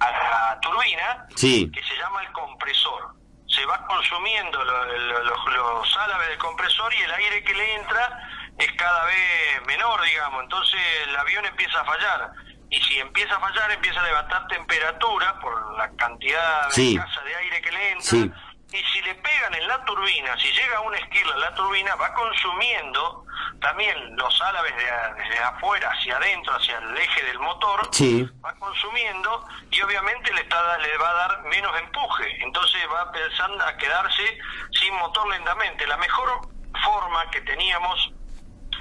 [0.00, 1.70] a la turbina, Sí.
[1.72, 3.14] que se llama el compresor.
[3.48, 7.74] Se va consumiendo lo- lo- los, los álabes del compresor y el aire que le
[7.74, 8.28] entra
[8.58, 10.42] es cada vez menor, digamos.
[10.44, 12.30] Entonces el avión empieza a fallar.
[12.72, 16.94] Y si empieza a fallar, empieza a levantar temperatura por la cantidad de Sí.
[16.96, 18.04] escasa de aire que le entra.
[18.10, 18.32] Sí.
[18.72, 22.14] Y si le pegan en la turbina, si llega un esquirla en la turbina, va
[22.14, 23.24] consumiendo
[23.60, 28.28] también los álabes de, desde afuera hacia adentro, hacia el eje del motor Sí.
[28.44, 32.42] va consumiendo y obviamente le, está, le va a dar menos empuje.
[32.42, 34.38] Entonces va pensando a quedarse
[34.72, 35.86] sin motor lentamente.
[35.86, 36.40] La mejor
[36.84, 38.12] forma que teníamos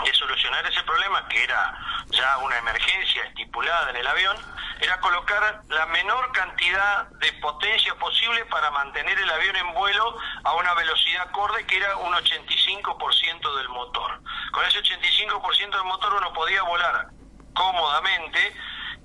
[0.05, 1.77] de solucionar ese problema, que era
[2.07, 4.37] ya una emergencia estipulada en el avión,
[4.81, 10.53] era colocar la menor cantidad de potencia posible para mantener el avión en vuelo a
[10.53, 14.21] una velocidad acorde que era un 85% del motor.
[14.51, 17.07] Con ese 85% del motor uno podía volar
[17.53, 18.55] cómodamente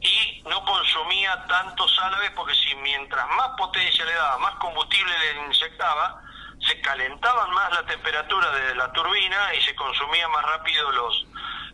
[0.01, 5.47] y no consumía tantos álabes porque si mientras más potencia le daba, más combustible le
[5.47, 6.23] inyectaba,
[6.61, 11.27] se calentaban más la temperatura de la turbina y se consumían más rápido los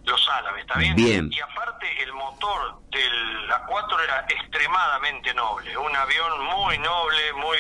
[0.05, 0.97] los álabes, ¿está bien?
[0.97, 1.31] Bien.
[1.32, 7.59] Y aparte el motor del A4 era extremadamente noble, un avión muy noble, muy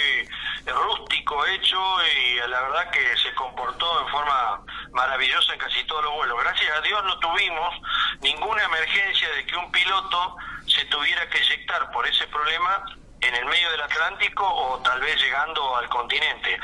[0.66, 1.78] rústico hecho
[2.16, 6.38] y la verdad que se comportó en forma maravillosa en casi todos los vuelos.
[6.42, 7.74] Gracias a Dios no tuvimos
[8.20, 10.36] ninguna emergencia de que un piloto
[10.66, 12.84] se tuviera que eyectar por ese problema
[13.20, 16.58] en el medio del Atlántico o tal vez llegando al continente.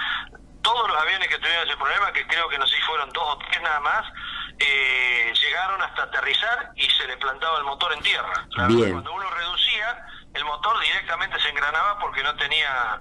[0.67, 3.23] Todos los aviones que tuvieron ese problema, que creo que no sé si fueron dos
[3.25, 4.03] o tres nada más,
[4.59, 8.47] eh, llegaron hasta aterrizar y se le plantaba el motor en tierra.
[8.69, 8.91] Bien.
[8.93, 13.01] Cuando uno reducía, el motor directamente se engranaba porque no tenía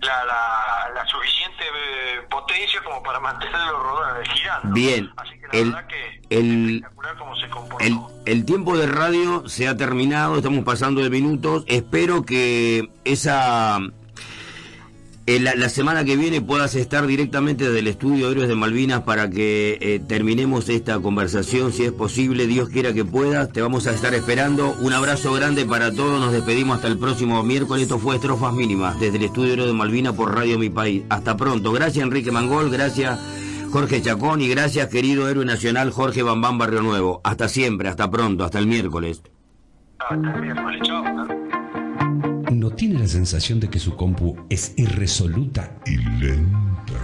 [0.00, 4.74] la, la, la suficiente eh, potencia como para mantenerlo rodando, girando.
[4.74, 5.12] Bien.
[5.18, 7.84] Así que la El- verdad que el- espectacular cómo se comportó.
[7.84, 11.64] El, el tiempo de radio se ha terminado, estamos pasando de minutos.
[11.66, 13.78] Espero que esa
[15.26, 19.30] eh, la, semana que viene puedas estar directamente desde el estudio Héroes de Malvinas para
[19.30, 23.50] que eh, terminemos esta conversación, si es posible, Dios quiera que puedas.
[23.50, 24.74] Te vamos a estar esperando.
[24.80, 26.20] Un abrazo grande para todos.
[26.20, 27.84] Nos despedimos hasta el próximo miércoles.
[27.84, 31.04] Esto fue Estrofas Mínimas desde el estudio Héroes de Malvinas por Radio Mi País.
[31.08, 31.72] Hasta pronto.
[31.72, 33.18] Gracias Enrique Mangol, gracias
[33.74, 37.20] Jorge Chacón y gracias querido héroe nacional Jorge Bambán Barrio Nuevo.
[37.24, 39.20] Hasta siempre, hasta pronto, hasta el miércoles.
[39.98, 41.53] Hasta el miércoles, chao.
[42.54, 46.94] ¿No tiene la sensación de que su compu es irresoluta y lenta?